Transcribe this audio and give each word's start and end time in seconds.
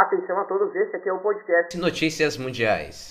Atenção 0.00 0.40
a 0.40 0.44
todos, 0.44 0.74
esse 0.74 0.96
aqui 0.96 1.10
é 1.10 1.12
o 1.12 1.18
podcast 1.18 1.76
Notícias 1.76 2.38
Mundiais. 2.38 3.10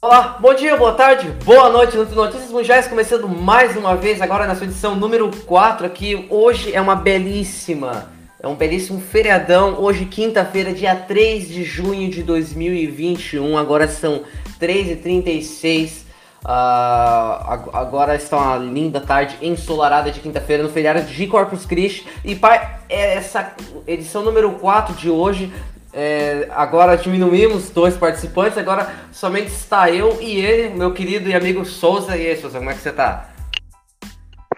Olá, 0.00 0.38
bom 0.38 0.54
dia, 0.54 0.76
boa 0.76 0.92
tarde, 0.92 1.28
boa 1.44 1.68
noite, 1.68 1.96
Notícias 1.96 2.52
Mundiais 2.52 2.86
começando 2.86 3.28
mais 3.28 3.76
uma 3.76 3.96
vez, 3.96 4.22
agora 4.22 4.46
na 4.46 4.54
sua 4.54 4.66
edição 4.66 4.94
número 4.94 5.28
4 5.46 5.84
aqui. 5.84 6.28
Hoje 6.30 6.72
é 6.72 6.80
uma 6.80 6.94
belíssima, 6.94 8.12
é 8.38 8.46
um 8.46 8.54
belíssimo 8.54 9.00
feriadão. 9.00 9.80
Hoje, 9.80 10.04
quinta-feira, 10.04 10.72
dia 10.72 10.94
3 10.94 11.48
de 11.48 11.64
junho 11.64 12.08
de 12.08 12.22
2021, 12.22 13.58
agora 13.58 13.88
são 13.88 14.22
3h36. 14.60 16.06
Uh, 16.48 17.68
agora 17.74 18.14
está 18.14 18.38
uma 18.38 18.56
linda 18.56 19.02
tarde 19.02 19.36
ensolarada 19.42 20.10
de 20.10 20.18
quinta-feira 20.18 20.62
no 20.62 20.70
feriado 20.70 21.02
de 21.02 21.26
Corpus 21.26 21.66
Christi. 21.66 22.08
E 22.24 22.34
para 22.34 22.78
essa 22.88 23.52
edição 23.86 24.22
número 24.22 24.52
4 24.52 24.94
de 24.94 25.10
hoje, 25.10 25.52
é, 25.92 26.48
agora 26.50 26.96
diminuímos 26.96 27.68
dois 27.68 27.98
participantes, 27.98 28.56
agora 28.56 28.90
somente 29.12 29.48
está 29.48 29.90
eu 29.90 30.16
e 30.22 30.40
ele, 30.40 30.74
meu 30.74 30.94
querido 30.94 31.28
e 31.28 31.34
amigo 31.34 31.66
Souza. 31.66 32.16
E 32.16 32.26
aí, 32.26 32.36
Souza, 32.38 32.56
como 32.56 32.70
é 32.70 32.72
que 32.72 32.80
você 32.80 32.92
tá? 32.92 33.28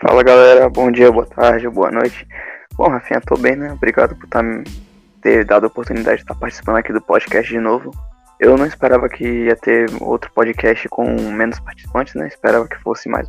Fala 0.00 0.22
galera, 0.22 0.68
bom 0.70 0.92
dia, 0.92 1.10
boa 1.10 1.26
tarde, 1.26 1.68
boa 1.68 1.90
noite. 1.90 2.24
Bom, 2.74 2.88
Rafinha, 2.88 3.20
tô 3.20 3.36
bem, 3.36 3.56
né? 3.56 3.72
Obrigado 3.72 4.14
por 4.14 4.28
tá, 4.28 4.40
ter 5.20 5.44
dado 5.44 5.64
a 5.64 5.66
oportunidade 5.66 6.18
de 6.18 6.22
estar 6.22 6.36
participando 6.36 6.76
aqui 6.76 6.92
do 6.92 7.00
podcast 7.00 7.50
de 7.50 7.58
novo. 7.58 7.90
Eu 8.40 8.56
não 8.56 8.64
esperava 8.64 9.06
que 9.06 9.22
ia 9.22 9.54
ter 9.54 9.90
outro 10.00 10.32
podcast 10.32 10.88
com 10.88 11.04
menos 11.30 11.60
participantes, 11.60 12.14
né? 12.14 12.26
Esperava 12.26 12.66
que 12.66 12.76
fosse 12.78 13.06
mais 13.06 13.28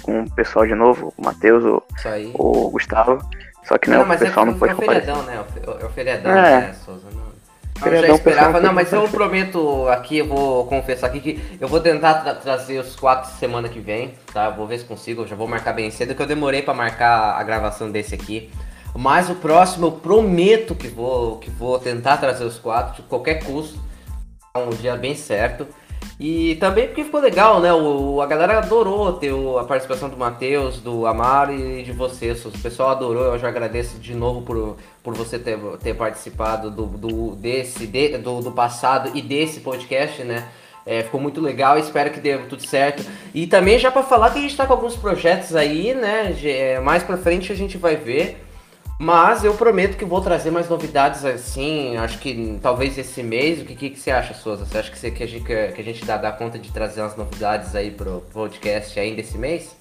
com 0.00 0.22
o 0.22 0.30
pessoal 0.30 0.64
de 0.64 0.74
novo, 0.76 1.12
o 1.18 1.24
Matheus 1.24 1.64
ou 1.64 1.84
o 2.34 2.70
Gustavo. 2.70 3.18
Só 3.64 3.76
que 3.76 3.90
não, 3.90 4.06
não 4.06 4.14
o 4.14 4.18
pessoal 4.18 4.46
é 4.46 4.50
não 4.50 4.58
pode 4.58 4.72
É 4.72 4.76
feriadão, 4.76 5.22
né? 5.24 5.44
É 5.80 5.84
o 5.84 5.90
feriadão, 5.90 6.30
é. 6.30 6.60
né, 6.60 6.76
Souza? 6.84 7.06
Não. 7.12 7.34
Eu 7.84 8.00
já 8.00 8.14
esperava, 8.14 8.60
não, 8.60 8.72
mas 8.72 8.92
eu 8.92 9.08
prometo 9.08 9.88
aqui, 9.88 10.18
eu 10.18 10.28
vou 10.28 10.66
confessar 10.66 11.08
aqui 11.08 11.20
que 11.20 11.58
eu 11.60 11.66
vou 11.66 11.80
tentar 11.80 12.14
tra 12.14 12.34
trazer 12.34 12.78
os 12.78 12.94
quatro 12.94 13.32
semana 13.32 13.68
que 13.68 13.80
vem, 13.80 14.14
tá? 14.32 14.48
Vou 14.48 14.68
ver 14.68 14.78
se 14.78 14.84
consigo, 14.84 15.22
eu 15.22 15.26
já 15.26 15.34
vou 15.34 15.48
marcar 15.48 15.72
bem 15.72 15.90
cedo, 15.90 16.14
que 16.14 16.22
eu 16.22 16.26
demorei 16.26 16.62
para 16.62 16.72
marcar 16.72 17.36
a 17.36 17.42
gravação 17.42 17.90
desse 17.90 18.14
aqui. 18.14 18.50
Mas 18.94 19.28
o 19.28 19.34
próximo 19.34 19.88
eu 19.88 19.92
prometo 19.92 20.76
que 20.76 20.86
vou, 20.86 21.38
que 21.38 21.50
vou 21.50 21.80
tentar 21.80 22.18
trazer 22.18 22.44
os 22.44 22.58
quatro, 22.60 23.02
de 23.02 23.08
qualquer 23.08 23.42
custo 23.42 23.76
um 24.56 24.70
dia 24.70 24.94
bem 24.94 25.16
certo. 25.16 25.66
E 26.20 26.54
também 26.60 26.86
porque 26.86 27.02
ficou 27.02 27.20
legal, 27.20 27.58
né? 27.58 27.72
O, 27.72 28.20
a 28.20 28.26
galera 28.26 28.58
adorou 28.58 29.14
ter 29.14 29.32
o, 29.32 29.58
a 29.58 29.64
participação 29.64 30.08
do 30.08 30.16
Matheus, 30.16 30.78
do 30.78 31.08
Amaro 31.08 31.52
e 31.52 31.82
de 31.82 31.90
vocês. 31.90 32.44
O 32.46 32.52
pessoal 32.52 32.90
adorou, 32.90 33.24
eu 33.24 33.38
já 33.38 33.48
agradeço 33.48 33.98
de 33.98 34.14
novo 34.14 34.42
por, 34.42 34.76
por 35.02 35.12
você 35.14 35.40
ter, 35.40 35.58
ter 35.82 35.94
participado 35.94 36.70
do, 36.70 36.86
do, 36.86 37.34
desse, 37.34 37.84
de, 37.84 38.16
do, 38.18 38.40
do 38.40 38.52
passado 38.52 39.10
e 39.12 39.20
desse 39.20 39.58
podcast, 39.58 40.22
né? 40.22 40.46
É, 40.86 41.02
ficou 41.02 41.20
muito 41.20 41.40
legal, 41.40 41.76
espero 41.76 42.12
que 42.12 42.20
dê 42.20 42.38
tudo 42.38 42.64
certo. 42.64 43.04
E 43.34 43.48
também 43.48 43.76
já 43.76 43.90
para 43.90 44.04
falar 44.04 44.30
que 44.30 44.38
a 44.38 44.42
gente 44.42 44.52
está 44.52 44.66
com 44.66 44.74
alguns 44.74 44.94
projetos 44.94 45.56
aí, 45.56 45.94
né? 45.94 46.32
É, 46.44 46.78
mais 46.78 47.02
para 47.02 47.16
frente 47.16 47.50
a 47.50 47.56
gente 47.56 47.76
vai 47.76 47.96
ver. 47.96 48.40
Mas 48.98 49.42
eu 49.42 49.54
prometo 49.54 49.96
que 49.96 50.04
vou 50.04 50.20
trazer 50.20 50.50
mais 50.50 50.68
novidades 50.68 51.24
assim, 51.24 51.96
acho 51.96 52.18
que 52.18 52.58
talvez 52.62 52.96
esse 52.96 53.22
mês. 53.22 53.60
O 53.60 53.64
que, 53.64 53.74
que, 53.74 53.90
que 53.90 53.98
você 53.98 54.10
acha, 54.10 54.34
Souza? 54.34 54.64
Você 54.64 54.78
acha 54.78 54.90
que, 54.90 54.98
você, 54.98 55.10
que 55.10 55.22
a 55.22 55.26
gente, 55.26 55.44
que 55.44 55.80
a 55.80 55.84
gente 55.84 56.04
dá, 56.04 56.16
dá 56.16 56.30
conta 56.30 56.58
de 56.58 56.70
trazer 56.72 57.00
umas 57.00 57.16
novidades 57.16 57.74
aí 57.74 57.90
pro 57.90 58.22
podcast 58.32 58.98
ainda 58.98 59.20
esse 59.20 59.36
mês? 59.36 59.76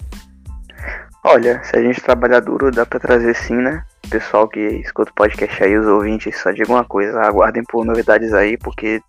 Olha, 1.23 1.64
se 1.64 1.78
a 1.78 1.81
gente 1.81 2.02
trabalhar 2.02 2.42
duro, 2.42 2.72
dá 2.72 2.86
pra 2.86 3.00
trazer 3.00 3.33
sim, 3.36 3.55
né? 3.55 3.86
Pessoal 4.09 4.47
que 4.47 4.59
escuta 4.59 5.11
o 5.11 5.16
podcast 5.16 5.64
aí, 5.64 5.77
os 5.77 5.88
ouvintes, 5.88 6.38
só 6.38 6.52
diga 6.52 6.72
uma 6.72 6.83
coisa, 6.83 7.22
aguardem 7.22 7.64
por 7.64 7.86
novidades 7.86 8.33
aí, 8.33 8.58
porque 8.58 9.02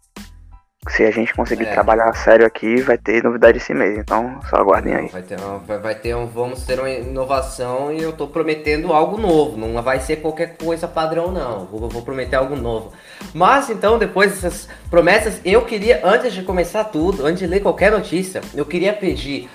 se 0.88 1.02
a 1.04 1.10
gente 1.10 1.34
conseguir 1.34 1.64
é. 1.64 1.72
trabalhar 1.72 2.12
sério 2.14 2.46
aqui, 2.46 2.80
vai 2.82 2.98
ter 2.98 3.22
novidade 3.22 3.58
esse 3.58 3.72
mês. 3.72 3.98
Então, 3.98 4.38
só 4.48 4.56
aguardem 4.56 4.94
aí. 4.94 5.08
Vai 5.08 5.22
ter, 5.22 5.38
vai, 5.38 5.78
vai 5.78 5.94
ter 5.94 6.14
um, 6.14 6.26
vamos 6.26 6.62
ter 6.64 6.78
uma 6.78 6.90
inovação 6.90 7.92
e 7.92 8.02
eu 8.02 8.12
tô 8.12 8.26
prometendo 8.26 8.92
algo 8.92 9.16
novo. 9.16 9.56
Não 9.56 9.82
vai 9.82 10.00
ser 10.00 10.16
qualquer 10.16 10.56
coisa 10.56 10.86
padrão, 10.86 11.32
não. 11.32 11.66
Vou, 11.66 11.88
vou 11.88 12.02
prometer 12.02 12.36
algo 12.36 12.54
novo. 12.54 12.92
Mas 13.32 13.70
então, 13.70 13.98
depois 13.98 14.32
dessas 14.32 14.68
promessas, 14.90 15.40
eu 15.44 15.62
queria, 15.62 16.00
antes 16.04 16.32
de 16.32 16.42
começar 16.42 16.84
tudo, 16.84 17.26
antes 17.26 17.38
de 17.38 17.46
ler 17.46 17.60
qualquer 17.60 17.90
notícia, 17.90 18.42
eu 18.54 18.66
queria 18.66 18.92
pedir 18.92 19.48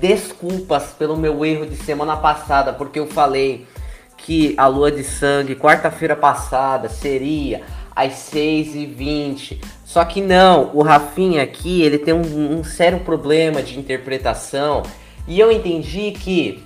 desculpas 0.00 0.92
pelo 0.92 1.16
meu 1.16 1.44
erro 1.44 1.66
de 1.66 1.76
semana 1.76 2.16
passada, 2.16 2.72
porque 2.72 3.00
eu 3.00 3.06
falei 3.06 3.66
que 4.16 4.54
a 4.56 4.66
lua 4.66 4.92
de 4.92 5.02
sangue, 5.02 5.56
quarta-feira 5.56 6.14
passada, 6.14 6.88
seria 6.88 7.62
às 8.04 8.30
6h20. 8.32 9.58
Só 9.84 10.04
que 10.04 10.20
não, 10.20 10.70
o 10.74 10.82
Rafinha 10.82 11.42
aqui 11.42 11.82
ele 11.82 11.98
tem 11.98 12.14
um, 12.14 12.58
um 12.58 12.64
sério 12.64 13.00
problema 13.00 13.62
de 13.62 13.78
interpretação 13.78 14.82
e 15.26 15.38
eu 15.38 15.50
entendi 15.50 16.12
que 16.12 16.62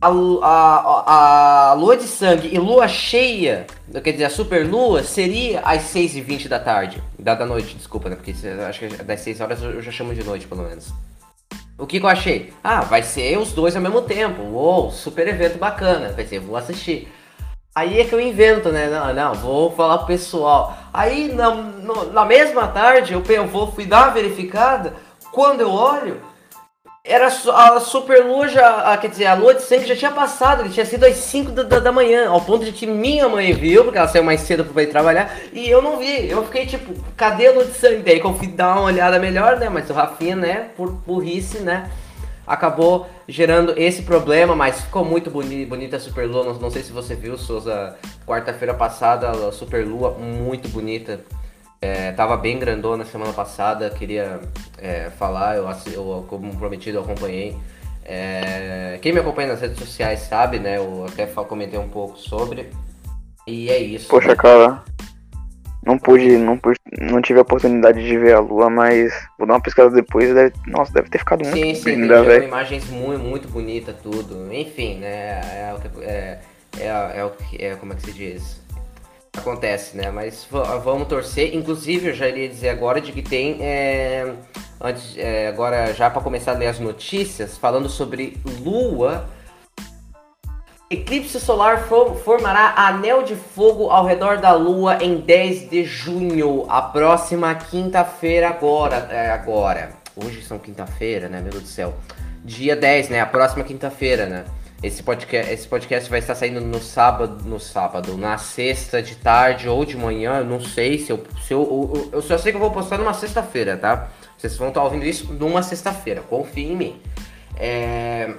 a, 0.00 0.08
a, 0.08 1.70
a, 1.70 1.72
lua 1.74 1.96
de 1.96 2.04
sangue 2.04 2.48
e 2.52 2.58
lua 2.58 2.88
cheia, 2.88 3.66
quer 4.02 4.12
dizer, 4.12 4.24
a 4.24 4.30
super 4.30 4.66
lua, 4.66 5.04
seria 5.04 5.60
às 5.60 5.82
6h20 5.94 6.48
da 6.48 6.58
tarde. 6.58 7.00
Da, 7.18 7.36
da 7.36 7.46
noite, 7.46 7.76
desculpa, 7.76 8.08
né? 8.08 8.16
Porque 8.16 8.34
acho 8.68 8.80
que 8.80 8.88
das 9.04 9.20
6 9.20 9.40
horas 9.40 9.62
eu 9.62 9.80
já 9.80 9.92
chamo 9.92 10.12
de 10.12 10.24
noite, 10.24 10.46
pelo 10.48 10.62
menos. 10.62 10.92
O 11.78 11.86
que, 11.86 12.00
que 12.00 12.06
eu 12.06 12.10
achei? 12.10 12.52
Ah, 12.62 12.80
vai 12.80 13.02
ser 13.02 13.38
os 13.38 13.52
dois 13.52 13.76
ao 13.76 13.82
mesmo 13.82 14.02
tempo. 14.02 14.42
Uou, 14.42 14.90
super 14.90 15.26
evento 15.28 15.58
bacana. 15.58 16.10
Vai 16.10 16.26
ser, 16.26 16.40
vou 16.40 16.56
assistir. 16.56 17.08
Aí 17.74 18.00
é 18.00 18.04
que 18.04 18.14
eu 18.14 18.20
invento, 18.20 18.68
né? 18.68 18.86
Não, 18.88 19.14
não, 19.14 19.34
vou 19.34 19.72
falar 19.72 19.98
pro 19.98 20.08
pessoal. 20.08 20.76
Aí 20.92 21.32
na, 21.32 21.50
no, 21.50 22.12
na 22.12 22.24
mesma 22.24 22.68
tarde 22.68 23.14
eu, 23.14 23.46
vou, 23.46 23.72
fui 23.72 23.86
dar 23.86 24.04
uma 24.04 24.10
verificada. 24.10 24.94
Quando 25.32 25.62
eu 25.62 25.70
olho, 25.70 26.20
era 27.02 27.28
a 27.28 27.80
super 27.80 28.22
lua 28.24 28.46
já, 28.46 28.96
quer 28.98 29.08
dizer, 29.08 29.24
a 29.24 29.34
lua 29.34 29.54
de 29.54 29.62
sangue 29.62 29.86
já 29.86 29.96
tinha 29.96 30.10
passado, 30.10 30.60
ele 30.60 30.68
tinha 30.68 30.84
sido 30.84 31.04
às 31.04 31.16
5 31.16 31.50
da, 31.50 31.80
da, 31.80 31.90
manhã, 31.90 32.28
ao 32.28 32.42
ponto 32.42 32.64
de 32.64 32.72
que 32.72 32.86
minha 32.86 33.26
mãe 33.28 33.54
viu, 33.54 33.84
porque 33.84 33.96
ela 33.96 34.06
saiu 34.06 34.22
mais 34.22 34.42
cedo 34.42 34.66
para 34.66 34.82
ir 34.82 34.88
trabalhar, 34.88 35.34
e 35.52 35.68
eu 35.68 35.80
não 35.80 35.96
vi. 35.96 36.28
Eu 36.28 36.44
fiquei 36.44 36.66
tipo, 36.66 36.94
cadê 37.16 37.48
a 37.48 37.52
lua 37.52 37.64
de 37.64 37.72
sangue? 37.72 38.02
Daí 38.02 38.20
que 38.20 38.26
eu 38.26 38.34
fui 38.34 38.48
dar 38.48 38.74
uma 38.74 38.82
olhada 38.82 39.18
melhor, 39.18 39.58
né? 39.58 39.70
Mas 39.70 39.88
o 39.88 39.94
Rafinha, 39.94 40.36
né, 40.36 40.68
por 40.76 40.90
burrice, 40.90 41.60
né? 41.60 41.90
Acabou 42.52 43.06
gerando 43.26 43.72
esse 43.78 44.02
problema, 44.02 44.54
mas 44.54 44.82
ficou 44.82 45.02
muito 45.04 45.30
boni 45.30 45.64
bonita 45.64 45.96
a 45.96 46.00
Super 46.00 46.26
Lua. 46.28 46.44
Não, 46.44 46.54
não, 46.54 46.70
sei 46.70 46.82
se 46.82 46.92
você 46.92 47.14
viu, 47.14 47.38
Souza, 47.38 47.96
quarta-feira 48.26 48.74
passada, 48.74 49.30
a 49.30 49.50
Super 49.50 49.86
Lua, 49.86 50.10
muito 50.10 50.68
bonita. 50.68 51.20
É, 51.80 52.12
tava 52.12 52.36
bem 52.36 52.58
grandona 52.58 53.04
semana 53.06 53.32
passada, 53.32 53.88
queria 53.90 54.38
é, 54.78 55.10
falar, 55.18 55.56
eu, 55.56 55.66
eu, 55.92 56.26
como 56.28 56.54
prometido, 56.56 56.98
eu 56.98 57.02
acompanhei. 57.02 57.56
É, 58.04 58.98
quem 59.00 59.12
me 59.12 59.20
acompanha 59.20 59.48
nas 59.48 59.60
redes 59.60 59.78
sociais 59.78 60.20
sabe, 60.20 60.58
né? 60.58 60.76
Eu 60.76 61.06
até 61.06 61.26
comentei 61.26 61.78
um 61.78 61.88
pouco 61.88 62.18
sobre. 62.18 62.68
E 63.46 63.70
é 63.70 63.78
isso. 63.78 64.08
Poxa, 64.08 64.28
né? 64.28 64.36
cara, 64.36 64.82
não 65.84 65.98
pude, 65.98 66.36
não 66.38 66.56
pude, 66.56 66.78
não 67.00 67.20
tive 67.20 67.40
a 67.40 67.42
oportunidade 67.42 68.04
de 68.04 68.16
ver 68.16 68.34
a 68.34 68.40
lua, 68.40 68.70
mas 68.70 69.12
vou 69.36 69.46
dar 69.46 69.54
uma 69.54 69.60
pescada 69.60 69.90
depois. 69.90 70.32
Deve, 70.32 70.52
nossa, 70.66 70.92
deve 70.92 71.10
ter 71.10 71.18
ficado 71.18 71.44
muito 71.44 71.56
sim, 71.56 71.74
sim, 71.74 71.94
linda, 71.96 72.22
velho. 72.22 72.44
imagens 72.44 72.88
muito, 72.88 73.20
muito 73.20 73.48
bonitas, 73.48 73.96
tudo. 74.00 74.52
Enfim, 74.52 74.98
né? 74.98 75.40
É, 75.40 75.74
é, 76.02 76.40
é, 76.78 77.12
é, 77.16 77.24
o 77.24 77.30
que 77.30 77.64
é, 77.64 77.74
como 77.74 77.92
é 77.92 77.96
que 77.96 78.02
se 78.02 78.12
diz? 78.12 78.62
Acontece, 79.36 79.96
né? 79.96 80.10
Mas 80.10 80.46
vamos 80.84 81.08
torcer. 81.08 81.54
Inclusive, 81.54 82.10
eu 82.10 82.14
já 82.14 82.28
iria 82.28 82.48
dizer 82.48 82.68
agora 82.68 83.00
de 83.00 83.10
que 83.10 83.22
tem. 83.22 83.58
É, 83.60 84.32
antes, 84.80 85.16
é, 85.18 85.48
agora, 85.48 85.92
já 85.94 86.08
para 86.10 86.22
começar 86.22 86.52
a 86.52 86.58
ler 86.58 86.68
as 86.68 86.78
notícias, 86.78 87.58
falando 87.58 87.88
sobre 87.88 88.36
lua 88.62 89.28
Eclipse 90.92 91.40
solar 91.40 91.88
formará 92.22 92.74
anel 92.76 93.22
de 93.22 93.34
fogo 93.34 93.88
ao 93.88 94.04
redor 94.04 94.36
da 94.36 94.52
Lua 94.52 94.98
em 95.02 95.16
10 95.16 95.70
de 95.70 95.84
junho, 95.84 96.66
a 96.68 96.82
próxima 96.82 97.54
quinta-feira 97.54 98.50
agora, 98.50 99.08
é, 99.10 99.30
agora. 99.30 99.94
Hoje 100.14 100.42
são 100.42 100.58
quinta-feira, 100.58 101.30
né, 101.30 101.40
meu 101.40 101.50
Deus 101.50 101.62
do 101.62 101.68
céu. 101.70 101.94
Dia 102.44 102.76
10, 102.76 103.08
né, 103.08 103.22
a 103.22 103.26
próxima 103.26 103.64
quinta-feira, 103.64 104.26
né. 104.26 104.44
Esse 104.82 105.02
podcast, 105.02 105.50
esse 105.50 105.66
podcast 105.66 106.10
vai 106.10 106.18
estar 106.18 106.34
saindo 106.34 106.60
no 106.60 106.78
sábado, 106.78 107.42
no 107.42 107.58
sábado, 107.58 108.18
na 108.18 108.36
sexta 108.36 109.02
de 109.02 109.14
tarde 109.14 109.70
ou 109.70 109.86
de 109.86 109.96
manhã, 109.96 110.40
eu 110.40 110.44
não 110.44 110.60
sei 110.60 110.98
se 110.98 111.10
eu, 111.10 111.24
se 111.46 111.54
eu, 111.54 111.90
eu, 111.94 112.10
eu 112.12 112.20
só 112.20 112.36
sei 112.36 112.52
que 112.52 112.56
eu 112.56 112.60
vou 112.60 112.70
postar 112.70 112.98
numa 112.98 113.14
sexta-feira, 113.14 113.78
tá? 113.78 114.10
Vocês 114.36 114.54
vão 114.58 114.68
estar 114.68 114.82
ouvindo 114.82 115.06
isso 115.06 115.32
numa 115.32 115.62
sexta-feira, 115.62 116.20
confie 116.20 116.70
em 116.70 116.76
mim. 116.76 117.02
É, 117.56 118.34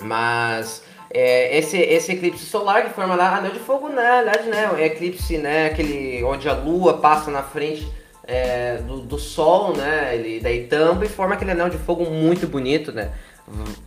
mas 0.00 0.82
é, 1.10 1.56
esse, 1.58 1.76
esse 1.78 2.12
eclipse 2.12 2.44
solar 2.44 2.84
que 2.84 2.94
forma 2.94 3.14
lá, 3.14 3.36
anel 3.36 3.52
de 3.52 3.58
fogo? 3.58 3.88
Na 3.88 4.22
verdade, 4.22 4.48
né? 4.48 4.70
O 4.70 4.78
eclipse, 4.78 5.38
né? 5.38 5.66
Aquele 5.66 6.22
onde 6.24 6.48
a 6.48 6.54
lua 6.54 6.98
passa 6.98 7.30
na 7.30 7.42
frente 7.42 7.86
é, 8.26 8.78
do, 8.78 9.00
do 9.00 9.18
sol, 9.18 9.76
né? 9.76 10.14
Ele 10.14 10.40
daí 10.40 10.66
tampa 10.66 11.04
e 11.04 11.08
forma 11.08 11.34
aquele 11.34 11.52
anel 11.52 11.68
de 11.68 11.78
fogo 11.78 12.04
muito 12.10 12.46
bonito, 12.46 12.92
né? 12.92 13.12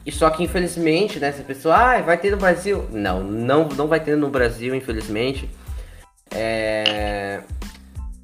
E 0.05 0.11
só 0.11 0.29
que 0.29 0.43
infelizmente, 0.43 1.19
né, 1.19 1.27
essa 1.27 1.43
pessoa, 1.43 1.75
ah, 1.75 2.01
vai 2.01 2.17
ter 2.17 2.31
no 2.31 2.37
Brasil. 2.37 2.87
Não, 2.91 3.21
não, 3.21 3.67
não 3.67 3.87
vai 3.87 3.99
ter 3.99 4.15
no 4.15 4.29
Brasil, 4.29 4.73
infelizmente. 4.73 5.49
É... 6.31 7.41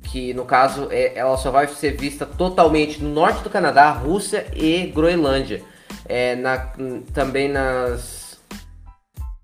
Que 0.03 0.33
no 0.33 0.45
caso 0.45 0.87
é, 0.91 1.17
ela 1.17 1.35
só 1.35 1.51
vai 1.51 1.67
ser 1.67 1.97
vista 1.97 2.25
totalmente 2.25 3.03
no 3.03 3.09
norte 3.09 3.43
do 3.43 3.49
Canadá, 3.49 3.91
Rússia 3.91 4.47
e 4.55 4.85
Groenlândia. 4.87 5.61
É, 6.07 6.35
na, 6.35 6.71
também 7.13 7.49
nas. 7.49 8.24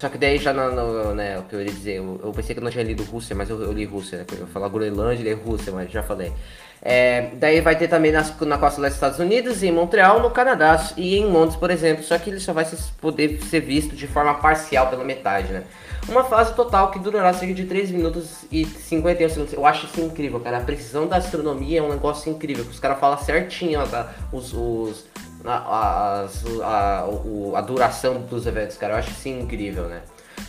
Só 0.02 0.10
que 0.10 0.18
daí 0.18 0.40
já 0.40 0.52
no, 0.52 1.14
né, 1.14 1.38
o 1.38 1.44
que 1.44 1.54
eu 1.54 1.60
ia 1.60 1.70
dizer, 1.70 1.98
eu, 1.98 2.20
eu, 2.24 2.32
pensei 2.32 2.56
que 2.56 2.60
eu 2.60 2.64
não 2.64 2.72
tinha 2.72 2.84
lido 2.84 3.04
Rússia, 3.04 3.36
mas 3.36 3.52
eu, 3.52 3.62
eu 3.62 3.72
li 3.72 3.86
Rússia, 3.86 4.18
né? 4.18 4.26
Eu 4.32 4.40
ia 4.40 4.48
falar 4.48 4.68
Groenlândia 4.68 5.30
e 5.30 5.34
Rússia, 5.34 5.72
mas 5.72 5.92
já 5.92 6.02
falei. 6.02 6.34
É, 6.82 7.30
daí 7.36 7.62
vai 7.62 7.76
ter 7.76 7.88
também 7.88 8.12
nas, 8.12 8.36
na 8.40 8.58
costa 8.58 8.82
dos 8.82 8.92
Estados 8.96 9.20
Unidos, 9.20 9.62
em 9.62 9.72
Montreal, 9.72 10.20
no 10.20 10.32
Canadá 10.32 10.84
e 10.98 11.16
em 11.20 11.26
Londres, 11.26 11.56
por 11.56 11.70
exemplo. 11.70 12.04
Só 12.04 12.18
que 12.18 12.32
ele 12.32 12.40
só 12.40 12.52
vai 12.52 12.66
poder 13.00 13.40
ser 13.44 13.60
visto 13.60 13.96
de 13.96 14.08
forma 14.08 14.34
parcial 14.34 14.88
pela 14.88 15.04
metade, 15.04 15.54
né? 15.54 15.66
Uma 16.10 16.24
fase 16.24 16.56
total 16.56 16.90
que 16.90 16.98
durará 16.98 17.32
cerca 17.32 17.54
de 17.54 17.66
3 17.66 17.92
minutos 17.92 18.46
e 18.52 18.66
51 18.66 19.30
segundos. 19.30 19.54
Eu 19.54 19.68
acho 19.68 19.86
isso 19.86 20.02
incrível, 20.02 20.40
cara. 20.40 20.58
A 20.58 20.62
precisão 20.62 21.06
da 21.06 21.18
astronomia 21.18 21.78
é 21.78 21.84
um 21.84 21.90
negócio 21.90 22.32
incrível. 22.32 22.66
Os 22.66 22.80
caras 22.80 23.00
falam 23.00 23.20
certinho 23.20 23.80
ó, 23.80 23.86
tá? 23.86 24.12
os, 24.34 24.52
os, 24.52 25.06
a, 25.46 26.26
a, 26.64 27.58
a, 27.58 27.62
duração 27.62 28.22
dos 28.22 28.46
eventos, 28.46 28.78
cara. 28.78 28.94
Eu 28.94 28.98
acho 28.98 29.12
isso 29.12 29.30
incrível, 29.30 29.86
né? 29.86 30.02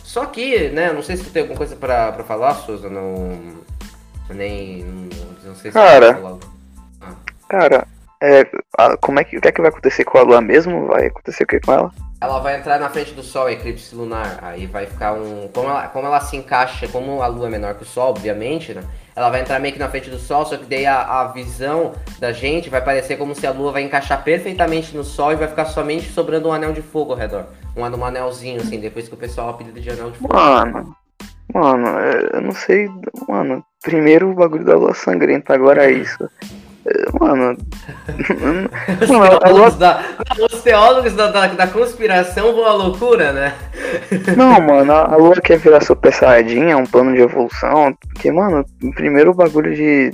Só 0.03 0.25
que, 0.25 0.69
né, 0.69 0.91
não 0.91 1.01
sei 1.01 1.17
se 1.17 1.23
tu 1.23 1.31
tem 1.31 1.41
alguma 1.41 1.57
coisa 1.57 1.75
pra, 1.75 2.11
pra 2.11 2.23
falar, 2.23 2.55
Souza, 2.55 2.89
não. 2.89 3.55
Nem. 4.29 4.83
Não 5.43 5.55
sei 5.55 5.71
se 5.71 5.77
cara, 5.77 6.39
ah. 7.01 7.13
cara, 7.49 7.87
é, 8.21 8.45
como 9.01 9.19
é 9.19 9.23
que, 9.23 9.37
o 9.37 9.41
que 9.41 9.49
é 9.49 9.51
que 9.51 9.61
vai 9.61 9.69
acontecer 9.69 10.05
com 10.05 10.17
a 10.17 10.21
Lua 10.21 10.39
mesmo? 10.39 10.87
Vai 10.87 11.07
acontecer 11.07 11.43
o 11.43 11.47
que 11.47 11.59
com 11.59 11.73
ela? 11.73 11.91
Ela 12.21 12.39
vai 12.39 12.57
entrar 12.57 12.79
na 12.79 12.89
frente 12.89 13.13
do 13.13 13.21
Sol, 13.21 13.49
eclipse 13.49 13.93
lunar. 13.93 14.39
Aí 14.41 14.65
vai 14.65 14.85
ficar 14.85 15.13
um. 15.13 15.49
Como 15.53 15.69
ela, 15.69 15.87
como 15.89 16.07
ela 16.07 16.21
se 16.21 16.37
encaixa, 16.37 16.87
como 16.87 17.21
a 17.21 17.27
Lua 17.27 17.47
é 17.47 17.49
menor 17.49 17.75
que 17.75 17.83
o 17.83 17.85
Sol, 17.85 18.11
obviamente, 18.11 18.73
né? 18.73 18.83
Ela 19.15 19.29
vai 19.29 19.41
entrar 19.41 19.59
meio 19.59 19.73
que 19.73 19.79
na 19.79 19.89
frente 19.89 20.09
do 20.09 20.17
Sol, 20.17 20.45
só 20.45 20.57
que 20.57 20.65
daí 20.65 20.85
a, 20.85 21.21
a 21.21 21.27
visão 21.27 21.93
da 22.19 22.31
gente 22.31 22.69
vai 22.69 22.81
parecer 22.81 23.17
como 23.17 23.35
se 23.35 23.45
a 23.45 23.51
Lua 23.51 23.71
vai 23.71 23.83
encaixar 23.83 24.23
perfeitamente 24.23 24.95
no 24.95 25.03
Sol 25.03 25.31
e 25.31 25.35
vai 25.35 25.47
ficar 25.47 25.65
somente 25.65 26.11
sobrando 26.11 26.49
um 26.49 26.53
anel 26.53 26.73
de 26.73 26.81
fogo 26.81 27.13
ao 27.13 27.17
redor. 27.17 27.45
Um, 27.75 27.81
um 27.81 28.05
anelzinho, 28.05 28.61
assim, 28.61 28.79
depois 28.79 29.07
que 29.07 29.13
o 29.13 29.17
pessoal 29.17 29.49
apelida 29.49 29.79
de 29.79 29.89
anel 29.89 30.11
de 30.11 30.17
fogo. 30.17 30.33
Mano, 30.33 30.95
mano, 31.53 31.87
eu 32.33 32.41
não 32.41 32.51
sei. 32.51 32.89
Mano, 33.27 33.63
primeiro 33.81 34.31
o 34.31 34.35
bagulho 34.35 34.65
da 34.65 34.75
Lua 34.75 34.93
sangrenta, 34.93 35.53
agora 35.53 35.85
é 35.85 35.91
isso. 35.91 36.29
Mano. 37.19 37.57
os, 39.01 39.09
mano 39.09 39.39
teólogos 39.39 39.75
da, 39.75 40.03
os 40.51 40.61
teólogos 40.61 41.13
da, 41.13 41.31
da, 41.31 41.47
da, 41.47 41.67
conspiração 41.67 42.53
vão 42.53 42.65
à 42.65 42.73
loucura, 42.73 43.31
né? 43.31 43.55
Não, 44.35 44.59
mano, 44.59 44.91
a 44.91 45.15
Lua 45.15 45.35
quer 45.35 45.57
virar 45.59 45.81
super 45.81 46.11
saiyajin, 46.11 46.71
é 46.71 46.75
um 46.75 46.85
plano 46.85 47.13
de 47.13 47.21
evolução. 47.21 47.95
Porque, 48.13 48.31
mano, 48.31 48.65
primeiro 48.95 49.31
o 49.31 49.33
bagulho 49.33 49.73
de. 49.73 50.11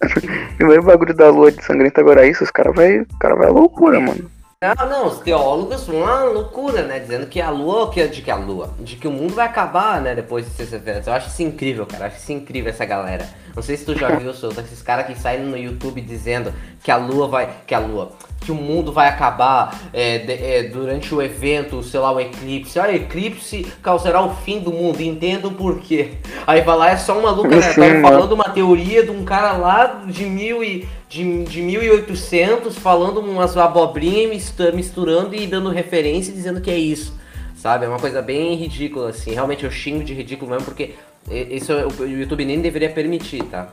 primeiro 0.56 0.82
o 0.82 0.86
bagulho 0.86 1.14
da 1.14 1.28
Lua 1.28 1.50
de 1.50 1.64
sangrenta 1.64 2.00
agora 2.00 2.24
é 2.24 2.30
isso, 2.30 2.44
os 2.44 2.50
caras 2.50 2.74
vai, 2.74 3.04
cara 3.18 3.34
vai 3.34 3.48
à 3.48 3.50
loucura, 3.50 3.98
mano. 3.98 4.30
Não, 4.62 4.88
não, 4.88 5.06
os 5.08 5.18
teólogos 5.18 5.88
vão 5.88 6.06
à 6.06 6.22
loucura, 6.22 6.82
né? 6.82 7.00
Dizendo 7.00 7.26
que 7.26 7.40
a 7.40 7.50
lua, 7.50 7.90
que, 7.90 8.06
de 8.06 8.22
que 8.22 8.30
a 8.30 8.36
lua, 8.36 8.72
de 8.78 8.94
que 8.94 9.08
o 9.08 9.10
mundo 9.10 9.34
vai 9.34 9.44
acabar, 9.44 10.00
né? 10.00 10.14
Depois 10.14 10.46
desses 10.46 10.72
eventos. 10.72 11.08
Eu 11.08 11.14
acho 11.14 11.26
isso 11.26 11.42
incrível, 11.42 11.84
cara. 11.84 12.04
Eu 12.04 12.06
acho 12.06 12.18
isso 12.18 12.32
incrível 12.32 12.70
essa 12.70 12.84
galera. 12.84 13.26
Não 13.54 13.62
sei 13.62 13.76
se 13.76 13.84
tu 13.84 13.94
já 13.94 14.08
viu, 14.16 14.32
Souza, 14.32 14.62
esses 14.62 14.80
caras 14.82 15.06
que 15.06 15.14
saem 15.14 15.42
no 15.42 15.56
YouTube 15.56 16.00
dizendo 16.00 16.52
que 16.82 16.90
a 16.90 16.96
lua 16.96 17.28
vai. 17.28 17.48
Que 17.66 17.74
a 17.74 17.78
lua. 17.78 18.12
Que 18.40 18.50
o 18.50 18.54
mundo 18.54 18.92
vai 18.92 19.08
acabar 19.08 19.78
é, 19.92 20.18
de, 20.18 20.32
é, 20.32 20.62
durante 20.64 21.14
o 21.14 21.22
evento, 21.22 21.82
sei 21.82 22.00
lá, 22.00 22.10
o 22.10 22.18
eclipse. 22.18 22.80
Ah, 22.80 22.92
eclipse 22.92 23.66
causará 23.82 24.22
o 24.22 24.34
fim 24.36 24.58
do 24.58 24.72
mundo. 24.72 25.00
Entendo 25.00 25.52
por 25.52 25.80
quê. 25.80 26.14
Aí 26.46 26.62
vai 26.62 26.76
lá, 26.76 26.90
é 26.90 26.96
só 26.96 27.18
um 27.18 27.22
maluco 27.22 27.48
né, 27.48 28.00
falando 28.00 28.32
uma 28.32 28.48
teoria 28.48 29.04
de 29.04 29.10
um 29.10 29.24
cara 29.24 29.52
lá 29.52 30.02
de 30.06 30.24
mil 30.24 30.64
e 30.64 30.88
de, 31.12 31.44
de 31.44 31.60
1800 31.60 32.78
falando 32.78 33.20
umas 33.20 33.54
abobrinhas, 33.56 34.54
misturando 34.72 35.34
e 35.34 35.46
dando 35.46 35.68
referência 35.68 36.30
e 36.30 36.34
dizendo 36.34 36.60
que 36.60 36.70
é 36.70 36.78
isso, 36.78 37.14
sabe? 37.54 37.84
É 37.84 37.88
uma 37.88 37.98
coisa 37.98 38.22
bem 38.22 38.54
ridícula, 38.54 39.10
assim. 39.10 39.32
Realmente 39.32 39.64
eu 39.64 39.70
xingo 39.70 40.02
de 40.02 40.14
ridículo 40.14 40.50
mesmo, 40.50 40.64
porque 40.64 40.94
isso 41.30 41.72
o 41.72 42.06
YouTube 42.06 42.44
nem 42.44 42.60
deveria 42.60 42.90
permitir, 42.90 43.44
tá? 43.44 43.68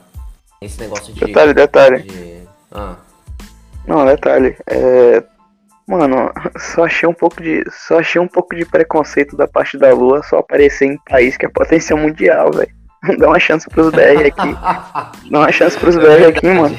Esse 0.60 0.80
negócio 0.80 1.12
de. 1.12 1.20
Detalhe, 1.20 1.54
detalhe. 1.54 2.02
De... 2.02 2.42
Ah. 2.70 2.96
Não, 3.86 4.04
detalhe. 4.04 4.56
É... 4.66 5.22
Mano, 5.88 6.32
só 6.56 6.84
achei 6.84 7.08
um 7.08 7.14
pouco 7.14 7.42
de. 7.42 7.64
Só 7.70 7.98
achei 7.98 8.20
um 8.20 8.28
pouco 8.28 8.54
de 8.54 8.64
preconceito 8.64 9.36
da 9.36 9.48
parte 9.48 9.78
da 9.78 9.92
Lua 9.92 10.22
só 10.22 10.38
aparecer 10.38 10.86
em 10.86 10.98
país 11.08 11.36
que 11.36 11.46
é 11.46 11.48
potência 11.48 11.96
mundial, 11.96 12.50
velho. 12.52 12.70
Dá 13.18 13.28
uma 13.28 13.40
chance 13.40 13.68
pros 13.68 13.90
BR 13.90 14.26
aqui. 14.26 15.30
Dá 15.30 15.38
uma 15.38 15.52
chance 15.52 15.78
pros 15.78 15.96
BR 15.96 16.26
aqui, 16.28 16.46
mano. 16.46 16.78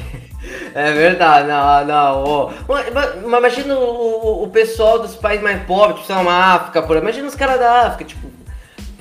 É 0.73 0.91
verdade, 0.93 1.47
não, 1.47 1.85
não. 1.85 2.23
Oh. 2.23 2.51
Mas, 2.67 3.15
imagina 3.23 3.75
o, 3.75 4.43
o, 4.43 4.49
pessoal 4.49 4.99
dos 4.99 5.15
países 5.15 5.43
mais 5.43 5.61
pobres, 5.63 6.01
tipo, 6.01 6.13
sei 6.13 6.23
lá, 6.23 6.55
África, 6.55 6.81
por 6.81 6.97
Imagina 6.97 7.27
os 7.27 7.35
caras 7.35 7.59
da 7.59 7.87
África, 7.87 8.05
tipo. 8.05 8.40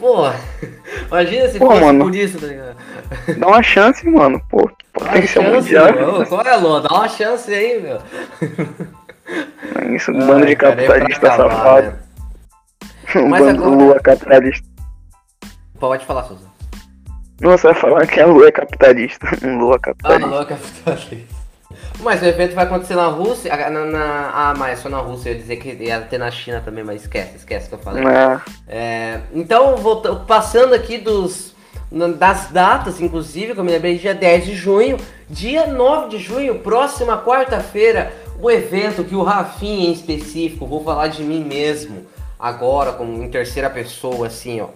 Pô, 0.00 0.24
imagina 1.08 1.48
se 1.50 1.58
pô, 1.58 1.66
fosse 1.66 1.80
mano, 1.84 2.04
por 2.06 2.14
isso, 2.14 2.40
tá 2.40 2.46
ligado? 2.46 2.76
Dá 3.38 3.46
uma 3.46 3.62
chance, 3.62 4.08
mano. 4.08 4.42
Pô, 4.48 4.70
potência 4.94 5.42
mundial. 5.42 5.92
Meu. 5.92 6.26
Qual 6.26 6.40
é, 6.40 6.56
Lô? 6.56 6.80
Dá 6.80 6.88
uma 6.88 7.08
chance 7.08 7.52
aí, 7.52 7.80
meu. 7.82 8.00
Isso, 9.94 10.10
um 10.10 10.26
bando 10.26 10.46
de 10.46 10.56
capitalista 10.56 11.26
safado. 11.36 11.86
Né? 11.88 11.98
Um 13.16 13.28
Mas 13.28 13.44
bando 13.44 13.62
agora... 13.62 13.76
lua 13.76 14.00
capitalista. 14.00 14.66
Pode 15.78 16.06
falar, 16.06 16.24
Souza. 16.24 16.48
Não, 17.40 17.50
você 17.50 17.68
vai 17.68 17.74
falar 17.74 18.06
que 18.06 18.20
a 18.20 18.26
lua 18.26 18.48
é 18.48 18.52
capitalista. 18.52 19.26
Um 19.44 19.58
lua 19.58 19.78
capitalista. 19.78 20.26
Ah, 20.26 20.30
lua 20.30 20.46
capitalista. 20.46 21.39
Mas 22.02 22.22
o 22.22 22.24
evento 22.24 22.54
vai 22.54 22.64
acontecer 22.64 22.94
na 22.94 23.08
Rússia. 23.08 23.54
Na, 23.70 23.84
na, 23.84 24.30
ah, 24.32 24.54
mas 24.56 24.78
só 24.80 24.88
na 24.88 24.98
Rússia. 24.98 25.30
Eu 25.30 25.34
ia 25.34 25.40
dizer 25.40 25.56
que 25.56 25.72
ia 25.72 26.00
ter 26.00 26.18
na 26.18 26.30
China 26.30 26.62
também, 26.64 26.82
mas 26.82 27.02
esquece, 27.02 27.36
esquece 27.36 27.68
que 27.68 27.74
eu 27.74 27.78
falei. 27.78 28.04
É. 28.04 28.40
É, 28.68 29.20
então, 29.34 29.76
voltando, 29.76 30.24
passando 30.26 30.74
aqui 30.74 30.98
dos, 30.98 31.54
das 32.18 32.50
datas, 32.50 33.00
inclusive, 33.00 33.54
como 33.54 33.68
eu 33.68 33.74
lembrei, 33.74 33.98
dia 33.98 34.14
10 34.14 34.46
de 34.46 34.54
junho, 34.54 34.96
dia 35.28 35.66
9 35.66 36.08
de 36.08 36.18
junho, 36.18 36.60
próxima 36.60 37.18
quarta-feira, 37.18 38.12
o 38.40 38.50
evento 38.50 39.04
que 39.04 39.14
o 39.14 39.22
Rafinha 39.22 39.88
em 39.88 39.92
específico, 39.92 40.66
vou 40.66 40.82
falar 40.82 41.08
de 41.08 41.22
mim 41.22 41.44
mesmo, 41.44 42.06
agora, 42.38 42.92
como 42.92 43.22
em 43.22 43.28
terceira 43.28 43.68
pessoa, 43.68 44.28
assim, 44.28 44.60
ó. 44.60 44.68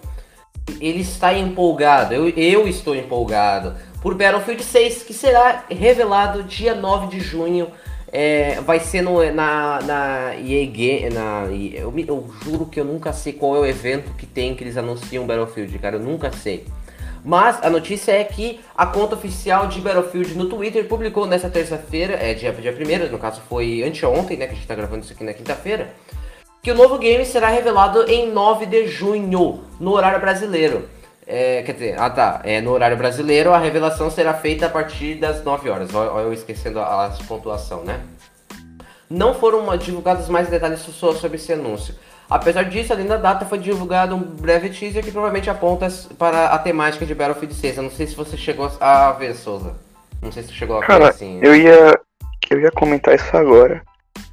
Ele 0.81 1.01
está 1.01 1.33
empolgado, 1.33 2.13
eu, 2.13 2.27
eu 2.29 2.67
estou 2.67 2.95
empolgado 2.95 3.75
por 4.05 4.13
Battlefield 4.13 4.63
6, 4.63 5.01
que 5.01 5.15
será 5.15 5.65
revelado 5.67 6.43
dia 6.43 6.75
9 6.75 7.07
de 7.07 7.19
junho. 7.19 7.69
É, 8.13 8.61
vai 8.61 8.79
ser 8.79 9.01
no, 9.01 9.19
na, 9.33 9.81
na 9.81 10.35
EA 10.35 11.09
na, 11.09 11.47
eu, 11.51 11.91
eu, 12.07 12.29
juro 12.43 12.67
que 12.67 12.79
eu 12.79 12.85
nunca 12.85 13.11
sei 13.11 13.33
qual 13.33 13.55
é 13.55 13.59
o 13.61 13.65
evento 13.65 14.13
que 14.15 14.27
tem 14.27 14.53
que 14.53 14.63
eles 14.63 14.77
anunciam 14.77 15.25
Battlefield, 15.25 15.79
cara, 15.79 15.95
eu 15.95 15.99
nunca 15.99 16.31
sei. 16.31 16.67
Mas 17.23 17.57
a 17.63 17.69
notícia 17.71 18.11
é 18.11 18.23
que 18.23 18.59
a 18.77 18.85
conta 18.85 19.15
oficial 19.15 19.65
de 19.65 19.81
Battlefield 19.81 20.37
no 20.37 20.45
Twitter 20.49 20.87
publicou 20.87 21.25
nessa 21.25 21.49
terça-feira, 21.49 22.13
é 22.13 22.35
dia, 22.35 22.51
dia 22.51 22.71
1 22.71 23.11
no 23.11 23.17
caso 23.17 23.41
foi 23.49 23.81
anteontem, 23.81 24.37
né, 24.37 24.45
que 24.45 24.51
a 24.51 24.55
gente 24.55 24.67
tá 24.67 24.75
gravando 24.75 25.03
isso 25.03 25.13
aqui 25.13 25.23
na 25.23 25.33
quinta-feira, 25.33 25.95
que 26.61 26.69
o 26.69 26.75
novo 26.75 26.99
game 26.99 27.25
será 27.25 27.47
revelado 27.47 28.03
em 28.07 28.31
9 28.31 28.67
de 28.67 28.85
junho, 28.85 29.61
no 29.79 29.93
horário 29.93 30.19
brasileiro. 30.19 30.93
É, 31.27 31.63
quer 31.63 31.73
dizer, 31.73 31.99
ah 31.99 32.09
tá, 32.09 32.41
é, 32.43 32.61
no 32.61 32.71
horário 32.71 32.95
brasileiro 32.95 33.51
a 33.51 33.57
revelação 33.57 34.11
será 34.11 34.33
feita 34.33 34.67
a 34.67 34.69
partir 34.69 35.15
das 35.15 35.43
9 35.43 35.69
horas. 35.69 35.93
Olha 35.93 36.23
eu 36.23 36.33
esquecendo 36.33 36.79
a, 36.79 37.05
a 37.05 37.09
pontuação, 37.27 37.83
né? 37.83 37.99
Não 39.09 39.33
foram 39.33 39.75
divulgados 39.77 40.29
mais 40.29 40.47
detalhes 40.49 40.79
sobre 40.79 41.37
esse 41.37 41.53
anúncio. 41.53 41.95
Apesar 42.29 42.63
disso, 42.63 42.91
além 42.91 43.05
da 43.05 43.17
data, 43.17 43.45
foi 43.45 43.59
divulgado 43.59 44.15
um 44.15 44.19
breve 44.19 44.69
teaser 44.69 45.03
que 45.03 45.11
provavelmente 45.11 45.49
aponta 45.49 45.87
para 46.17 46.47
a 46.47 46.57
temática 46.57 47.05
de 47.05 47.13
Battlefield 47.13 47.53
6. 47.53 47.77
Eu 47.77 47.83
não 47.83 47.91
sei 47.91 48.07
se 48.07 48.15
você 48.15 48.35
chegou 48.35 48.71
a 48.79 49.11
ver, 49.11 49.35
Souza. 49.35 49.75
Não 50.21 50.31
sei 50.31 50.41
se 50.41 50.49
você 50.49 50.55
chegou 50.55 50.77
a 50.77 50.79
ver 50.79 50.87
Cara, 50.87 51.09
assim. 51.09 51.39
Eu 51.43 51.55
ia, 51.55 51.99
eu 52.49 52.59
ia 52.59 52.71
comentar 52.71 53.13
isso 53.13 53.37
agora. 53.37 53.83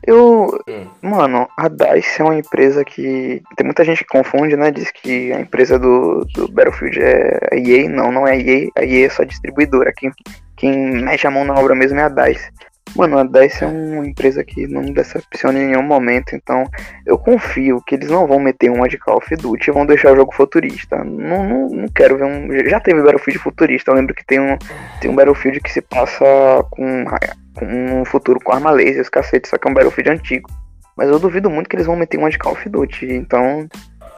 Eu. 0.04 0.58
Hum. 0.68 0.86
Mano, 1.00 1.48
a 1.56 1.68
DICE 1.68 2.20
é 2.20 2.24
uma 2.24 2.36
empresa 2.36 2.84
que. 2.84 3.42
Tem 3.56 3.64
muita 3.64 3.84
gente 3.84 3.98
que 3.98 4.10
confunde, 4.10 4.56
né? 4.56 4.70
Diz 4.70 4.90
que 4.90 5.32
a 5.32 5.40
empresa 5.40 5.78
do, 5.78 6.24
do 6.34 6.50
Battlefield 6.50 7.00
é 7.00 7.38
a 7.52 7.56
EA. 7.56 7.88
Não, 7.88 8.10
não 8.10 8.26
é 8.26 8.32
a 8.32 8.36
EA. 8.36 8.68
A 8.76 8.84
EA 8.84 9.06
é 9.06 9.10
só 9.10 9.22
distribuidora. 9.22 9.92
Quem, 9.96 10.10
quem 10.56 11.02
mexe 11.02 11.26
a 11.26 11.30
mão 11.30 11.44
na 11.44 11.54
obra 11.54 11.74
mesmo 11.74 11.98
é 12.00 12.02
a 12.02 12.08
DICE. 12.08 12.50
Mano, 12.96 13.16
a 13.16 13.24
DICE 13.24 13.64
é 13.64 13.66
uma 13.66 14.06
empresa 14.06 14.44
que 14.44 14.66
não 14.66 14.82
decepciona 14.92 15.58
em 15.58 15.68
nenhum 15.68 15.82
momento, 15.82 16.34
então 16.34 16.64
eu 17.06 17.16
confio 17.16 17.80
que 17.86 17.94
eles 17.94 18.10
não 18.10 18.26
vão 18.26 18.38
meter 18.38 18.70
uma 18.70 18.86
de 18.86 18.98
Call 18.98 19.16
of 19.16 19.34
Duty 19.34 19.70
e 19.70 19.72
vão 19.72 19.86
deixar 19.86 20.12
o 20.12 20.16
jogo 20.16 20.34
futurista. 20.34 21.02
Não, 21.02 21.48
não, 21.48 21.68
não 21.68 21.88
quero 21.88 22.18
ver 22.18 22.24
um. 22.24 22.68
Já 22.68 22.80
teve 22.80 23.00
Battlefield 23.00 23.38
futurista, 23.38 23.90
eu 23.90 23.94
lembro 23.94 24.14
que 24.14 24.26
tem 24.26 24.40
um, 24.40 24.58
tem 25.00 25.10
um 25.10 25.14
Battlefield 25.14 25.60
que 25.60 25.72
se 25.72 25.80
passa 25.80 26.24
com, 26.70 27.06
com 27.54 27.64
um 28.00 28.04
futuro 28.04 28.38
com 28.42 28.52
arma 28.52 28.70
laser, 28.70 29.02
os 29.02 29.08
cacetes, 29.08 29.50
só 29.50 29.58
que 29.58 29.66
é 29.66 29.70
um 29.70 29.74
Battlefield 29.74 30.10
antigo. 30.10 30.50
Mas 30.96 31.08
eu 31.08 31.18
duvido 31.18 31.48
muito 31.50 31.68
que 31.68 31.76
eles 31.76 31.86
vão 31.86 31.96
meter 31.96 32.18
uma 32.18 32.28
de 32.30 32.38
Call 32.38 32.52
of 32.52 32.68
Duty. 32.68 33.06
Então, 33.14 33.66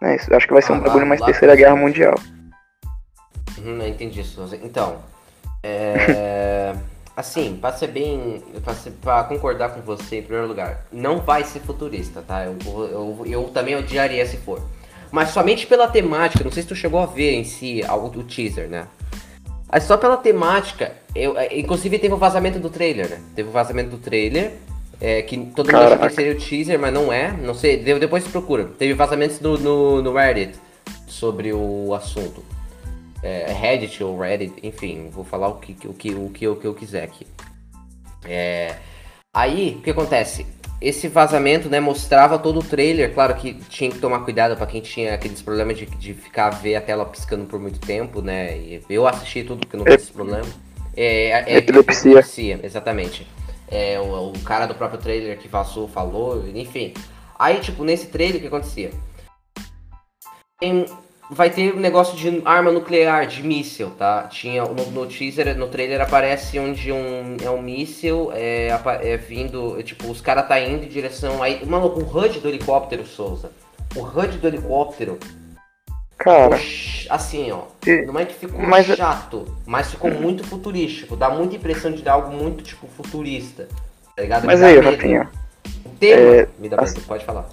é 0.02 0.16
isso. 0.16 0.34
Acho 0.34 0.46
que 0.46 0.52
vai 0.52 0.62
ser 0.62 0.72
Ah, 0.72 0.76
um 0.76 0.80
bagulho 0.80 1.00
lá- 1.00 1.06
mais 1.06 1.20
lá 1.20 1.26
Terceira 1.26 1.54
Guerra. 1.54 1.76
Mundial. 1.76 2.14
Uhum, 3.58 3.80
eu 3.80 3.88
entendi 3.88 4.20
isso. 4.20 4.42
Então, 4.62 4.98
é, 5.62 6.74
assim, 7.16 7.56
pra 7.60 7.72
ser 7.72 7.88
bem, 7.88 8.42
pra, 8.64 8.74
ser- 8.74 8.90
pra 9.00 9.24
concordar 9.24 9.70
com 9.70 9.80
você 9.80 10.18
em 10.18 10.22
primeiro 10.22 10.48
lugar, 10.48 10.84
não 10.92 11.20
vai 11.20 11.44
ser 11.44 11.60
futurista, 11.60 12.22
tá? 12.26 12.44
Eu, 12.44 12.56
eu, 12.66 13.22
eu 13.26 13.44
também 13.44 13.76
odiaria 13.76 14.26
se 14.26 14.36
for. 14.38 14.60
Mas 15.12 15.28
somente 15.28 15.66
pela 15.66 15.86
temática, 15.86 16.42
não 16.42 16.50
sei 16.50 16.62
se 16.64 16.68
tu 16.68 16.74
chegou 16.74 17.00
a 17.00 17.06
ver 17.06 17.34
em 17.34 17.44
si 17.44 17.82
o, 17.88 18.06
o 18.06 18.24
teaser, 18.24 18.68
né? 18.68 18.88
Só 19.80 19.96
pela 19.96 20.16
temática, 20.16 20.92
eu, 21.14 21.36
é, 21.38 21.58
inclusive 21.58 21.98
teve 21.98 22.14
o 22.14 22.16
vazamento 22.18 22.58
do 22.58 22.70
trailer, 22.70 23.08
né? 23.08 23.20
Teve 23.34 23.48
o 23.48 23.52
vazamento 23.52 23.90
do 23.90 23.98
trailer, 23.98 24.52
é, 25.00 25.22
que 25.22 25.36
todo 25.54 25.66
mundo 25.66 25.76
achou 25.76 25.88
Caraca. 25.90 26.08
que 26.08 26.14
seria 26.14 26.32
o 26.32 26.36
teaser, 26.36 26.78
mas 26.78 26.92
não 26.92 27.12
é. 27.12 27.32
Não 27.32 27.54
sei, 27.54 27.76
de- 27.78 27.98
depois 27.98 28.26
procura. 28.28 28.64
Teve 28.78 28.94
vazamentos 28.94 29.40
no, 29.40 29.58
no, 29.58 30.02
no 30.02 30.12
Reddit 30.14 30.54
sobre 31.06 31.52
o 31.52 31.94
assunto 31.94 32.44
é, 33.22 33.52
Reddit 33.52 34.02
ou 34.04 34.18
Reddit, 34.18 34.54
enfim, 34.62 35.08
vou 35.10 35.24
falar 35.24 35.48
o 35.48 35.54
que, 35.54 35.76
o 35.88 35.94
que, 35.94 36.10
o 36.14 36.28
que, 36.28 36.46
o 36.46 36.56
que 36.56 36.66
eu 36.66 36.74
quiser 36.74 37.04
aqui. 37.04 37.26
É, 38.26 38.74
aí, 39.34 39.76
o 39.78 39.82
que 39.82 39.90
acontece? 39.90 40.46
Esse 40.80 41.08
vazamento, 41.08 41.68
né, 41.68 41.80
mostrava 41.80 42.38
todo 42.38 42.60
o 42.60 42.62
trailer, 42.62 43.12
claro 43.14 43.34
que 43.34 43.54
tinha 43.54 43.90
que 43.90 43.98
tomar 43.98 44.20
cuidado 44.20 44.56
pra 44.56 44.66
quem 44.66 44.80
tinha 44.80 45.14
aqueles 45.14 45.40
problemas 45.42 45.78
de, 45.78 45.86
de 45.86 46.14
ficar 46.14 46.50
ver 46.50 46.76
a 46.76 46.80
tela 46.80 47.04
piscando 47.06 47.46
por 47.46 47.58
muito 47.58 47.78
tempo, 47.80 48.20
né, 48.20 48.56
e 48.56 48.82
eu 48.90 49.06
assisti 49.06 49.42
tudo 49.44 49.60
porque 49.60 49.76
não 49.76 49.84
tive 49.84 49.96
esse 49.96 50.12
problema. 50.12 50.46
É, 50.96 51.28
é, 51.30 51.54
é 51.54 51.56
Epilepsia. 51.56 52.10
epilepsia, 52.10 52.60
exatamente. 52.62 53.26
É, 53.68 53.98
o, 53.98 54.28
o 54.30 54.38
cara 54.40 54.66
do 54.66 54.74
próprio 54.74 55.00
trailer 55.00 55.38
que 55.38 55.48
vazou 55.48 55.88
falou, 55.88 56.46
enfim. 56.54 56.92
Aí, 57.38 57.60
tipo, 57.60 57.82
nesse 57.82 58.08
trailer, 58.08 58.36
o 58.36 58.40
que 58.40 58.46
acontecia? 58.46 58.90
Tem- 60.60 60.86
vai 61.30 61.50
ter 61.50 61.74
um 61.74 61.80
negócio 61.80 62.16
de 62.16 62.42
arma 62.44 62.70
nuclear, 62.70 63.26
de 63.26 63.42
míssil, 63.42 63.90
tá? 63.98 64.24
Tinha 64.24 64.64
no, 64.64 64.90
no 64.90 65.06
teaser, 65.06 65.56
no 65.56 65.68
trailer 65.68 66.00
aparece 66.00 66.58
onde 66.58 66.92
um 66.92 67.36
é 67.42 67.50
um 67.50 67.60
míssil 67.62 68.30
é, 68.34 68.68
é 69.02 69.16
vindo, 69.16 69.78
é, 69.78 69.82
tipo, 69.82 70.10
os 70.10 70.20
caras 70.20 70.46
tá 70.46 70.60
indo 70.60 70.84
em 70.84 70.88
direção 70.88 71.42
aí, 71.42 71.64
mano, 71.66 71.86
o 71.86 72.02
HUD 72.18 72.40
do 72.40 72.48
helicóptero, 72.48 73.06
Souza. 73.06 73.50
O 73.96 74.00
HUD 74.02 74.38
do 74.38 74.46
helicóptero, 74.48 75.18
Cara, 76.16 76.56
ficou 76.56 77.14
assim, 77.14 77.50
ó. 77.50 77.62
e- 77.86 78.06
Não 78.06 78.18
é 78.18 78.24
que 78.24 78.34
ficou 78.34 78.60
mas- 78.60 78.86
chato, 78.86 79.46
mas 79.66 79.90
ficou 79.90 80.10
muito 80.10 80.44
futurístico. 80.44 81.16
Dá 81.16 81.28
muita 81.28 81.56
impressão 81.56 81.90
de 81.90 82.02
dar 82.02 82.12
algo 82.12 82.30
muito, 82.32 82.62
tipo, 82.62 82.86
futurista. 82.86 83.68
Tá 84.16 84.22
ligado? 84.22 84.44
mas 84.46 84.60
Me 84.60 84.66
aí. 84.66 84.78
Rafinha, 84.78 85.28
O 85.84 85.88
tema 85.98 86.22
é, 86.36 86.48
me 86.58 86.68
dá 86.68 86.80
medo, 86.80 87.00
pode 87.02 87.24
falar. 87.24 87.48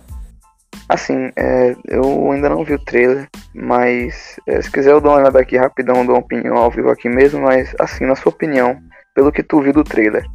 Assim, 0.94 1.32
é, 1.36 1.76
eu 1.88 2.32
ainda 2.32 2.50
não 2.50 2.64
vi 2.64 2.74
o 2.74 2.84
trailer, 2.84 3.28
mas 3.54 4.40
é, 4.48 4.62
se 4.62 4.72
quiser 4.72 4.92
eu 4.92 5.02
dou 5.02 5.12
uma 5.12 5.20
olhada 5.20 5.40
aqui 5.40 5.58
rapidão, 5.58 6.06
dou 6.06 6.16
uma 6.16 6.22
opinião 6.22 6.58
ao 6.58 6.70
vivo 6.70 6.90
aqui 6.90 7.08
mesmo, 7.08 7.42
mas 7.42 7.74
assim, 7.80 8.06
na 8.06 8.16
sua 8.16 8.32
opinião, 8.32 8.78
pelo 9.16 9.32
que 9.32 9.42
tu 9.44 9.62
viu 9.62 9.74
do 9.74 9.84
trailer, 9.84 10.26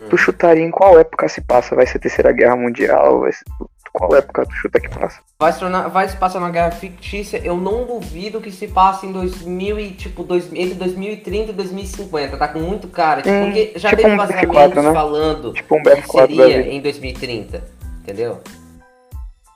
Hum. 0.00 0.06
tu 0.10 0.16
chutaria 0.16 0.64
em 0.64 0.70
qual 0.70 0.98
época 0.98 1.28
se 1.28 1.40
passa? 1.40 1.74
Vai 1.74 1.86
ser 1.86 1.98
Terceira 1.98 2.32
Guerra 2.32 2.56
Mundial? 2.56 3.20
Vai 3.20 3.32
ser... 3.32 3.44
Qual 3.92 4.12
época 4.16 4.44
tu 4.44 4.52
chuta 4.56 4.80
que 4.80 4.88
passa? 4.88 5.20
Vai 5.38 5.52
se, 5.52 5.60
tornar, 5.60 5.86
vai 5.86 6.08
se 6.08 6.16
passar 6.16 6.40
na 6.40 6.50
guerra 6.50 6.72
fictícia, 6.72 7.40
eu 7.44 7.56
não 7.56 7.86
duvido 7.86 8.40
que 8.40 8.50
se 8.50 8.66
passe 8.66 9.06
em 9.06 9.12
2000 9.12 9.78
e, 9.78 9.90
tipo, 9.92 10.24
dois, 10.24 10.52
entre 10.52 10.74
2030 10.74 11.52
e 11.52 11.54
2050, 11.54 12.36
tá 12.36 12.48
com 12.48 12.58
muito 12.58 12.88
cara, 12.88 13.22
tipo, 13.22 13.32
Hum, 13.32 13.44
porque 13.44 13.72
já 13.76 13.90
tipo 13.90 14.02
teve 14.02 14.14
um 14.14 14.16
vazamentos 14.16 14.50
BF4, 14.52 14.82
né? 14.82 14.92
falando 14.92 15.52
Tipo 15.52 15.76
um 15.76 15.82
que 15.84 15.90
BF4 15.90 16.36
da 16.36 16.44
seria 16.44 16.72
em 16.72 16.80
2030, 16.80 17.62
entendeu? 18.02 18.40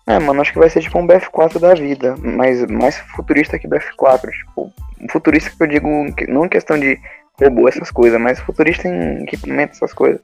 É, 0.08 0.18
mano, 0.18 0.40
acho 0.40 0.52
que 0.52 0.58
vai 0.58 0.70
ser 0.70 0.80
tipo 0.80 0.98
um 0.98 1.06
BF4 1.06 1.58
da 1.58 1.74
vida, 1.74 2.14
mas 2.18 2.64
mais 2.66 2.96
futurista 3.14 3.58
que 3.58 3.68
BF4. 3.68 4.30
Tipo, 4.30 4.72
futurista 5.10 5.50
que 5.50 5.62
eu 5.62 5.66
digo, 5.66 5.88
não 6.28 6.46
em 6.46 6.48
questão 6.48 6.78
de 6.78 6.98
robô, 7.38 7.68
essas 7.68 7.90
coisas, 7.90 8.18
mas 8.18 8.40
futurista 8.40 8.88
em 8.88 9.22
equipamento, 9.24 9.72
essas 9.72 9.92
coisas. 9.92 10.20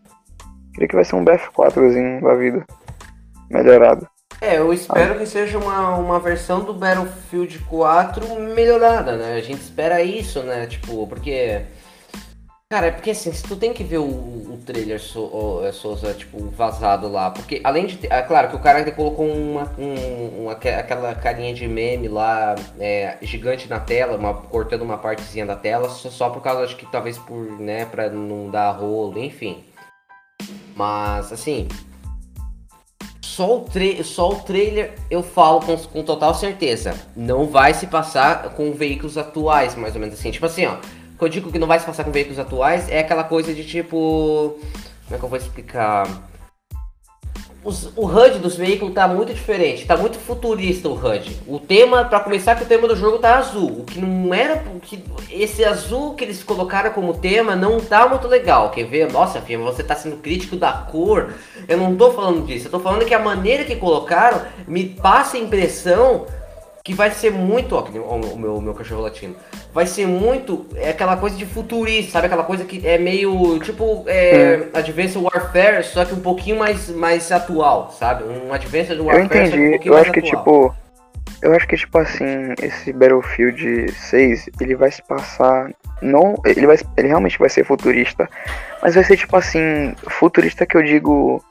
Creio 0.75 0.89
que 0.89 0.97
vai 0.97 1.05
ser 1.05 1.17
um 1.17 1.25
BF4zinho 1.25 2.23
da 2.23 2.35
vida. 2.35 2.65
Melhorado. 3.51 4.09
É, 4.41 4.59
eu 4.59 4.73
espero 4.73 5.19
que 5.19 5.27
seja 5.27 5.59
uma, 5.59 5.97
uma 5.97 6.19
versão 6.19 6.65
do 6.65 6.73
Battlefield 6.73 7.59
4 7.61 8.41
melhorada, 8.55 9.17
né? 9.17 9.35
A 9.35 9.41
gente 9.41 9.61
espera 9.61 10.03
isso, 10.03 10.43
né? 10.43 10.67
Tipo, 10.67 11.07
porque. 11.07 11.61
Cara, 12.73 12.87
é 12.87 12.91
porque 12.91 13.11
assim, 13.11 13.31
se 13.33 13.43
tu 13.43 13.57
tem 13.57 13.73
que 13.73 13.85
ver 13.85 13.99
o, 13.99 14.05
o 14.05 14.59
trailer 14.65 14.99
Souza, 15.01 16.15
tipo, 16.15 16.49
vazado 16.51 17.09
lá, 17.09 17.31
porque 17.31 17.61
além 17.63 17.87
de 17.87 17.99
ter. 17.99 18.11
É 18.13 18.23
claro 18.23 18.49
que 18.49 18.57
o 18.57 18.59
cara 18.59 18.91
colocou 18.91 19.27
uma, 19.29 19.71
um, 19.79 20.43
uma- 20.43 20.53
aque- 20.53 20.71
aquela 20.71 21.15
carinha 21.15 21.55
de 21.55 21.69
meme 21.69 22.09
lá, 22.09 22.55
é, 22.81 23.19
gigante 23.23 23.69
na 23.69 23.79
tela, 23.79 24.17
uma, 24.17 24.35
cortando 24.35 24.83
uma 24.83 24.97
partezinha 24.99 25.45
da 25.47 25.55
tela, 25.55 25.89
só, 25.91 26.11
só 26.11 26.31
por 26.31 26.43
causa, 26.43 26.65
acho 26.65 26.77
que 26.77 26.87
talvez 26.91 27.19
por, 27.19 27.45
né, 27.61 27.85
pra 27.85 28.09
não 28.09 28.51
dar 28.51 28.73
rolo, 28.73 29.19
enfim. 29.23 29.63
Mas, 30.75 31.33
assim, 31.33 31.69
só 33.21 33.59
o, 33.59 33.67
só 34.03 34.31
o 34.31 34.37
trailer 34.41 34.95
eu 35.11 35.23
falo 35.23 35.61
com, 35.61 35.77
com 35.77 36.03
total 36.03 36.35
certeza. 36.35 36.95
Não 37.15 37.47
vai 37.47 37.75
se 37.75 37.87
passar 37.87 38.51
com 38.55 38.73
veículos 38.73 39.17
atuais, 39.19 39.77
mais 39.77 39.95
ou 39.95 40.01
menos 40.01 40.19
assim. 40.19 40.31
Tipo 40.31 40.47
assim, 40.47 40.67
ó. 40.67 40.77
Eu 41.25 41.29
digo 41.31 41.51
que 41.51 41.59
não 41.59 41.67
vai 41.67 41.79
se 41.79 41.87
passar 41.87 42.05
com 42.05 42.11
veículos 42.13 42.39
atuais 42.39 42.89
é 42.89 43.01
aquela 43.01 43.25
coisa 43.25 43.53
de 43.55 43.65
tipo. 43.65 44.59
Como 45.05 45.15
é 45.15 45.19
que 45.19 45.25
eu 45.25 45.29
vou 45.29 45.39
explicar? 45.39 46.07
Os- 47.63 47.91
o 47.97 48.05
HUD 48.07 48.41
dos 48.41 48.57
veículos 48.57 48.93
tá 48.93 49.09
muito 49.09 49.33
diferente, 49.33 49.87
tá 49.87 49.97
muito 49.97 50.19
futurista 50.19 50.87
o 50.87 50.93
HUD. 50.93 51.35
O 51.47 51.59
tema, 51.59 52.05
pra 52.05 52.21
começar, 52.21 52.55
que 52.57 52.63
o 52.65 52.67
tema 52.67 52.87
do 52.87 52.95
jogo 52.95 53.17
tá 53.17 53.39
azul. 53.39 53.79
O 53.81 53.85
que 53.85 53.99
não 53.99 54.35
era. 54.35 54.63
Que, 54.83 55.03
esse 55.31 55.65
azul 55.65 56.13
que 56.13 56.25
eles 56.25 56.45
colocaram 56.45 56.91
como 56.91 57.15
tema 57.15 57.57
não 57.57 57.81
tá 57.81 58.07
muito 58.07 58.29
legal. 58.29 58.69
Quer 58.71 58.85
ver? 58.85 59.11
Nossa, 59.11 59.41
filho, 59.41 59.65
você 59.65 59.83
tá 59.83 59.97
sendo 59.97 60.19
crítico 60.19 60.57
da 60.57 60.73
cor. 60.73 61.33
Eu 61.67 61.79
não 61.79 61.97
tô 61.97 62.11
falando 62.13 62.45
disso. 62.45 62.67
Eu 62.67 62.71
tô 62.71 62.81
falando 62.81 63.07
que 63.07 63.15
a 63.15 63.19
maneira 63.19 63.65
que 63.65 63.77
colocaram 63.77 64.43
me 64.69 64.85
passa 64.85 65.39
a 65.39 65.41
impressão 65.41 66.27
que 66.85 66.93
vai 66.93 67.11
ser 67.11 67.33
muito. 67.33 67.75
Ó, 67.75 67.83
o, 67.83 68.39
meu, 68.39 68.57
o 68.57 68.61
meu 68.61 68.75
cachorro 68.75 69.01
latino. 69.01 69.35
Vai 69.73 69.87
ser 69.87 70.07
muito. 70.07 70.67
É 70.77 70.91
aquela 70.91 71.17
coisa 71.17 71.35
de 71.35 71.47
futurista, 71.47 72.13
sabe? 72.13 72.27
Aquela 72.27 72.45
coisa 72.45 72.65
que 72.67 72.87
é 72.87 72.99
meio. 72.99 73.59
Tipo. 73.61 74.05
É, 74.07 74.69
Advanced 74.75 75.17
Warfare, 75.17 75.83
só 75.83 76.05
que 76.05 76.13
um 76.13 76.21
pouquinho 76.21 76.59
mais, 76.59 76.91
mais 76.91 77.33
atual, 77.33 77.91
sabe? 77.91 78.25
Um 78.25 78.53
Advanced 78.53 78.99
Eu 78.99 79.07
Warfare, 79.07 79.25
só 79.25 79.57
que 79.57 79.59
um 79.59 79.67
entendi. 79.67 79.89
Eu 79.89 79.97
acho 79.97 80.13
que 80.13 80.21
atual. 80.21 80.43
tipo. 80.43 80.85
Eu 81.41 81.55
acho 81.55 81.67
que 81.67 81.77
tipo 81.77 81.99
assim, 81.99 82.55
esse 82.63 82.93
Battlefield 82.93 83.93
6, 83.93 84.51
ele 84.61 84.75
vai 84.77 84.91
se 84.91 85.03
passar. 85.03 85.71
Não. 86.03 86.35
Ele, 86.45 86.67
vai, 86.67 86.77
ele 86.99 87.09
realmente 87.09 87.39
vai 87.39 87.49
ser 87.49 87.65
futurista. 87.65 88.29
Mas 88.83 88.95
vai 88.95 89.05
ser 89.05 89.17
tipo 89.17 89.35
assim. 89.37 89.95
Futurista 90.07 90.67
que 90.67 90.77
eu 90.77 90.83
digo. 90.83 91.43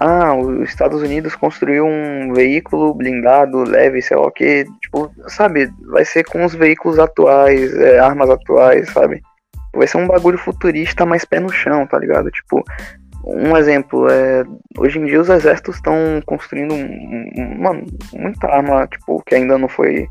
Ah, 0.00 0.32
os 0.32 0.68
Estados 0.68 1.02
Unidos 1.02 1.34
construiu 1.34 1.84
um 1.84 2.32
veículo 2.32 2.94
blindado, 2.94 3.64
leve, 3.64 4.00
sei 4.00 4.16
lá 4.16 4.26
o 4.26 4.30
que. 4.30 4.64
Tipo, 4.80 5.10
sabe? 5.26 5.68
Vai 5.88 6.04
ser 6.04 6.24
com 6.24 6.44
os 6.44 6.54
veículos 6.54 7.00
atuais, 7.00 7.74
é, 7.74 7.98
armas 7.98 8.30
atuais, 8.30 8.88
sabe? 8.90 9.20
Vai 9.74 9.88
ser 9.88 9.98
um 9.98 10.06
bagulho 10.06 10.38
futurista, 10.38 11.04
mais 11.04 11.24
pé 11.24 11.40
no 11.40 11.52
chão, 11.52 11.84
tá 11.84 11.98
ligado? 11.98 12.30
Tipo, 12.30 12.62
um 13.24 13.56
exemplo, 13.56 14.08
é, 14.08 14.44
hoje 14.78 15.00
em 15.00 15.04
dia 15.04 15.20
os 15.20 15.28
exércitos 15.28 15.76
estão 15.76 15.94
construindo 16.24 16.74
mano, 17.58 17.84
muita 18.12 18.46
arma, 18.46 18.86
tipo, 18.86 19.20
que 19.26 19.34
ainda 19.34 19.58
não 19.58 19.68
foi 19.68 20.06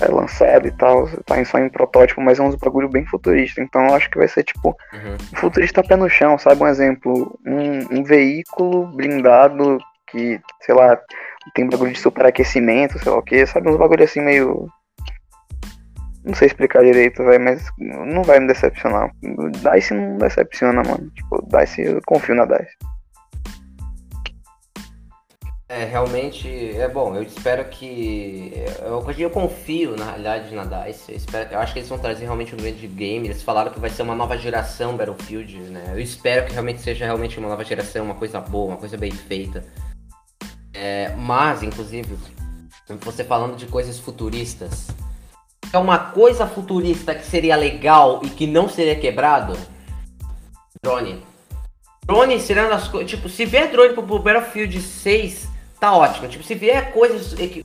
é, 0.00 0.06
lançada 0.08 0.66
e 0.66 0.72
tal, 0.72 1.06
tá 1.24 1.40
em- 1.40 1.44
só 1.44 1.58
em 1.58 1.68
protótipo, 1.68 2.20
mas 2.20 2.38
é 2.38 2.42
uns 2.42 2.54
bagulho 2.56 2.88
bem 2.88 3.06
futurista. 3.06 3.60
Então 3.62 3.86
eu 3.86 3.94
acho 3.94 4.10
que 4.10 4.18
vai 4.18 4.28
ser 4.28 4.42
tipo 4.44 4.76
Uhum. 4.92 5.14
um 5.32 5.36
futurista 5.36 5.82
pé 5.82 5.96
no 5.96 6.08
chão, 6.08 6.36
sabe? 6.38 6.62
Um 6.62 6.66
exemplo, 6.68 7.38
um, 7.46 7.98
um 7.98 8.04
veículo 8.04 8.86
blindado 8.88 9.78
que, 10.10 10.40
sei 10.62 10.74
lá, 10.74 10.98
tem 11.54 11.68
bagulho 11.68 11.92
de 11.92 11.98
superaquecimento, 11.98 12.98
sei 12.98 13.10
lá 13.12 13.18
o 13.18 13.22
que, 13.22 13.44
sabe? 13.46 13.68
Uns 13.70 13.76
bagulho 13.76 14.04
assim 14.04 14.20
meio. 14.20 14.68
Não 16.24 16.34
sei 16.34 16.46
explicar 16.46 16.82
direito, 16.82 17.22
velho, 17.22 17.44
mas 17.44 17.66
não 17.78 18.22
vai 18.22 18.40
me 18.40 18.46
decepcionar. 18.46 19.10
DICE 19.22 19.92
não 19.92 20.16
decepciona, 20.16 20.82
mano. 20.82 21.10
Tipo, 21.10 21.46
DICE, 21.46 21.82
eu 21.82 22.00
confio 22.06 22.34
na 22.34 22.46
DICE. 22.46 22.72
É, 25.66 25.84
realmente, 25.84 26.46
é 26.46 26.86
bom, 26.86 27.16
eu 27.16 27.22
espero 27.22 27.64
que. 27.64 28.52
Eu, 28.80 29.02
eu 29.18 29.30
confio, 29.30 29.96
na 29.96 30.04
realidade, 30.04 30.54
na 30.54 30.64
DICE. 30.64 31.12
Eu, 31.12 31.16
espero, 31.16 31.52
eu 31.54 31.58
acho 31.58 31.72
que 31.72 31.78
eles 31.78 31.88
vão 31.88 31.98
trazer 31.98 32.24
realmente 32.24 32.54
um 32.54 32.58
grande 32.58 32.86
game. 32.86 33.26
Eles 33.26 33.42
falaram 33.42 33.72
que 33.72 33.80
vai 33.80 33.88
ser 33.88 34.02
uma 34.02 34.14
nova 34.14 34.36
geração 34.36 34.94
Battlefield, 34.94 35.56
né? 35.70 35.92
Eu 35.94 36.00
espero 36.00 36.46
que 36.46 36.52
realmente 36.52 36.82
seja 36.82 37.06
realmente 37.06 37.38
uma 37.38 37.48
nova 37.48 37.64
geração, 37.64 38.04
uma 38.04 38.14
coisa 38.14 38.40
boa, 38.40 38.72
uma 38.72 38.76
coisa 38.76 38.98
bem 38.98 39.10
feita. 39.10 39.64
É, 40.74 41.14
mas, 41.16 41.62
inclusive, 41.62 42.14
você 43.00 43.24
falando 43.24 43.56
de 43.56 43.66
coisas 43.66 43.98
futuristas. 43.98 44.88
É 45.72 45.78
uma 45.78 45.98
coisa 45.98 46.46
futurista 46.46 47.14
que 47.14 47.24
seria 47.24 47.56
legal 47.56 48.20
e 48.22 48.28
que 48.28 48.46
não 48.46 48.68
seria 48.68 48.94
quebrado? 48.94 49.56
Drone. 50.82 51.24
Drone 52.04 52.38
será 52.38 52.72
as 52.74 52.86
coisas. 52.86 53.10
Tipo, 53.10 53.30
se 53.30 53.46
vier 53.46 53.70
drone 53.70 53.94
pro 53.94 54.02
Battlefield 54.02 54.80
6, 54.80 55.53
tá 55.84 55.92
ótimo. 55.92 56.28
Tipo, 56.28 56.42
se 56.44 56.54
vier 56.54 56.92
coisas 56.92 57.34
que 57.34 57.64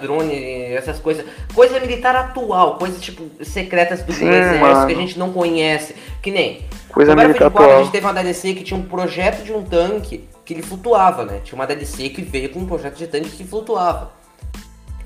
drone, 0.00 0.72
essas 0.72 0.98
coisas, 0.98 1.26
coisa 1.54 1.78
militar 1.78 2.16
atual, 2.16 2.78
coisas 2.78 2.98
tipo 2.98 3.24
secretas 3.44 4.02
do 4.02 4.12
Sim, 4.12 4.26
exército 4.26 4.60
mano. 4.60 4.86
que 4.86 4.92
a 4.92 4.96
gente 4.96 5.18
não 5.18 5.32
conhece, 5.32 5.94
que 6.22 6.30
nem 6.30 6.64
Coisa 6.88 7.14
no 7.14 7.20
militar 7.20 7.50
4 7.50 7.58
a 7.58 7.64
atual. 7.66 7.82
gente 7.84 7.92
teve 7.92 8.06
uma 8.06 8.14
DLC 8.14 8.54
que 8.54 8.64
tinha 8.64 8.80
um 8.80 8.84
projeto 8.84 9.44
de 9.44 9.52
um 9.52 9.62
tanque 9.62 10.26
que 10.46 10.54
ele 10.54 10.62
flutuava, 10.62 11.26
né? 11.26 11.40
Tinha 11.44 11.56
uma 11.56 11.66
DLC 11.66 12.08
que 12.08 12.22
veio 12.22 12.48
com 12.48 12.60
um 12.60 12.66
projeto 12.66 12.96
de 12.96 13.06
tanque 13.06 13.28
que 13.28 13.44
flutuava. 13.44 14.12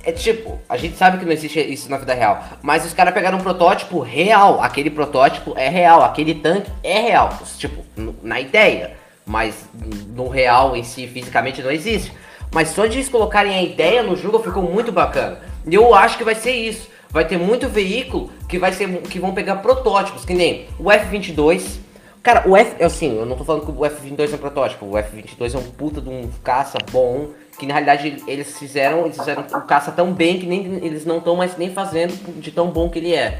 É 0.04 0.12
tipo, 0.12 0.60
a 0.68 0.76
gente 0.76 0.96
sabe 0.96 1.18
que 1.18 1.24
não 1.24 1.32
existe 1.32 1.60
isso 1.60 1.90
na 1.90 1.98
vida 1.98 2.14
real, 2.14 2.42
mas 2.62 2.86
os 2.86 2.94
caras 2.94 3.12
pegaram 3.12 3.38
um 3.38 3.42
protótipo 3.42 4.00
real, 4.00 4.62
aquele 4.62 4.88
protótipo 4.88 5.52
é 5.58 5.68
real, 5.68 6.02
aquele 6.02 6.36
tanque 6.36 6.70
é 6.82 7.00
real, 7.00 7.36
tipo, 7.58 7.84
na 8.22 8.40
ideia, 8.40 8.96
mas 9.30 9.64
no 10.08 10.28
real 10.28 10.76
em 10.76 10.82
si, 10.82 11.06
fisicamente 11.06 11.62
não 11.62 11.70
existe. 11.70 12.12
Mas 12.52 12.70
só 12.70 12.86
de 12.86 12.96
eles 12.96 13.08
colocarem 13.08 13.54
a 13.54 13.62
ideia 13.62 14.02
no 14.02 14.16
jogo 14.16 14.40
ficou 14.40 14.64
muito 14.64 14.90
bacana. 14.90 15.38
E 15.64 15.72
eu 15.72 15.94
acho 15.94 16.18
que 16.18 16.24
vai 16.24 16.34
ser 16.34 16.50
isso. 16.50 16.90
Vai 17.10 17.24
ter 17.24 17.38
muito 17.38 17.68
veículo 17.68 18.30
que 18.48 18.58
vai 18.58 18.72
ser 18.72 18.88
que 19.02 19.20
vão 19.20 19.32
pegar 19.32 19.56
protótipos, 19.56 20.24
que 20.24 20.34
nem 20.34 20.66
o 20.80 20.84
F22. 20.84 21.78
Cara, 22.24 22.48
o 22.48 22.56
F, 22.56 22.82
assim, 22.82 23.18
eu 23.18 23.24
não 23.24 23.36
tô 23.36 23.44
falando 23.44 23.64
que 23.64 23.70
o 23.70 23.76
F22 23.76 24.32
é 24.32 24.34
um 24.34 24.38
protótipo, 24.38 24.84
o 24.84 24.92
F22 24.92 25.54
é 25.54 25.58
um 25.58 25.70
puta 25.70 26.00
de 26.00 26.08
um 26.08 26.28
caça 26.44 26.76
bom, 26.90 27.30
que 27.58 27.66
na 27.66 27.74
realidade 27.74 28.22
eles 28.26 28.58
fizeram, 28.58 29.06
eles 29.06 29.16
fizeram 29.16 29.42
o 29.42 29.60
caça 29.62 29.90
tão 29.92 30.12
bem 30.12 30.38
que 30.38 30.46
nem 30.46 30.84
eles 30.84 31.06
não 31.06 31.18
estão 31.18 31.36
mais 31.36 31.56
nem 31.56 31.70
fazendo 31.70 32.12
de 32.40 32.50
tão 32.50 32.68
bom 32.70 32.90
que 32.90 32.98
ele 32.98 33.14
é. 33.14 33.38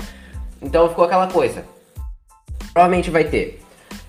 Então 0.62 0.88
ficou 0.88 1.04
aquela 1.04 1.26
coisa. 1.26 1.64
Provavelmente 2.73 3.11
vai 3.11 3.25
ter 3.25 3.61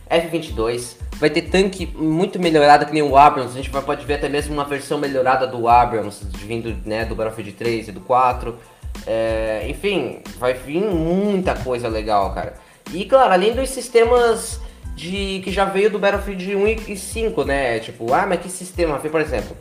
F22, 0.09 1.00
vai 1.21 1.29
ter 1.29 1.43
tanque 1.43 1.85
muito 1.95 2.39
melhorado 2.39 2.83
que 2.83 2.91
nem 2.91 3.03
o 3.03 3.15
Abrams, 3.15 3.53
a 3.53 3.61
gente 3.61 3.69
pode 3.69 4.03
ver 4.07 4.15
até 4.15 4.27
mesmo 4.27 4.55
uma 4.55 4.65
versão 4.65 4.97
melhorada 4.97 5.45
do 5.45 5.67
Abrams, 5.67 6.25
vindo 6.33 6.75
né, 6.83 7.05
do 7.05 7.13
Battlefield 7.13 7.51
3 7.51 7.89
e 7.89 7.91
do 7.91 8.01
4. 8.01 8.57
É, 9.05 9.63
enfim, 9.69 10.19
vai 10.39 10.55
vir 10.55 10.81
muita 10.81 11.53
coisa 11.53 11.87
legal, 11.87 12.33
cara. 12.33 12.55
E 12.91 13.05
claro, 13.05 13.33
além 13.33 13.53
dos 13.53 13.69
sistemas 13.69 14.59
de 14.95 15.41
que 15.43 15.51
já 15.51 15.63
veio 15.63 15.91
do 15.91 15.99
Battlefield 15.99 16.55
1 16.55 16.67
e 16.91 16.97
5, 16.97 17.43
né? 17.45 17.77
Tipo, 17.77 18.11
ah, 18.11 18.25
mas 18.25 18.41
que 18.41 18.49
sistema? 18.49 18.97
Por 18.97 19.21
exemplo, 19.21 19.55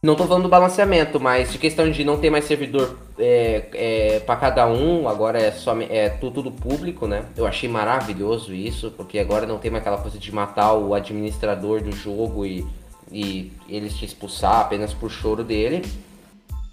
não 0.00 0.14
tô 0.14 0.24
falando 0.24 0.44
do 0.44 0.48
balanceamento, 0.48 1.18
mas 1.18 1.50
de 1.50 1.58
questão 1.58 1.90
de 1.90 2.04
não 2.04 2.16
ter 2.16 2.30
mais 2.30 2.44
servidor 2.44 2.96
é, 3.20 3.68
é, 3.74 4.20
para 4.20 4.36
cada 4.36 4.66
um, 4.66 5.08
agora 5.08 5.38
é 5.40 5.52
só 5.52 5.76
é 5.80 6.08
tu- 6.08 6.30
tudo 6.30 6.50
público, 6.50 7.06
né? 7.06 7.24
Eu 7.36 7.46
achei 7.46 7.68
maravilhoso 7.68 8.54
isso, 8.54 8.90
porque 8.96 9.18
agora 9.18 9.46
não 9.46 9.58
tem 9.58 9.70
mais 9.70 9.82
aquela 9.82 9.98
coisa 9.98 10.18
de 10.18 10.32
matar 10.34 10.72
o 10.74 10.94
administrador 10.94 11.82
do 11.82 11.92
jogo 11.92 12.44
e, 12.46 12.66
e 13.12 13.52
eles 13.68 13.94
te 13.96 14.04
expulsar 14.04 14.60
apenas 14.60 14.92
por 14.94 15.10
choro 15.10 15.44
dele. 15.44 15.82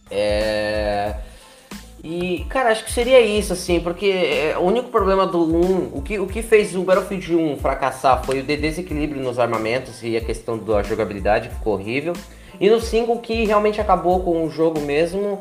É... 0.09 1.15
E, 2.03 2.45
cara, 2.47 2.69
acho 2.71 2.85
que 2.85 2.91
seria 2.91 3.19
isso, 3.19 3.51
assim, 3.53 3.79
porque 3.79 4.05
é, 4.05 4.55
o 4.57 4.61
único 4.61 4.89
problema 4.89 5.25
do 5.25 5.39
1, 5.43 5.91
o 5.93 6.01
que, 6.01 6.19
o 6.19 6.27
que 6.27 6.41
fez 6.43 6.75
o 6.75 6.83
Battlefield 6.83 7.35
1 7.35 7.57
fracassar 7.57 8.23
foi 8.23 8.39
o 8.39 8.43
de- 8.43 8.55
desequilíbrio 8.55 9.21
nos 9.21 9.39
armamentos 9.39 10.03
e 10.03 10.15
a 10.15 10.21
questão 10.21 10.57
da 10.57 10.83
jogabilidade, 10.83 11.49
que 11.49 11.55
ficou 11.55 11.73
horrível. 11.73 12.13
E 12.61 12.69
no 12.69 12.79
5, 12.79 13.11
o 13.11 13.19
que 13.19 13.45
realmente 13.45 13.81
acabou 13.81 14.21
com 14.21 14.45
o 14.45 14.49
jogo 14.49 14.79
mesmo 14.79 15.39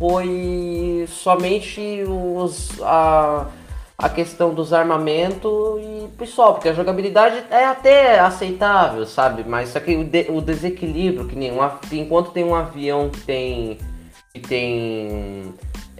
foi 0.00 1.04
somente 1.08 2.02
os, 2.08 2.80
a, 2.80 3.48
a 3.98 4.08
questão 4.08 4.54
dos 4.54 4.72
armamentos 4.72 5.78
e 5.78 6.08
pessoal, 6.16 6.54
porque 6.54 6.70
a 6.70 6.72
jogabilidade 6.72 7.44
é 7.50 7.66
até 7.66 8.18
aceitável, 8.18 9.04
sabe? 9.04 9.44
Mas 9.46 9.68
só 9.68 9.78
que 9.78 9.94
o, 9.94 10.02
de- 10.02 10.26
o 10.30 10.40
desequilíbrio, 10.40 11.28
que 11.28 11.36
nem 11.36 11.52
um, 11.52 11.58
enquanto 11.92 12.30
tem 12.30 12.42
um 12.42 12.54
avião 12.54 13.10
que 13.10 13.20
tem 13.20 13.78
que 14.32 14.40
tem 14.40 15.52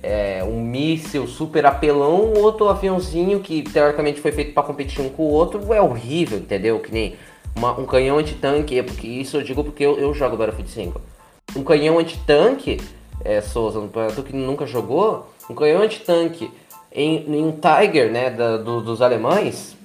é, 0.02 0.42
um 0.44 0.62
míssil 0.62 1.26
super 1.26 1.66
apelão, 1.66 2.20
o 2.32 2.38
outro 2.40 2.68
aviãozinho 2.70 3.40
que 3.40 3.60
teoricamente 3.62 4.20
foi 4.20 4.32
feito 4.32 4.54
para 4.54 4.62
competir 4.62 5.04
um 5.04 5.10
com 5.10 5.24
o 5.24 5.30
outro 5.30 5.74
é 5.74 5.82
horrível, 5.82 6.38
entendeu? 6.38 6.78
Que 6.80 6.90
nem 6.90 7.16
uma- 7.54 7.78
um 7.78 7.84
canhão 7.84 8.16
antitanque, 8.16 8.78
é 8.78 8.82
porque 8.82 9.06
isso 9.06 9.36
eu 9.36 9.42
digo 9.42 9.62
porque 9.62 9.84
eu, 9.84 9.98
eu 9.98 10.14
jogo 10.14 10.38
Battlefield 10.38 10.70
5. 10.70 11.00
Um 11.54 11.64
canhão 11.64 11.98
antitanque, 11.98 12.80
é, 13.24 13.40
Souza, 13.40 13.80
pra 13.88 14.08
tu 14.08 14.22
que 14.22 14.34
nunca 14.34 14.66
jogou, 14.66 15.30
um 15.48 15.54
canhão 15.54 15.82
antitanque 15.82 16.50
em, 16.92 17.16
em 17.34 17.42
um 17.44 17.52
Tiger, 17.52 18.10
né, 18.10 18.30
da- 18.30 18.56
do- 18.56 18.80
dos 18.80 19.00
alemães, 19.02 19.76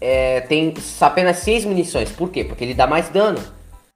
é, 0.00 0.40
tem 0.42 0.74
apenas 1.00 1.38
6 1.38 1.64
munições. 1.64 2.10
Por 2.10 2.28
quê? 2.30 2.44
Porque 2.44 2.64
ele 2.64 2.74
dá 2.74 2.86
mais 2.86 3.08
dano. 3.08 3.40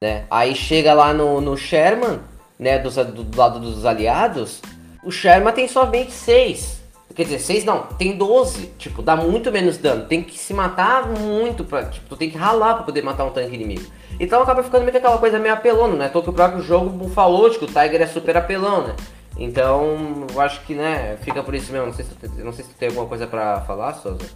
Né? 0.01 0.23
Aí 0.31 0.55
chega 0.55 0.93
lá 0.93 1.13
no, 1.13 1.41
no 1.41 1.57
Sherman, 1.57 2.19
né, 2.57 2.79
dos- 2.79 2.95
do, 2.95 3.23
do 3.23 3.37
lado 3.37 3.59
dos 3.59 3.85
aliados, 3.85 4.61
o 5.03 5.11
Sherman 5.11 5.53
tem 5.53 5.67
somente 5.67 6.11
6. 6.11 6.78
Quer 7.15 7.23
dizer, 7.23 7.39
6 7.39 7.65
não, 7.65 7.83
tem 7.83 8.15
12. 8.17 8.67
Tipo, 8.77 9.01
dá 9.01 9.15
muito 9.15 9.51
menos 9.51 9.77
dano. 9.77 10.05
Tem 10.05 10.23
que 10.23 10.37
se 10.37 10.53
matar 10.53 11.07
muito 11.07 11.63
pra. 11.63 11.85
Tipo, 11.85 12.07
tu 12.07 12.15
tem 12.15 12.29
que 12.29 12.37
ralar 12.37 12.75
pra 12.75 12.83
poder 12.83 13.01
matar 13.01 13.25
um 13.25 13.31
tanque 13.31 13.55
inimigo. 13.55 13.85
Então 14.19 14.41
acaba 14.41 14.63
ficando 14.63 14.81
meio 14.81 14.91
que 14.91 14.97
aquela 14.97 15.17
coisa 15.17 15.39
meio 15.39 15.53
apelona, 15.53 15.95
né? 15.95 16.09
Tô 16.09 16.21
que 16.21 16.29
o 16.29 16.33
próprio 16.33 16.61
jogo 16.61 17.09
falou 17.09 17.49
que 17.49 17.63
o 17.63 17.67
Tiger 17.67 18.01
é 18.01 18.07
super 18.07 18.37
apelão, 18.37 18.87
né? 18.87 18.95
Então, 19.37 20.27
eu 20.33 20.41
acho 20.41 20.61
que, 20.65 20.75
né, 20.75 21.15
fica 21.21 21.41
por 21.41 21.55
isso 21.55 21.71
mesmo. 21.71 21.87
Não 21.87 21.93
sei 21.93 22.05
se 22.05 22.13
tu, 22.15 22.29
não 22.43 22.51
sei 22.51 22.65
se 22.65 22.71
tu 22.71 22.77
tem 22.77 22.89
alguma 22.89 23.07
coisa 23.07 23.25
pra 23.25 23.61
falar, 23.61 23.93
Souza. 23.93 24.29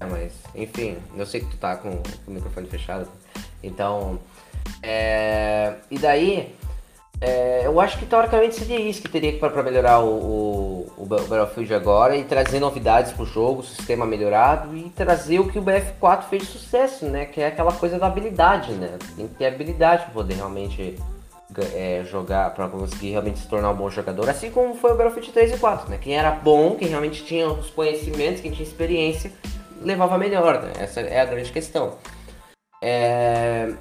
É, 0.00 0.06
mas, 0.06 0.32
enfim, 0.54 0.96
eu 1.16 1.24
sei 1.24 1.40
que 1.40 1.46
tu 1.46 1.56
tá 1.56 1.76
com, 1.76 1.90
com 1.90 2.30
o 2.30 2.34
microfone 2.34 2.66
fechado. 2.66 3.08
Então, 3.62 4.18
é, 4.82 5.76
e 5.88 5.98
daí, 5.98 6.56
é, 7.22 7.62
eu 7.64 7.80
acho 7.80 7.98
que 7.98 8.04
teoricamente 8.04 8.56
seria 8.56 8.80
isso 8.80 9.00
que 9.00 9.08
teria 9.08 9.38
pra 9.38 9.62
melhorar 9.62 10.00
o, 10.00 10.08
o, 10.08 10.92
o 10.98 11.06
Ba- 11.06 11.22
Battlefield 11.22 11.72
agora 11.72 12.16
e 12.16 12.24
trazer 12.24 12.58
novidades 12.58 13.12
pro 13.12 13.24
jogo, 13.24 13.62
sistema 13.62 14.04
melhorado 14.04 14.76
e 14.76 14.90
trazer 14.90 15.38
o 15.38 15.48
que 15.48 15.58
o 15.58 15.62
BF4 15.62 16.24
fez 16.24 16.48
sucesso, 16.48 17.06
né? 17.06 17.24
Que 17.26 17.40
é 17.40 17.46
aquela 17.46 17.72
coisa 17.72 17.98
da 17.98 18.08
habilidade, 18.08 18.72
né? 18.72 18.98
Tem 19.16 19.28
que 19.28 19.34
ter 19.36 19.46
habilidade 19.46 20.04
pra 20.06 20.14
poder 20.14 20.34
realmente 20.34 20.98
é, 21.74 22.02
jogar, 22.10 22.52
pra 22.54 22.66
conseguir 22.66 23.10
realmente 23.10 23.38
se 23.38 23.46
tornar 23.46 23.70
um 23.70 23.76
bom 23.76 23.88
jogador, 23.88 24.28
assim 24.28 24.50
como 24.50 24.74
foi 24.74 24.90
o 24.92 24.96
Battlefield 24.96 25.30
3 25.30 25.54
e 25.54 25.58
4, 25.58 25.90
né? 25.90 25.98
Quem 26.00 26.18
era 26.18 26.32
bom, 26.32 26.74
quem 26.74 26.88
realmente 26.88 27.24
tinha 27.24 27.48
os 27.48 27.70
conhecimentos, 27.70 28.40
quem 28.40 28.50
tinha 28.50 28.66
experiência, 28.66 29.30
levava 29.80 30.18
melhor, 30.18 30.60
né? 30.60 30.72
Essa 30.78 31.00
é 31.00 31.20
a 31.20 31.24
grande 31.24 31.52
questão. 31.52 31.94
É, 32.82 33.72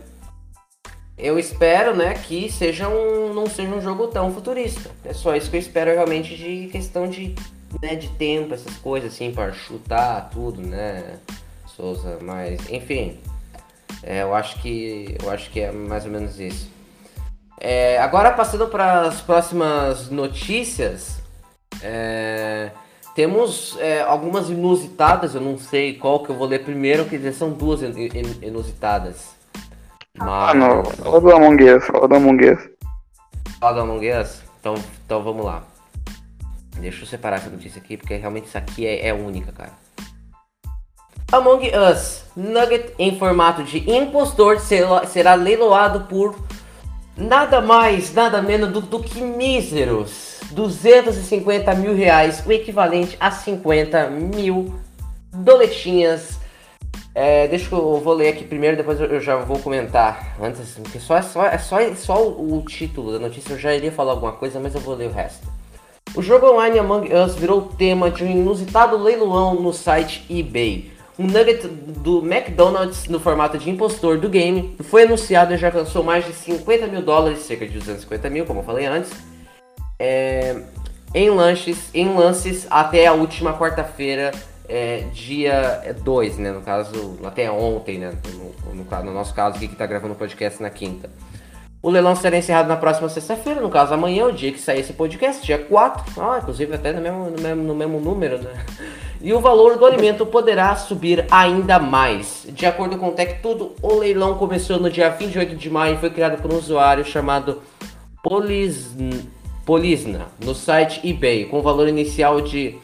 Eu 1.22 1.38
espero, 1.38 1.96
né, 1.96 2.16
que 2.16 2.52
seja 2.52 2.90
um, 2.90 3.32
não 3.32 3.46
seja 3.46 3.70
um 3.70 3.80
jogo 3.80 4.08
tão 4.08 4.34
futurista. 4.34 4.90
É 5.06 5.14
só 5.14 5.36
isso 5.36 5.52
que 5.52 5.56
eu 5.56 5.60
espero 5.62 5.92
realmente 5.92 6.36
de 6.36 6.68
questão 6.72 7.08
de, 7.08 7.36
né, 7.80 7.94
de 7.96 8.08
tempo, 8.10 8.56
essas 8.56 8.76
coisas 8.78 9.14
assim, 9.14 9.32
para 9.32 9.54
chutar 9.54 10.32
tudo, 10.32 10.62
né, 10.62 11.20
Souza. 11.76 12.18
Mas, 12.24 12.68
enfim, 12.72 13.20
é, 14.02 14.24
eu 14.24 14.34
acho 14.34 14.60
que 14.64 15.16
eu 15.22 15.30
acho 15.30 15.52
que 15.52 15.60
é 15.60 15.72
mais 15.72 16.06
ou 16.06 16.12
menos 16.12 16.40
isso. 16.40 16.68
É, 17.60 18.00
agora 18.00 18.32
passando 18.32 18.68
para 18.68 19.02
as 19.02 19.22
próximas 19.22 20.10
notícias, 20.10 21.20
é, 21.84 22.72
temos 23.14 23.78
é, 23.80 24.02
algumas 24.02 24.50
inusitadas, 24.50 25.36
eu 25.36 25.42
não 25.42 25.60
sei 25.60 25.94
qual 25.94 26.24
que 26.24 26.32
eu 26.32 26.36
vou 26.36 26.48
ler 26.48 26.64
primeiro, 26.64 27.06
dizer, 27.06 27.34
são 27.34 27.52
duas 27.52 27.84
in- 27.84 28.10
inusitadas. 30.22 30.50
Ah, 30.50 30.54
Mas... 30.54 30.58
não. 30.58 30.84
Fala 30.84 31.22
do 31.22 31.32
Among 31.32 31.64
Us, 31.64 31.86
fala 31.86 32.08
do 32.08 32.16
Among 32.16 32.50
Us. 32.50 32.70
Fala 33.60 33.74
do 33.74 33.80
Among 33.82 34.12
Us? 34.12 34.42
Então, 34.60 34.76
então 35.06 35.24
vamos 35.24 35.46
lá. 35.46 35.64
Deixa 36.80 37.04
eu 37.04 37.08
separar 37.08 37.38
essa 37.38 37.50
notícia 37.50 37.82
aqui, 37.82 37.98
porque 37.98 38.16
realmente 38.16 38.48
isso 38.48 38.58
aqui 38.58 38.86
é, 38.86 39.08
é 39.08 39.14
única, 39.14 39.52
cara. 39.52 39.72
Among 41.32 41.72
Us 41.76 42.26
Nugget 42.36 42.94
em 42.98 43.18
formato 43.18 43.64
de 43.64 43.90
impostor 43.90 44.60
será, 44.60 45.06
será 45.06 45.34
leiloado 45.34 46.02
por 46.02 46.36
nada 47.16 47.62
mais, 47.62 48.14
nada 48.14 48.42
menos 48.42 48.72
do, 48.72 48.82
do 48.82 49.02
que 49.02 49.22
míseros 49.22 50.40
250 50.52 51.74
mil 51.76 51.96
reais, 51.96 52.44
o 52.46 52.52
equivalente 52.52 53.16
a 53.20 53.32
50 53.32 54.10
mil 54.10 54.76
doletinhas. 55.32 56.41
É, 57.14 57.48
deixa 57.48 57.68
que 57.68 57.74
eu 57.74 58.00
vou 58.00 58.14
ler 58.14 58.30
aqui 58.30 58.46
primeiro, 58.46 58.78
depois 58.78 59.00
eu, 59.00 59.20
já 59.20 59.36
vou 59.36 59.60
comentar. 59.60 60.36
Antes, 60.42 60.76
porque 60.82 61.00
só, 61.00 61.22
só, 61.22 61.46
é 61.46 61.58
só, 61.58 61.78
só 61.96 62.24
o, 62.24 62.58
o 62.58 62.66
título 62.66 63.12
da 63.12 63.20
notícia, 63.20 63.54
eu 63.54 63.60
já 63.60 63.76
iria 63.76 63.92
falar 63.92 64.14
alguma 64.14 64.32
coisa, 64.32 64.60
mas 64.60 64.74
eu 64.74 64.82
vou 64.82 64.96
ler 64.96 65.10
o 65.10 65.12
resto. 65.12 65.46
O 66.16 66.22
jogo 66.22 66.48
online 66.48 66.80
Among 66.80 67.14
Us 67.14 67.36
virou 67.36 67.62
tema 67.62 68.10
de 68.10 68.24
um 68.24 68.32
inusitado 68.32 68.98
leilão 68.98 69.56
no 69.56 69.74
site 69.74 70.26
eBay. 70.30 70.92
Um 71.20 71.28
nugget 71.28 71.68
do 71.68 72.20
McDonald's 72.20 73.08
no 73.08 73.20
formato 73.20 73.58
de 73.58 73.70
impostor 73.70 74.18
do 74.18 74.28
game 74.28 74.76
foi 74.82 75.04
anunciado 75.04 75.54
e 75.54 75.58
já 75.58 75.68
alcançou 75.68 76.04
mais 76.04 76.26
de 76.26 76.34
50 76.34 76.88
mil 76.88 77.02
dólares, 77.02 77.40
cerca 77.40 77.66
de 77.66 77.74
250 77.74 78.30
mil, 78.30 78.46
como 78.46 78.62
eu 78.62 78.64
falei 78.64 78.86
antes, 78.86 79.12
é, 80.00 80.64
em 81.14 81.30
lanches, 81.30 81.90
em 81.94 82.14
lances 82.14 82.66
até 82.70 83.06
a 83.06 83.14
última 83.14 83.54
quarta-feira, 83.58 84.32
é, 84.72 85.04
dia 85.14 85.96
2, 86.02 86.38
né? 86.38 86.52
No 86.52 86.62
caso, 86.62 87.18
até 87.26 87.52
ontem, 87.52 88.00
né? 88.00 88.14
No, 88.34 88.74
no, 88.74 89.04
no 89.04 89.14
nosso 89.14 89.34
caso 89.34 89.58
aqui 89.58 89.68
que 89.68 89.76
tá 89.76 89.86
gravando 89.86 90.14
o 90.14 90.18
podcast 90.18 90.62
na 90.62 90.70
quinta. 90.70 91.10
O 91.84 91.90
leilão 91.90 92.16
será 92.16 92.38
encerrado 92.38 92.68
na 92.68 92.78
próxima 92.78 93.10
sexta-feira, 93.10 93.60
no 93.60 93.70
caso 93.70 93.94
amanhã, 93.94 94.28
o 94.28 94.32
dia 94.32 94.52
que 94.52 94.60
sair 94.60 94.80
esse 94.80 94.94
podcast, 94.94 95.46
dia 95.46 95.58
4. 95.58 96.22
Ah, 96.22 96.40
inclusive 96.42 96.74
até 96.74 96.94
no 96.94 97.02
mesmo, 97.02 97.30
no 97.32 97.42
mesmo, 97.42 97.64
no 97.64 97.76
mesmo 97.76 98.00
número, 98.00 98.38
né? 98.38 98.52
E 99.24 99.34
o 99.34 99.40
valor 99.40 99.78
do 99.78 99.86
alimento 99.86 100.26
poderá 100.26 100.76
subir 100.76 101.28
ainda 101.30 101.78
mais. 101.78 102.48
De 102.50 102.66
acordo 102.66 102.98
com 102.98 103.10
o 103.10 103.12
Tech 103.12 103.40
Tudo, 103.40 103.76
o 103.80 103.94
leilão 103.94 104.34
começou 104.36 104.80
no 104.80 104.90
dia 104.90 105.12
28 105.12 105.56
de 105.56 105.70
maio 105.70 105.94
e 105.94 105.98
foi 106.00 106.10
criado 106.10 106.42
por 106.42 106.52
um 106.52 106.58
usuário 106.58 107.06
chamado 107.06 107.62
Polisna, 108.24 109.20
Polisna 109.64 110.26
no 110.44 110.56
site 110.56 111.08
eBay, 111.08 111.46
com 111.46 111.62
valor 111.62 111.88
inicial 111.88 112.42
de 112.42 112.80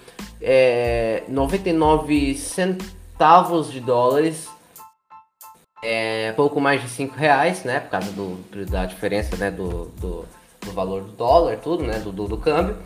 é, 0.49 1.23
99 1.27 2.33
centavos 2.35 3.69
de 3.69 3.81
dólares, 3.81 4.47
é, 5.83 6.31
pouco 6.37 6.61
mais 6.61 6.81
de 6.81 6.87
5 6.87 7.17
reais, 7.17 7.65
né? 7.65 7.81
Por 7.81 7.91
causa 7.91 8.09
do, 8.11 8.37
da 8.65 8.85
diferença 8.85 9.35
né, 9.35 9.51
do, 9.51 9.91
do, 9.99 10.23
do 10.61 10.71
valor 10.71 11.01
do 11.01 11.11
dólar, 11.11 11.57
tudo, 11.57 11.83
né? 11.83 11.99
Do, 11.99 12.13
do, 12.13 12.29
do 12.29 12.37
câmbio. 12.37 12.77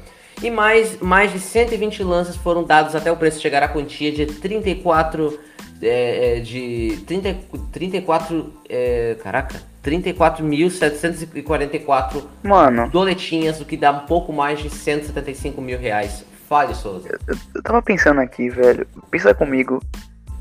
E 0.42 0.50
mais, 0.50 1.00
mais 1.00 1.32
de 1.32 1.40
120 1.40 2.02
lanças 2.02 2.36
foram 2.36 2.64
dados 2.64 2.96
até 2.96 3.12
o 3.12 3.16
preço 3.16 3.40
chegar 3.40 3.62
à 3.62 3.68
quantia 3.68 4.12
de 4.12 4.26
34 4.26 5.40
é, 5.84 6.38
é, 6.38 6.40
de 6.40 7.00
30, 7.06 7.38
34 7.72 8.52
é, 8.68 9.18
caraca 9.22 9.62
34.744 9.84 12.24
Mano. 12.44 12.90
doletinhas, 12.90 13.62
o 13.62 13.66
que 13.66 13.78
dá 13.78 13.92
um 13.92 14.08
pouco 14.08 14.34
mais 14.34 14.60
de 14.60 14.72
175 14.72 15.62
mil 15.62 15.78
reais. 15.78 16.26
Fale, 16.52 16.76
Souza. 16.76 17.08
Eu, 17.30 17.38
eu 17.56 17.64
tava 17.64 17.82
pensando 17.82 18.20
aqui, 18.20 18.50
velho. 18.50 18.86
Pensa 19.10 19.34
comigo. 19.34 19.80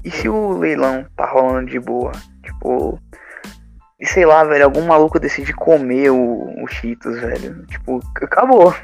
E 0.05 0.11
se 0.11 0.29
o 0.29 0.59
leilão 0.59 1.07
tá 1.14 1.25
rolando 1.25 1.70
de 1.70 1.79
boa? 1.79 2.11
Tipo. 2.42 2.99
E 4.01 4.05
sei 4.05 4.27
lá, 4.27 4.42
velho, 4.42 4.64
algum 4.64 4.85
maluco 4.85 5.20
decide 5.20 5.53
comer 5.53 6.11
o, 6.11 6.64
o 6.64 6.66
Cheetos, 6.66 7.16
velho. 7.20 7.64
Tipo, 7.66 8.01
acabou. 8.16 8.75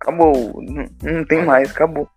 Acabou. 0.00 0.62
Não, 0.62 0.86
não 1.02 1.24
tem 1.26 1.44
mais, 1.44 1.70
acabou. 1.70 2.08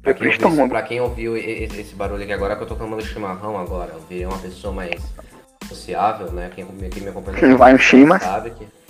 Pra 0.00 0.14
quem, 0.14 0.28
ouviu, 0.44 0.68
pra 0.68 0.82
quem 0.82 1.00
ouviu 1.00 1.36
esse, 1.36 1.80
esse 1.80 1.94
barulho 1.96 2.22
aqui 2.22 2.32
agora, 2.32 2.54
que 2.54 2.62
eu 2.62 2.68
tô 2.68 2.76
tomando 2.76 3.04
chimarrão 3.04 3.58
agora. 3.58 3.90
Eu 3.92 4.00
virei 4.08 4.24
uma 4.24 4.38
pessoa 4.38 4.72
mais 4.72 5.02
sociável, 5.66 6.30
né? 6.30 6.48
Quem, 6.54 6.64
quem 6.64 7.02
me 7.02 7.08
acompanha 7.08 7.56
vai 7.58 7.74
um 7.74 7.78
chimas. 7.78 8.22
sabe 8.22 8.50
que. 8.50 8.81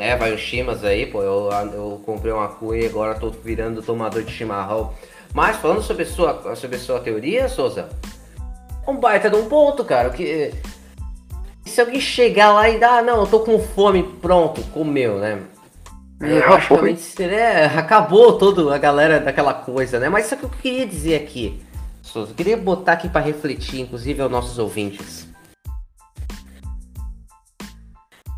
É, 0.00 0.16
vai 0.16 0.32
um 0.32 0.38
chimas 0.38 0.82
aí, 0.82 1.04
pô. 1.04 1.22
Eu, 1.22 1.50
eu 1.74 2.02
comprei 2.06 2.32
uma 2.32 2.48
cuia 2.48 2.84
e 2.84 2.86
agora 2.86 3.14
tô 3.14 3.28
virando 3.30 3.82
tomador 3.82 4.22
de 4.22 4.32
chimarrão. 4.32 4.94
Mas 5.34 5.58
falando 5.58 5.82
sobre 5.82 6.04
a 6.04 6.06
sua, 6.06 6.56
sobre 6.56 6.78
sua 6.78 7.00
teoria, 7.00 7.48
Souza, 7.50 7.90
um 8.88 8.96
baita 8.96 9.28
de 9.28 9.36
um 9.36 9.44
ponto, 9.44 9.84
cara. 9.84 10.08
Que 10.08 10.54
se 11.66 11.82
alguém 11.82 12.00
chegar 12.00 12.50
lá 12.54 12.70
e 12.70 12.80
dar, 12.80 12.98
ah, 12.98 13.02
não, 13.02 13.20
eu 13.20 13.26
tô 13.26 13.40
com 13.40 13.60
fome, 13.60 14.02
pronto, 14.02 14.62
comeu, 14.72 15.18
né? 15.18 15.42
É, 16.22 16.40
praticamente 16.40 17.22
é, 17.22 17.66
acabou 17.66 18.38
toda 18.38 18.74
a 18.74 18.78
galera 18.78 19.20
daquela 19.20 19.52
coisa, 19.52 19.98
né? 19.98 20.08
Mas 20.08 20.26
só 20.26 20.36
que 20.36 20.44
eu 20.44 20.50
queria 20.50 20.86
dizer 20.86 21.16
aqui, 21.16 21.60
Souza, 22.02 22.32
eu 22.32 22.34
queria 22.34 22.56
botar 22.56 22.92
aqui 22.92 23.08
para 23.08 23.20
refletir, 23.20 23.80
inclusive 23.80 24.20
aos 24.22 24.30
nossos 24.30 24.58
ouvintes. 24.58 25.29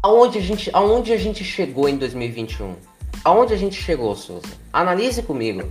Aonde 0.02 0.38
a 0.38 0.42
gente, 0.42 0.68
aonde 0.72 1.12
a 1.12 1.16
gente 1.16 1.44
chegou 1.44 1.88
em 1.88 1.96
2021? 1.96 2.74
Aonde 3.24 3.54
a 3.54 3.56
gente 3.56 3.80
chegou, 3.80 4.16
Souza? 4.16 4.48
Analise 4.72 5.22
comigo. 5.22 5.70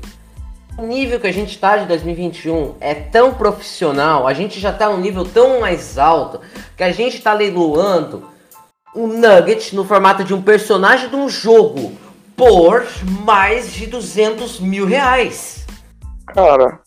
O 0.78 0.84
nível 0.84 1.20
que 1.20 1.28
a 1.28 1.34
gente 1.34 1.50
está 1.50 1.76
de 1.76 1.86
2021 1.86 2.76
é 2.80 2.94
tão 2.94 3.34
profissional, 3.34 4.26
a 4.26 4.34
gente 4.34 4.58
já 4.58 4.70
está 4.70 4.90
num 4.90 5.02
nível 5.02 5.26
tão 5.26 5.60
mais 5.60 5.98
alto 5.98 6.40
que 6.78 6.84
a 6.84 6.94
gente 6.94 7.18
está 7.18 7.34
leiloando 7.34 8.26
um 8.96 9.06
nugget 9.06 9.76
no 9.76 9.84
formato 9.84 10.24
de 10.24 10.34
um 10.34 10.42
personagem 10.42 11.10
de 11.10 11.16
um 11.18 11.28
jogo 11.28 11.92
por 12.34 12.86
mais 13.26 13.74
de 13.74 13.86
200 13.86 14.62
mil 14.62 14.86
reais. 14.86 15.66
Cara, 16.28 16.80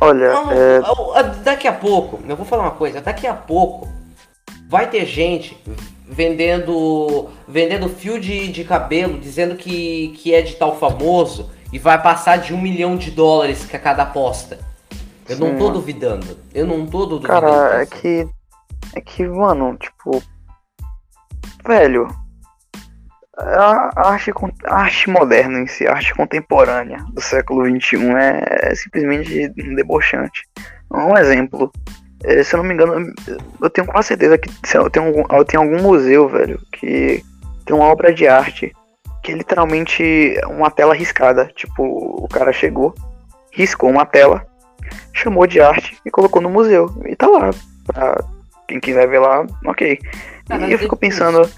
olha. 0.00 0.32
Não, 0.32 0.52
é... 0.52 1.22
Daqui 1.44 1.68
a 1.68 1.72
pouco, 1.72 2.18
eu 2.28 2.36
vou 2.36 2.44
falar 2.44 2.64
uma 2.64 2.72
coisa, 2.72 3.00
daqui 3.00 3.28
a 3.28 3.34
pouco 3.34 3.88
vai 4.68 4.90
ter 4.90 5.06
gente 5.06 5.56
vendendo 6.08 7.28
vendendo 7.46 7.88
fio 7.88 8.18
de, 8.18 8.48
de 8.48 8.64
cabelo, 8.64 9.18
dizendo 9.18 9.56
que, 9.56 10.08
que 10.16 10.34
é 10.34 10.40
de 10.40 10.56
tal 10.56 10.78
famoso 10.78 11.50
e 11.72 11.78
vai 11.78 12.00
passar 12.00 12.38
de 12.38 12.54
um 12.54 12.60
milhão 12.60 12.96
de 12.96 13.10
dólares 13.10 13.64
que 13.64 13.76
a 13.76 13.80
cada 13.80 14.04
aposta. 14.04 14.58
Eu 15.28 15.36
Sim, 15.36 15.42
não 15.42 15.58
tô 15.58 15.64
mano. 15.64 15.74
duvidando. 15.74 16.38
Eu 16.54 16.66
não 16.66 16.86
tô 16.86 17.04
duvidando. 17.04 17.40
Cara, 17.40 17.82
é 17.82 17.86
que. 17.86 18.26
É 18.94 19.00
que, 19.00 19.26
mano, 19.26 19.76
tipo, 19.76 20.22
velho, 21.66 22.08
a 23.36 24.08
arte, 24.08 24.32
a 24.64 24.74
arte 24.74 25.10
moderna 25.10 25.58
em 25.60 25.66
si, 25.66 25.86
a 25.86 25.92
arte 25.92 26.14
contemporânea 26.14 27.04
do 27.12 27.20
século 27.20 27.66
XXI 27.66 27.96
é, 28.14 28.70
é 28.70 28.74
simplesmente 28.74 29.48
debochante. 29.48 30.48
Um 30.90 31.16
exemplo, 31.16 31.70
é, 31.86 32.07
se 32.44 32.54
eu 32.54 32.58
não 32.58 32.64
me 32.64 32.74
engano, 32.74 33.12
eu 33.60 33.70
tenho 33.70 33.86
quase 33.86 34.08
certeza 34.08 34.38
que 34.38 34.50
eu 34.74 34.90
tenho, 34.90 35.06
algum, 35.06 35.36
eu 35.36 35.44
tenho 35.44 35.62
algum 35.62 35.82
museu, 35.82 36.28
velho, 36.28 36.60
que 36.72 37.22
tem 37.64 37.76
uma 37.76 37.86
obra 37.86 38.12
de 38.12 38.26
arte 38.26 38.74
que 39.22 39.32
é 39.32 39.34
literalmente 39.34 40.40
uma 40.48 40.70
tela 40.70 40.94
riscada. 40.94 41.50
Tipo, 41.54 41.82
o 41.82 42.28
cara 42.28 42.52
chegou, 42.52 42.94
riscou 43.52 43.90
uma 43.90 44.06
tela, 44.06 44.46
chamou 45.12 45.46
de 45.46 45.60
arte 45.60 45.98
e 46.04 46.10
colocou 46.10 46.40
no 46.40 46.50
museu. 46.50 46.90
E 47.06 47.14
tá 47.14 47.26
lá. 47.26 47.50
Pra 47.86 48.24
quem 48.66 48.80
quiser 48.80 49.06
ver 49.08 49.18
lá, 49.18 49.46
ok. 49.66 49.98
E 50.68 50.72
eu 50.72 50.78
fico 50.78 50.96
pensando, 50.96 51.48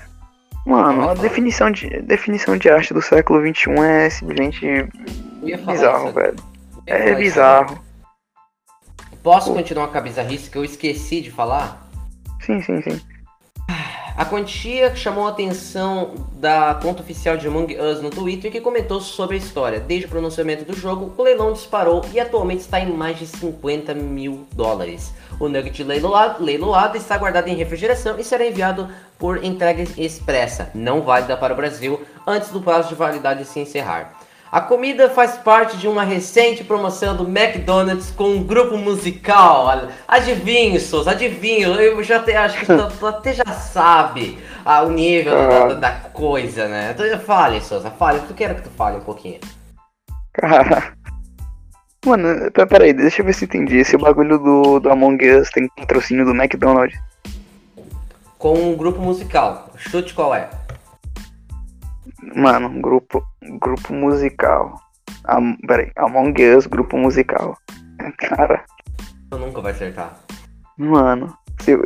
mano, 0.67 1.11
a 1.11 1.15
definição 1.15 1.71
de, 1.71 1.89
definição 2.03 2.57
de 2.57 2.69
arte 2.69 2.95
do 2.95 3.03
século 3.03 3.41
XXI 3.41 3.71
é 3.81 4.11
simplesmente 4.11 4.89
bizarro, 5.67 6.13
velho. 6.13 6.37
É 6.87 7.15
bizarro. 7.15 7.79
Posso 9.23 9.53
continuar 9.53 9.89
com 9.89 9.99
a 9.99 10.01
bizarrice 10.01 10.51
que 10.51 10.57
eu 10.57 10.65
esqueci 10.65 11.21
de 11.21 11.31
falar? 11.31 11.87
Sim, 12.45 12.61
sim, 12.63 12.81
sim. 12.81 13.01
A 14.17 14.25
quantia 14.27 14.95
chamou 14.95 15.27
a 15.27 15.31
atenção 15.31 16.15
da 16.35 16.79
conta 16.83 17.03
oficial 17.03 17.39
de 17.39 17.47
Among 17.47 17.75
Us 17.79 18.03
no 18.03 18.11
Twitter 18.11 18.53
que 18.53 18.61
comentou 18.61 19.01
sobre 19.01 19.37
a 19.37 19.39
história. 19.39 19.81
Desde 19.81 20.07
o 20.07 20.11
pronunciamento 20.11 20.65
do 20.65 20.77
jogo, 20.77 21.15
o 21.17 21.23
leilão 21.23 21.53
disparou 21.53 22.05
e 22.13 22.21
atualmente 22.21 22.61
está 22.61 22.81
em 22.81 22.93
mais 22.93 23.19
de 23.19 23.27
50 23.27 23.95
mil 23.95 24.47
dólares. 24.53 25.15
O 25.39 25.49
nugget 25.49 25.83
leiloado 25.83 26.97
está 26.99 27.17
guardado 27.17 27.49
em 27.49 27.55
refrigeração 27.55 28.19
e 28.19 28.25
será 28.25 28.47
enviado 28.47 28.91
por 29.19 29.43
entrega 29.43 29.85
expressa, 29.97 30.71
não 30.75 31.01
válida 31.01 31.35
para 31.37 31.55
o 31.55 31.57
Brasil, 31.57 31.99
antes 32.27 32.51
do 32.51 32.61
prazo 32.61 32.91
de 32.91 32.95
validade 32.97 33.47
se 33.47 33.59
encerrar. 33.59 34.20
A 34.53 34.61
comida 34.61 35.09
faz 35.09 35.37
parte 35.37 35.77
de 35.77 35.87
uma 35.87 36.03
recente 36.03 36.65
promoção 36.65 37.17
do 37.17 37.23
McDonald's 37.23 38.11
com 38.11 38.31
um 38.31 38.43
grupo 38.43 38.77
musical. 38.77 39.89
Adivinhe, 40.09 40.81
Souza, 40.81 41.13
adivinhe. 41.13 41.63
Eu 41.63 42.03
já 42.03 42.19
te, 42.19 42.33
acho 42.33 42.59
que 42.59 42.67
tu, 42.99 43.07
até 43.07 43.33
já 43.33 43.45
sabe 43.47 44.39
ah, 44.65 44.83
o 44.83 44.91
nível 44.91 45.35
da, 45.35 45.67
da, 45.67 45.75
da, 45.75 45.93
coisa, 45.93 46.67
né? 46.67 46.93
Então 46.93 47.21
fale, 47.21 47.61
Souza, 47.61 47.93
fale. 47.93 48.19
Eu 48.29 48.35
quero 48.35 48.57
que 48.57 48.63
tu 48.63 48.71
fale 48.71 48.97
um 48.97 49.05
pouquinho. 49.05 49.39
Cara. 50.33 50.95
Mano, 52.05 52.51
peraí, 52.51 52.93
deixa 52.93 53.21
eu 53.21 53.27
ver 53.27 53.35
se 53.35 53.45
entendi. 53.45 53.77
Esse 53.77 53.97
bagulho 53.97 54.37
do, 54.37 54.81
do 54.81 54.91
Among 54.91 55.31
Us 55.31 55.49
tem 55.51 55.69
patrocínio 55.77 56.25
do 56.25 56.35
McDonald's? 56.35 56.99
Com 58.37 58.55
um 58.55 58.75
grupo 58.75 59.01
musical. 59.01 59.71
Chute 59.77 60.13
qual 60.13 60.35
é? 60.35 60.49
Mano, 62.35 62.81
grupo, 62.81 63.23
grupo 63.61 63.93
musical. 63.93 64.75
Am, 65.25 65.57
peraí, 65.67 65.91
Among 65.97 66.35
Us, 66.57 66.67
grupo 66.67 66.97
musical. 66.97 67.57
Cara. 68.19 68.65
Eu 69.31 69.39
nunca 69.39 69.61
vai 69.61 69.73
acertar. 69.73 70.19
Mano, 70.77 71.35
se 71.61 71.73
eu... 71.73 71.85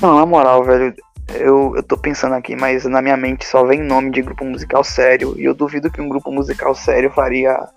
Não, 0.00 0.16
na 0.16 0.26
moral, 0.26 0.62
velho, 0.62 0.94
eu, 1.34 1.74
eu 1.76 1.82
tô 1.82 1.96
pensando 1.96 2.34
aqui, 2.34 2.54
mas 2.54 2.84
na 2.84 3.02
minha 3.02 3.16
mente 3.16 3.44
só 3.44 3.64
vem 3.64 3.82
nome 3.82 4.10
de 4.10 4.22
grupo 4.22 4.44
musical 4.44 4.84
sério. 4.84 5.34
E 5.38 5.44
eu 5.44 5.54
duvido 5.54 5.90
que 5.90 6.00
um 6.00 6.08
grupo 6.08 6.30
musical 6.30 6.74
sério 6.74 7.10
faria. 7.10 7.68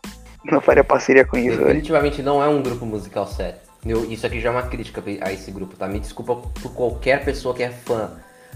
Não 0.46 0.62
faria 0.62 0.84
parceria 0.84 1.26
com 1.26 1.38
isso, 1.38 1.58
Definitivamente 1.58 2.18
velho. 2.18 2.26
não 2.26 2.44
é 2.44 2.48
um 2.48 2.62
grupo 2.62 2.86
musical 2.86 3.28
sério. 3.28 3.60
Eu, 3.86 4.06
isso 4.06 4.26
aqui 4.26 4.40
já 4.40 4.50
é 4.50 4.52
uma 4.52 4.64
crítica 4.64 5.04
a 5.22 5.32
esse 5.32 5.52
grupo, 5.52 5.76
tá? 5.76 5.88
Me 5.88 6.00
desculpa 6.00 6.36
por 6.36 6.74
qualquer 6.74 7.24
pessoa 7.24 7.54
que 7.54 7.64
é 7.64 7.70
fã 7.70 8.12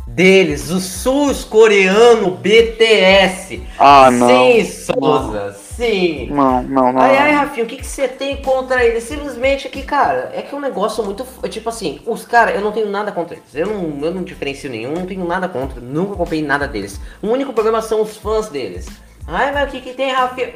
deles, 0.07 0.69
o 0.69 0.79
sul-coreano 0.79 2.31
BTS. 2.31 3.61
Ah, 3.77 4.11
não. 4.11 4.27
Sim, 4.27 4.65
Souza, 4.65 5.53
sim. 5.53 6.27
Não, 6.31 6.61
não, 6.63 6.93
não. 6.93 7.01
Ai, 7.01 7.17
ai, 7.17 7.31
Rafinha, 7.31 7.65
o 7.65 7.67
que, 7.67 7.77
que 7.77 7.85
você 7.85 8.07
tem 8.07 8.37
contra 8.37 8.83
eles? 8.83 9.03
Simplesmente 9.03 9.67
aqui, 9.67 9.81
cara, 9.81 10.31
é 10.33 10.41
que 10.41 10.53
é 10.53 10.57
um 10.57 10.61
negócio 10.61 11.03
muito. 11.03 11.25
Tipo 11.49 11.69
assim, 11.69 11.99
os 12.05 12.25
caras, 12.25 12.55
eu 12.55 12.61
não 12.61 12.71
tenho 12.71 12.89
nada 12.89 13.11
contra 13.11 13.35
eles. 13.35 13.53
Eu 13.53 13.67
não, 13.67 14.05
eu 14.05 14.13
não 14.13 14.23
diferencio 14.23 14.69
nenhum, 14.69 14.93
não 14.93 15.05
tenho 15.05 15.25
nada 15.25 15.49
contra. 15.49 15.81
Nunca 15.81 16.15
comprei 16.15 16.41
nada 16.41 16.67
deles. 16.67 16.99
O 17.21 17.27
único 17.27 17.51
problema 17.53 17.81
são 17.81 18.01
os 18.01 18.15
fãs 18.17 18.49
deles. 18.49 18.87
Ai, 19.27 19.51
mas 19.51 19.67
o 19.67 19.71
que, 19.71 19.81
que 19.81 19.93
tem, 19.93 20.11
Rafinha? 20.11 20.53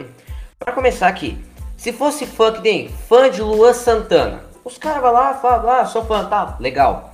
Pra 0.60 0.74
começar 0.74 1.08
aqui, 1.08 1.38
Se 1.78 1.94
fosse 1.94 2.26
fã 2.26 2.52
que 2.52 2.62
nem 2.62 2.90
fã 2.90 3.30
de 3.30 3.42
Luan 3.42 3.74
Santana, 3.74 4.44
os 4.66 4.78
caras 4.78 5.02
vão 5.02 5.14
lá, 5.14 5.34
falam, 5.34 5.70
ah, 5.70 5.86
sou 5.86 6.04
fã, 6.04 6.26
tá, 6.26 6.58
legal. 6.60 7.14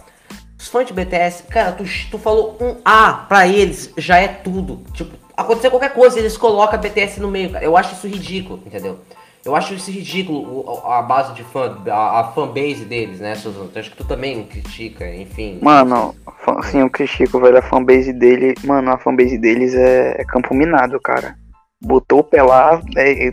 Os 0.65 0.69
fãs 0.69 0.87
de 0.87 0.93
BTS, 0.93 1.43
cara, 1.43 1.73
tu, 1.73 1.83
tu 2.09 2.17
falou 2.17 2.57
um 2.59 2.77
A 2.83 3.13
pra 3.13 3.47
eles, 3.47 3.93
já 3.95 4.17
é 4.17 4.27
tudo. 4.27 4.81
Tipo, 4.93 5.15
acontecer 5.37 5.69
qualquer 5.69 5.93
coisa, 5.93 6.17
eles 6.17 6.35
colocam 6.35 6.79
BTS 6.79 7.21
no 7.21 7.29
meio, 7.29 7.51
cara. 7.51 7.63
Eu 7.63 7.77
acho 7.77 7.93
isso 7.93 8.07
ridículo, 8.07 8.63
entendeu? 8.65 8.97
Eu 9.45 9.55
acho 9.55 9.75
isso 9.75 9.91
ridículo, 9.91 10.67
a 10.83 11.03
base 11.03 11.35
de 11.35 11.43
fã, 11.43 11.77
a, 11.87 12.31
fanbase 12.33 12.83
deles, 12.83 13.19
né, 13.19 13.35
Suzano? 13.35 13.69
Acho 13.75 13.91
que 13.91 13.97
tu 13.97 14.05
também 14.05 14.43
critica, 14.47 15.07
enfim. 15.07 15.59
Mano, 15.61 16.15
sim, 16.63 16.79
eu 16.79 16.89
critico, 16.89 17.39
velho, 17.39 17.59
a 17.59 17.61
fanbase 17.61 18.11
dele. 18.11 18.55
Mano, 18.63 18.89
a 18.89 18.97
fanbase 18.97 19.37
deles 19.37 19.75
é, 19.75 20.19
é 20.19 20.25
campo 20.25 20.55
minado, 20.55 20.99
cara. 20.99 21.35
Botou 21.79 22.21
o 22.21 22.23
pé 22.23 22.41
lá, 22.41 22.81
é, 22.97 23.31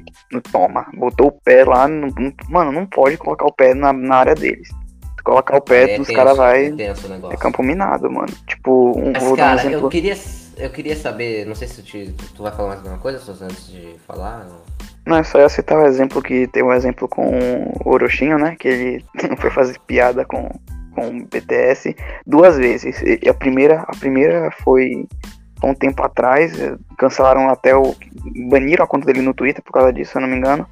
toma. 0.53 0.85
Botou 0.99 1.29
o 1.29 1.41
pé 1.43 1.65
lá, 1.65 1.89
não, 1.89 2.11
mano, 2.51 2.71
não 2.71 2.85
pode 2.85 3.17
colocar 3.17 3.47
o 3.47 3.55
pé 3.55 3.73
na, 3.73 3.91
na 3.91 4.17
área 4.17 4.35
deles. 4.35 4.69
Se 5.23 5.25
colocar 5.25 5.57
o 5.57 5.61
pé, 5.61 5.95
é, 5.95 6.01
os 6.01 6.09
caras 6.09 6.37
vai. 6.37 6.75
É, 6.77 7.33
é, 7.33 7.37
campo 7.37 7.63
minado, 7.63 8.11
mano. 8.11 8.33
Tipo, 8.45 8.93
um. 8.99 9.13
Mas, 9.13 9.33
cara, 9.37 9.69
um 9.69 9.71
eu 9.71 9.89
queria. 9.89 10.17
Eu 10.57 10.69
queria 10.69 10.97
saber, 10.97 11.47
não 11.47 11.55
sei 11.55 11.69
se 11.69 11.77
tu, 11.77 11.83
te, 11.83 12.15
tu 12.35 12.43
vai 12.43 12.53
falar 12.53 12.69
mais 12.69 12.81
alguma 12.81 12.99
coisa, 12.99 13.21
Suzano, 13.21 13.51
antes 13.53 13.69
de 13.69 13.95
falar. 14.07 14.47
Ou... 14.51 14.63
Não, 15.07 15.17
é 15.17 15.23
só 15.23 15.39
eu 15.39 15.49
citar 15.49 15.79
o 15.79 15.87
exemplo 15.87 16.21
que 16.21 16.49
tem 16.49 16.63
um 16.63 16.73
exemplo 16.73 17.09
com 17.09 17.31
o 17.85 17.89
Orochinho, 17.89 18.37
né? 18.37 18.57
Que 18.59 18.69
ele 18.69 19.05
foi 19.39 19.51
fazer 19.51 19.79
piada 19.87 20.25
com, 20.25 20.51
com 20.95 21.09
o 21.09 21.25
BTS 21.25 21.95
duas 22.27 22.57
vezes. 22.57 23.01
E 23.01 23.29
a 23.29 23.35
primeira, 23.35 23.85
a 23.87 23.97
primeira 23.97 24.51
foi 24.63 25.07
um 25.63 25.73
tempo 25.73 26.03
atrás, 26.03 26.53
cancelaram 26.99 27.49
até 27.49 27.77
o. 27.77 27.95
baniram 28.51 28.85
a 28.85 28.89
conta 28.89 29.07
dele 29.07 29.23
no 29.23 29.33
Twitter 29.33 29.63
por 29.63 29.73
causa 29.73 29.93
disso, 29.93 30.11
se 30.11 30.19
eu 30.19 30.23
não 30.23 30.29
me 30.29 30.37
engano. 30.37 30.67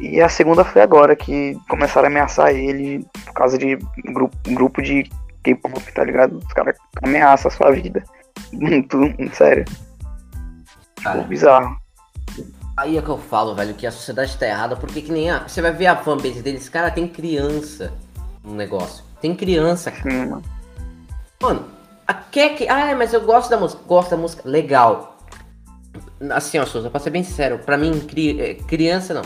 E 0.00 0.18
a 0.18 0.30
segunda 0.30 0.64
foi 0.64 0.80
agora, 0.80 1.14
que 1.14 1.54
começaram 1.68 2.08
a 2.08 2.10
ameaçar 2.10 2.54
ele 2.54 3.06
por 3.26 3.34
causa 3.34 3.58
de 3.58 3.76
grupo, 4.06 4.34
grupo 4.48 4.80
de 4.80 5.04
K-pop, 5.42 5.92
tá 5.92 6.02
ligado? 6.02 6.38
Os 6.38 6.52
caras 6.54 6.74
ameaçam 7.02 7.50
a 7.50 7.54
sua 7.54 7.70
vida. 7.70 8.02
Sério. 9.34 9.66
Tipo, 10.96 11.22
bizarro. 11.24 11.76
Aí 12.78 12.96
é 12.96 13.02
que 13.02 13.08
eu 13.10 13.18
falo, 13.18 13.54
velho, 13.54 13.74
que 13.74 13.86
a 13.86 13.92
sociedade 13.92 14.38
tá 14.38 14.46
errada, 14.46 14.74
porque 14.74 15.02
que 15.02 15.12
nem 15.12 15.30
a. 15.30 15.46
Você 15.46 15.60
vai 15.60 15.72
ver 15.72 15.86
a 15.86 15.96
fanbase 15.96 16.40
deles, 16.40 16.66
cara, 16.70 16.90
tem 16.90 17.06
criança 17.06 17.92
no 18.42 18.54
negócio. 18.54 19.04
Tem 19.20 19.34
criança, 19.34 19.90
cara. 19.90 20.14
Hum. 20.14 20.42
Mano, 21.42 21.66
a 22.08 22.14
que 22.14 22.48
que. 22.50 22.68
Ah, 22.68 22.94
mas 22.96 23.12
eu 23.12 23.20
gosto 23.20 23.50
da 23.50 23.58
música. 23.58 23.82
Gosto 23.86 24.10
da 24.12 24.16
música. 24.16 24.48
Legal. 24.48 25.18
Assim, 26.30 26.58
ó, 26.58 26.64
Souza, 26.64 26.88
pra 26.88 27.00
ser 27.00 27.10
bem 27.10 27.22
sincero, 27.22 27.58
pra 27.58 27.76
mim, 27.76 28.00
cri... 28.00 28.40
É, 28.40 28.54
criança 28.54 29.12
não 29.12 29.22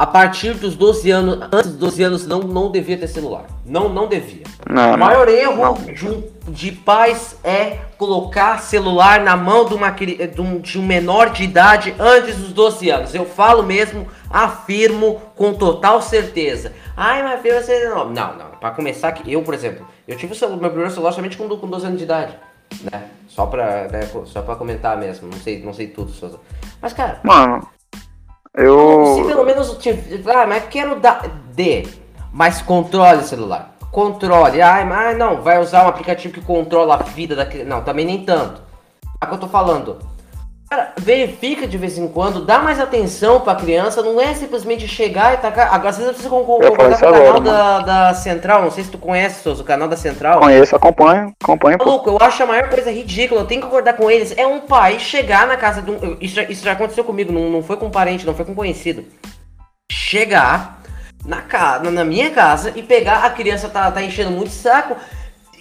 a 0.00 0.06
partir 0.06 0.54
dos 0.54 0.76
12 0.76 1.10
anos, 1.10 1.38
antes 1.52 1.72
dos 1.72 1.78
12 1.78 2.02
anos, 2.02 2.26
não, 2.26 2.38
não 2.38 2.72
devia 2.72 2.96
ter 2.96 3.06
celular. 3.06 3.44
Não, 3.66 3.86
não 3.86 4.08
devia. 4.08 4.44
Não, 4.66 4.94
o 4.94 4.98
maior 4.98 5.26
não, 5.26 5.32
erro 5.34 5.62
não. 5.62 5.74
De, 5.74 6.24
de 6.48 6.72
pais 6.72 7.36
é 7.44 7.80
colocar 7.98 8.62
celular 8.62 9.20
na 9.20 9.36
mão 9.36 9.66
de, 9.66 9.74
uma, 9.74 9.90
de, 9.90 10.40
um, 10.40 10.58
de 10.58 10.78
um 10.78 10.86
menor 10.86 11.28
de 11.28 11.44
idade 11.44 11.94
antes 11.98 12.34
dos 12.36 12.50
12 12.54 12.88
anos. 12.88 13.14
Eu 13.14 13.26
falo 13.26 13.62
mesmo, 13.62 14.08
afirmo 14.30 15.20
com 15.36 15.52
total 15.52 16.00
certeza. 16.00 16.72
Ai, 16.96 17.22
mas 17.22 17.42
filho, 17.42 17.62
você 17.62 17.86
não. 17.90 18.08
Não, 18.08 18.38
não. 18.38 18.46
Pra 18.58 18.70
começar, 18.70 19.12
que 19.12 19.30
eu, 19.30 19.42
por 19.42 19.52
exemplo, 19.52 19.86
eu 20.08 20.16
tive 20.16 20.32
o 20.32 20.56
meu 20.56 20.70
primeiro 20.70 20.90
celular 20.90 21.12
somente 21.12 21.36
com, 21.36 21.46
com 21.46 21.68
12 21.68 21.86
anos 21.86 21.98
de 21.98 22.04
idade. 22.04 22.34
Né? 22.90 23.04
Só 23.28 23.44
pra, 23.44 23.86
né, 23.88 24.08
só 24.24 24.40
pra 24.40 24.56
comentar 24.56 24.96
mesmo. 24.96 25.28
Não 25.28 25.38
sei, 25.38 25.62
não 25.62 25.74
sei 25.74 25.88
tudo, 25.88 26.10
Souza. 26.10 26.40
Mas, 26.80 26.94
cara. 26.94 27.20
Mano. 27.22 27.68
Eu. 28.54 29.16
Se 29.16 29.24
pelo 29.24 29.44
menos. 29.44 29.78
Ah, 30.26 30.46
mas 30.46 30.64
quero 30.64 30.98
dar. 30.98 31.28
D. 31.54 31.86
Mas 32.32 32.62
controle 32.62 33.20
o 33.20 33.24
celular. 33.24 33.76
Controle. 33.90 34.62
Ah, 34.62 34.84
mas 34.84 35.16
não, 35.16 35.42
vai 35.42 35.60
usar 35.60 35.84
um 35.84 35.88
aplicativo 35.88 36.34
que 36.34 36.40
controla 36.40 36.94
a 36.94 37.02
vida 37.02 37.34
da 37.34 37.46
criança. 37.46 37.68
Não, 37.68 37.82
também 37.82 38.06
nem 38.06 38.24
tanto. 38.24 38.62
É 39.20 39.24
o 39.24 39.28
que 39.28 39.34
eu 39.34 39.38
tô 39.38 39.48
falando. 39.48 39.98
Cara, 40.72 40.92
verifica 41.00 41.66
de 41.66 41.76
vez 41.76 41.98
em 41.98 42.06
quando, 42.06 42.44
dá 42.44 42.60
mais 42.60 42.78
atenção 42.78 43.40
pra 43.40 43.56
criança, 43.56 44.04
não 44.04 44.20
é 44.20 44.32
simplesmente 44.34 44.86
chegar 44.86 45.34
e 45.34 45.38
tacar. 45.38 45.82
Vezes 45.82 46.16
você 46.16 46.28
concordar 46.28 46.70
com 46.70 46.74
o 46.74 46.96
canal 46.96 47.40
da, 47.40 47.80
da 47.80 48.14
Central, 48.14 48.62
não 48.62 48.70
sei 48.70 48.84
se 48.84 48.90
tu 48.92 48.96
conhece 48.96 49.48
o 49.48 49.64
canal 49.64 49.88
da 49.88 49.96
Central. 49.96 50.38
Conheço, 50.38 50.76
acompanho, 50.76 51.34
acompanho. 51.42 51.76
Maluco, 51.76 52.10
eu 52.10 52.18
acho 52.20 52.44
a 52.44 52.46
maior 52.46 52.68
coisa 52.68 52.88
ridícula, 52.88 53.40
eu 53.40 53.46
tenho 53.46 53.60
que 53.60 53.66
concordar 53.66 53.94
com 53.94 54.08
eles. 54.08 54.32
É 54.38 54.46
um 54.46 54.60
pai 54.60 55.00
chegar 55.00 55.44
na 55.44 55.56
casa 55.56 55.82
de 55.82 55.90
um. 55.90 56.16
Isso 56.20 56.36
já, 56.36 56.44
isso 56.44 56.64
já 56.64 56.70
aconteceu 56.70 57.02
comigo, 57.02 57.32
não, 57.32 57.50
não 57.50 57.64
foi 57.64 57.76
com 57.76 57.86
um 57.86 57.90
parente, 57.90 58.24
não 58.24 58.36
foi 58.36 58.44
com 58.44 58.52
um 58.52 58.54
conhecido. 58.54 59.04
Chegar 59.90 60.80
na, 61.26 61.42
casa, 61.42 61.90
na 61.90 62.04
minha 62.04 62.30
casa 62.30 62.72
e 62.76 62.82
pegar 62.84 63.24
a 63.24 63.30
criança 63.30 63.68
tá, 63.68 63.90
tá 63.90 64.00
enchendo 64.00 64.30
muito 64.30 64.50
saco 64.50 64.94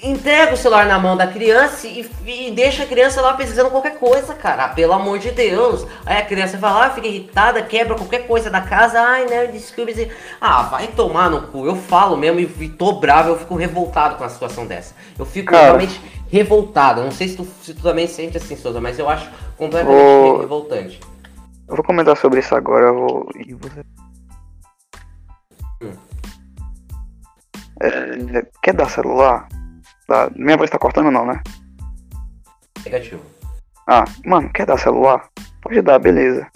entrega 0.02 0.54
o 0.54 0.58
celular 0.58 0.86
na 0.86 0.98
mão 0.98 1.18
da 1.18 1.28
criança 1.28 1.88
e, 1.88 2.10
e, 2.26 2.52
deixa 2.52 2.84
a 2.84 2.86
criança 2.86 3.22
lá 3.22 3.34
pesquisando 3.34 3.70
qualquer 3.70 3.98
coisa, 3.98 4.34
cara. 4.34 4.66
Ah, 4.66 4.70
pelo 4.70 4.94
amor 4.94 5.20
de 5.20 5.32
Deus. 5.32 5.86
Aí 6.06 6.18
a 6.18 6.26
criança 6.26 6.58
vai 6.58 6.72
lá, 6.72 6.90
fica 6.90 7.08
irritada, 7.08 7.62
quebra 7.62 7.96
qualquer 7.96 8.26
coisa 8.26 8.50
da 8.50 8.62
casa. 8.62 9.00
Ai, 9.00 9.26
né, 9.26 9.48
desculpe. 9.48 10.10
Ah, 10.40 10.64
vai 10.64 10.88
tomar 10.88 11.30
no 11.30 11.48
cu. 11.48 11.66
Eu 11.66 11.76
falo 11.76 12.16
mesmo 12.16 12.40
e 12.40 12.70
tô 12.70 12.94
bravo, 12.94 13.30
eu 13.30 13.40
fico 13.40 13.56
revoltado 13.56 14.16
com 14.16 14.24
a 14.24 14.30
situação 14.30 14.66
dessa. 14.66 14.96
Eu 15.18 15.26
fico 15.26 15.52
cara. 15.52 15.66
realmente 15.66 16.02
revoltado. 16.32 17.04
Não 17.04 17.12
sei 17.12 17.28
se 17.28 17.38
tu, 17.38 17.48
se 17.62 17.74
tu 17.74 17.82
também 17.82 18.08
sente 18.08 18.38
assim, 18.38 18.56
Souza, 18.56 18.80
mas 18.80 18.98
eu 18.98 19.10
acho 19.10 19.30
completamente 19.58 20.02
vou... 20.02 20.40
revoltante. 20.40 21.00
Eu 21.68 21.76
vou 21.76 21.84
comentar 21.84 22.16
sobre 22.18 22.40
isso 22.40 22.56
agora. 22.56 22.88
Eu 22.88 22.96
vou... 22.96 23.30
E 23.36 23.54
você... 23.54 23.82
Hum. 25.82 25.92
É, 27.82 28.46
quer 28.62 28.74
dar 28.74 28.90
celular? 28.90 29.48
Tá, 30.10 30.28
minha 30.36 30.58
voz 30.58 30.72
tá 30.72 30.80
cortando 30.80 31.12
não, 31.12 31.24
né? 31.24 31.39
Negativo. 32.84 33.22
Ah, 33.88 34.04
mano, 34.26 34.50
quer 34.52 34.65
dar 34.65 34.80
celular? 34.80 35.30
Pode 35.62 35.84
dar, 35.84 36.00
beleza. 36.00 36.48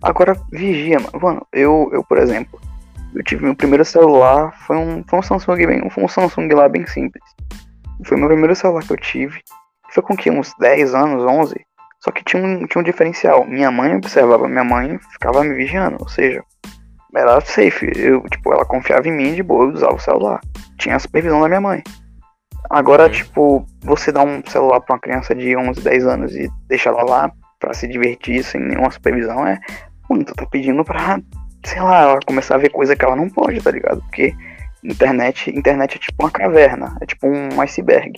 Agora 0.00 0.36
vigia, 0.52 0.98
mano. 1.20 1.44
eu, 1.52 1.90
eu 1.92 2.04
por 2.04 2.18
exemplo, 2.18 2.60
eu 3.12 3.24
tive 3.24 3.42
meu 3.42 3.56
primeiro 3.56 3.84
celular, 3.84 4.56
foi 4.64 4.76
um, 4.76 5.02
foi 5.08 5.18
um 5.18 5.22
Samsung 5.22 5.66
bem, 5.66 5.90
foi 5.90 6.04
um 6.04 6.08
Samsung 6.08 6.48
lá 6.54 6.68
bem 6.68 6.86
simples. 6.86 7.24
Foi 8.04 8.16
meu 8.16 8.28
primeiro 8.28 8.54
celular 8.54 8.84
que 8.84 8.92
eu 8.92 8.96
tive. 8.96 9.40
Foi 9.90 10.04
com 10.04 10.16
que 10.16 10.30
uns 10.30 10.54
10 10.60 10.94
anos, 10.94 11.24
11. 11.24 11.56
Só 11.98 12.12
que 12.12 12.22
tinha 12.22 12.40
um, 12.40 12.64
tinha 12.64 12.80
um 12.80 12.84
diferencial. 12.84 13.44
Minha 13.44 13.72
mãe 13.72 13.96
observava, 13.96 14.48
minha 14.48 14.62
mãe 14.62 15.00
ficava 15.10 15.42
me 15.42 15.52
vigiando, 15.52 15.96
ou 15.98 16.08
seja, 16.08 16.44
era 17.12 17.40
safe. 17.40 17.90
Eu, 17.96 18.22
tipo, 18.30 18.52
ela 18.52 18.64
confiava 18.64 19.08
em 19.08 19.12
mim 19.12 19.34
de 19.34 19.42
boa, 19.42 19.64
eu 19.64 19.72
usava 19.72 19.94
o 19.94 19.98
celular. 19.98 20.40
Tinha 20.78 20.94
a 20.94 21.00
supervisão 21.00 21.40
da 21.40 21.48
minha 21.48 21.60
mãe. 21.60 21.82
Agora, 22.68 23.04
uhum. 23.04 23.10
tipo, 23.10 23.66
você 23.80 24.12
dá 24.12 24.22
um 24.22 24.42
celular 24.46 24.80
pra 24.80 24.94
uma 24.94 25.00
criança 25.00 25.34
de 25.34 25.56
11, 25.56 25.80
10 25.80 26.06
anos 26.06 26.34
e 26.34 26.50
deixa 26.68 26.90
ela 26.90 27.02
lá 27.02 27.32
pra 27.58 27.74
se 27.74 27.86
divertir 27.86 28.42
sem 28.42 28.60
nenhuma 28.60 28.90
supervisão, 28.90 29.46
é. 29.46 29.58
Mano, 30.08 30.24
tu 30.24 30.34
tá 30.34 30.46
pedindo 30.46 30.84
pra, 30.84 31.20
sei 31.64 31.80
lá, 31.80 32.02
ela 32.02 32.18
começar 32.26 32.56
a 32.56 32.58
ver 32.58 32.70
coisa 32.70 32.96
que 32.96 33.04
ela 33.04 33.16
não 33.16 33.28
pode, 33.28 33.60
tá 33.60 33.70
ligado? 33.70 34.00
Porque 34.02 34.34
internet, 34.82 35.50
internet 35.50 35.96
é 35.96 35.98
tipo 35.98 36.22
uma 36.22 36.30
caverna, 36.30 36.96
é 37.00 37.06
tipo 37.06 37.26
um 37.26 37.60
iceberg. 37.60 38.12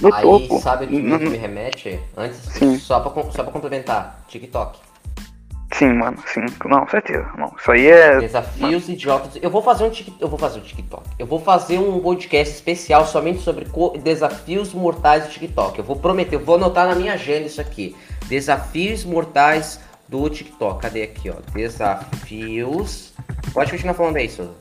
No 0.00 0.12
Aí, 0.12 0.22
topo. 0.22 0.60
Sabe 0.60 0.86
o 0.86 0.88
que 0.88 1.00
me 1.00 1.36
remete? 1.36 2.00
Antes, 2.16 2.38
Sim. 2.38 2.78
Só, 2.78 3.00
pra, 3.00 3.22
só 3.30 3.42
pra 3.44 3.52
complementar, 3.52 4.24
TikTok. 4.28 4.78
Sim, 5.74 5.94
mano, 5.94 6.16
sim. 6.24 6.40
Não, 6.66 6.88
certeza. 6.88 7.28
Não, 7.36 7.52
isso 7.58 7.72
aí 7.72 7.88
é. 7.88 8.20
Desafios 8.20 8.82
mano. 8.82 8.94
idiotas. 8.94 9.38
Eu 9.42 9.50
vou 9.50 9.60
fazer 9.60 9.82
um 9.82 9.90
TikTok. 9.90 10.22
Eu 10.22 10.28
vou 10.28 10.38
fazer 10.38 10.60
um 10.60 10.62
TikTok. 10.62 11.02
Eu 11.18 11.26
vou 11.26 11.40
fazer 11.40 11.78
um 11.78 11.98
podcast 11.98 12.54
especial 12.54 13.04
somente 13.04 13.40
sobre 13.40 13.66
desafios 14.00 14.72
mortais 14.72 15.24
do 15.24 15.30
TikTok. 15.30 15.76
Eu 15.76 15.84
vou 15.84 15.96
prometer, 15.96 16.36
eu 16.36 16.44
vou 16.44 16.54
anotar 16.54 16.86
na 16.86 16.94
minha 16.94 17.14
agenda 17.14 17.46
isso 17.46 17.60
aqui. 17.60 17.96
Desafios 18.26 19.04
mortais 19.04 19.80
do 20.08 20.30
TikTok. 20.30 20.80
Cadê 20.80 21.02
aqui, 21.02 21.28
ó? 21.28 21.34
Desafios. 21.52 23.12
Pode 23.52 23.72
continuar 23.72 23.94
falando 23.94 24.16
aí, 24.16 24.28
Souza. 24.28 24.54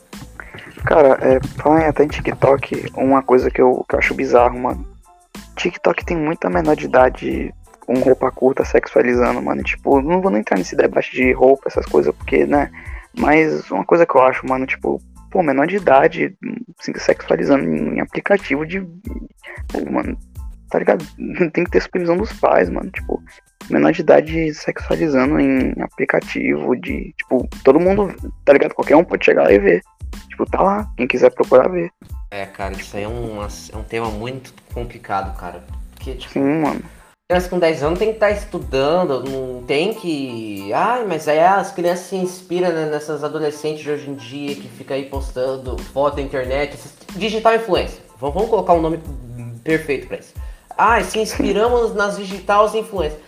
Cara, 0.85 1.19
é, 1.21 1.39
falando 1.61 1.83
até 1.83 2.05
em 2.05 2.07
TikTok, 2.07 2.91
uma 2.95 3.21
coisa 3.21 3.51
que 3.51 3.61
eu, 3.61 3.85
que 3.87 3.93
eu 3.93 3.99
acho 3.99 4.15
bizarro, 4.15 4.57
mano. 4.57 4.83
TikTok 5.57 6.03
tem 6.05 6.17
muita 6.17 6.49
menor 6.49 6.75
de 6.75 6.85
idade 6.85 7.53
com 7.85 7.99
roupa 7.99 8.31
curta 8.31 8.63
sexualizando, 8.65 9.41
mano. 9.41 9.63
Tipo, 9.63 10.01
não 10.01 10.21
vou 10.21 10.31
nem 10.31 10.41
entrar 10.41 10.57
nesse 10.57 10.75
debate 10.75 11.11
de 11.11 11.31
roupa, 11.33 11.67
essas 11.67 11.85
coisas, 11.85 12.13
porque, 12.15 12.45
né? 12.45 12.71
Mas 13.17 13.69
uma 13.69 13.85
coisa 13.85 14.05
que 14.05 14.15
eu 14.15 14.21
acho, 14.21 14.47
mano, 14.47 14.65
tipo, 14.65 15.01
pô, 15.29 15.43
menor 15.43 15.67
de 15.67 15.77
idade 15.77 16.35
se 16.79 16.93
sexualizando 16.99 17.69
em, 17.69 17.99
aplicativo 17.99 18.65
de. 18.65 18.81
Pô, 19.67 19.89
mano, 19.91 20.17
tá 20.69 20.79
ligado? 20.79 21.05
Tem 21.53 21.63
que 21.63 21.71
ter 21.71 21.81
supervisão 21.81 22.17
dos 22.17 22.33
pais, 22.33 22.69
mano. 22.69 22.89
Tipo, 22.89 23.21
menor 23.69 23.91
de 23.91 24.01
idade 24.01 24.53
sexualizando 24.53 25.39
em 25.39 25.73
aplicativo 25.81 26.75
de. 26.75 27.13
Tipo, 27.17 27.47
todo 27.63 27.79
mundo, 27.79 28.13
tá 28.45 28.53
ligado? 28.53 28.73
Qualquer 28.73 28.95
um 28.95 29.03
pode 29.03 29.25
chegar 29.25 29.43
lá 29.43 29.51
e 29.51 29.59
ver. 29.59 29.81
Tipo, 30.29 30.45
tá 30.49 30.61
lá, 30.61 30.91
quem 30.97 31.07
quiser 31.07 31.31
procurar 31.31 31.69
ver. 31.69 31.91
É, 32.31 32.45
cara, 32.45 32.73
isso 32.73 32.97
aí 32.97 33.03
é 33.03 33.07
um, 33.07 33.41
é 33.41 33.77
um 33.77 33.83
tema 33.83 34.09
muito 34.09 34.53
complicado, 34.73 35.37
cara. 35.37 35.63
Porque, 35.95 36.15
tipo, 36.15 36.33
Sim, 36.33 36.61
mano 36.61 36.81
criança 37.33 37.49
com 37.49 37.57
10 37.57 37.83
anos 37.83 37.99
tem 37.99 38.09
que 38.09 38.13
estar 38.15 38.27
tá 38.27 38.31
estudando, 38.31 39.23
não 39.23 39.63
tem 39.63 39.91
que. 39.91 40.71
Ai, 40.71 41.03
mas 41.07 41.27
aí 41.27 41.39
as 41.39 41.71
crianças 41.71 42.05
se 42.05 42.15
inspiram 42.15 42.69
nessas 42.91 43.23
adolescentes 43.23 43.81
de 43.81 43.89
hoje 43.89 44.07
em 44.07 44.13
dia 44.13 44.55
que 44.55 44.67
fica 44.67 44.93
aí 44.93 45.05
postando 45.05 45.75
foto 45.81 46.17
na 46.17 46.21
internet, 46.21 46.77
digital 47.15 47.55
influencer. 47.55 48.01
Vamos 48.19 48.47
colocar 48.49 48.73
um 48.73 48.81
nome 48.81 48.99
perfeito 49.63 50.07
para 50.07 50.17
isso. 50.17 50.33
Ah, 50.77 51.01
se 51.03 51.19
inspiramos 51.19 51.93
nas 51.95 52.17
digital 52.17 52.67
influencers. 52.77 53.19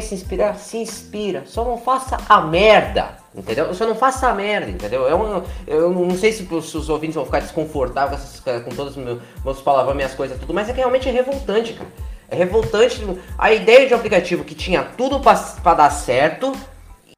Se 0.00 0.14
inspirar? 0.14 0.56
Se 0.56 0.78
inspira. 0.78 1.44
Só 1.46 1.64
não 1.64 1.76
faça 1.76 2.16
a 2.28 2.40
merda. 2.40 3.18
Entendeu? 3.32 3.72
Só 3.74 3.86
não 3.86 3.94
faça 3.94 4.28
a 4.28 4.34
merda, 4.34 4.70
entendeu? 4.70 5.02
Eu, 5.02 5.44
eu 5.68 5.90
não 5.90 6.16
sei 6.16 6.32
se 6.32 6.42
os, 6.52 6.88
ouvintes 6.88 7.14
vão 7.14 7.24
ficar 7.24 7.40
desconfortáveis 7.40 8.42
com 8.64 8.70
todos 8.70 8.96
os 8.96 9.04
meus, 9.04 9.20
meus 9.44 9.94
minhas 9.94 10.14
coisas, 10.14 10.36
tudo, 10.38 10.52
mas 10.52 10.68
é 10.68 10.72
que 10.72 10.78
realmente 10.78 11.08
é 11.08 11.12
revoltante, 11.12 11.74
cara. 11.74 12.09
É 12.30 12.36
revoltante 12.36 13.04
a 13.36 13.52
ideia 13.52 13.86
de 13.86 13.94
um 13.94 13.96
aplicativo 13.96 14.44
que 14.44 14.54
tinha 14.54 14.82
tudo 14.82 15.20
para 15.20 15.74
dar 15.74 15.90
certo 15.90 16.52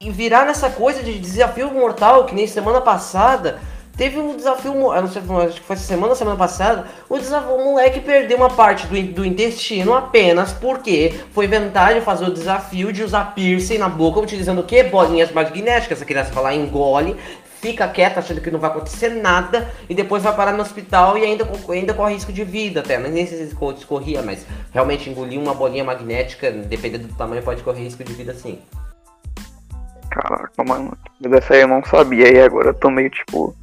e 0.01 0.09
virar 0.09 0.45
nessa 0.45 0.69
coisa 0.69 1.03
de 1.03 1.19
desafio 1.19 1.71
mortal, 1.71 2.25
que 2.25 2.35
nem 2.35 2.47
semana 2.47 2.81
passada 2.81 3.61
Teve 3.95 4.17
um 4.17 4.35
desafio, 4.35 4.73
não 4.73 5.07
sei, 5.07 5.21
acho 5.45 5.61
que 5.61 5.67
foi 5.67 5.75
semana 5.75 6.15
semana 6.15 6.35
passada, 6.35 6.87
o, 7.07 7.15
desafio, 7.15 7.53
o 7.53 7.63
moleque 7.63 7.99
perdeu 7.99 8.37
uma 8.37 8.49
parte 8.49 8.87
do, 8.87 8.99
do 9.13 9.23
intestino 9.23 9.93
apenas 9.93 10.51
porque 10.51 11.13
foi 11.31 11.47
de 11.47 12.01
fazer 12.01 12.25
o 12.25 12.33
desafio 12.33 12.91
de 12.91 13.03
usar 13.03 13.35
piercing 13.35 13.77
na 13.77 13.87
boca, 13.87 14.19
utilizando 14.19 14.61
o 14.61 14.63
que? 14.63 14.81
Bolinhas 14.81 15.31
magnéticas. 15.31 16.01
A 16.01 16.05
criança 16.05 16.39
lá, 16.39 16.55
engole, 16.55 17.15
fica 17.63 17.87
quieta 17.87 18.19
achando 18.19 18.41
que 18.41 18.51
não 18.51 18.59
vai 18.59 18.69
acontecer 18.69 19.07
nada 19.07 19.71
e 19.87 19.95
depois 19.95 20.21
vai 20.21 20.35
parar 20.35 20.51
no 20.51 20.61
hospital 20.61 21.17
e 21.17 21.23
ainda, 21.23 21.47
ainda 21.69 21.93
corre 21.93 22.13
risco 22.13 22.33
de 22.33 22.43
vida 22.43 22.81
até. 22.81 22.97
Nem 22.99 23.25
sei 23.25 23.37
se 23.37 23.55
escorria, 23.77 24.21
mas 24.21 24.45
realmente 24.73 25.09
engolir 25.09 25.39
uma 25.39 25.53
bolinha 25.53 25.85
magnética, 25.85 26.51
dependendo 26.51 27.07
do 27.07 27.15
tamanho, 27.15 27.41
pode 27.41 27.63
correr 27.63 27.83
risco 27.83 28.03
de 28.03 28.11
vida 28.11 28.33
sim. 28.33 28.59
Caraca, 30.11 30.61
mano, 30.61 30.95
dessa 31.21 31.53
aí 31.53 31.61
eu 31.61 31.67
não 31.69 31.81
sabia 31.85 32.29
e 32.29 32.41
agora 32.41 32.69
eu 32.69 32.73
tô 32.73 32.91
meio 32.91 33.09
tipo 33.09 33.55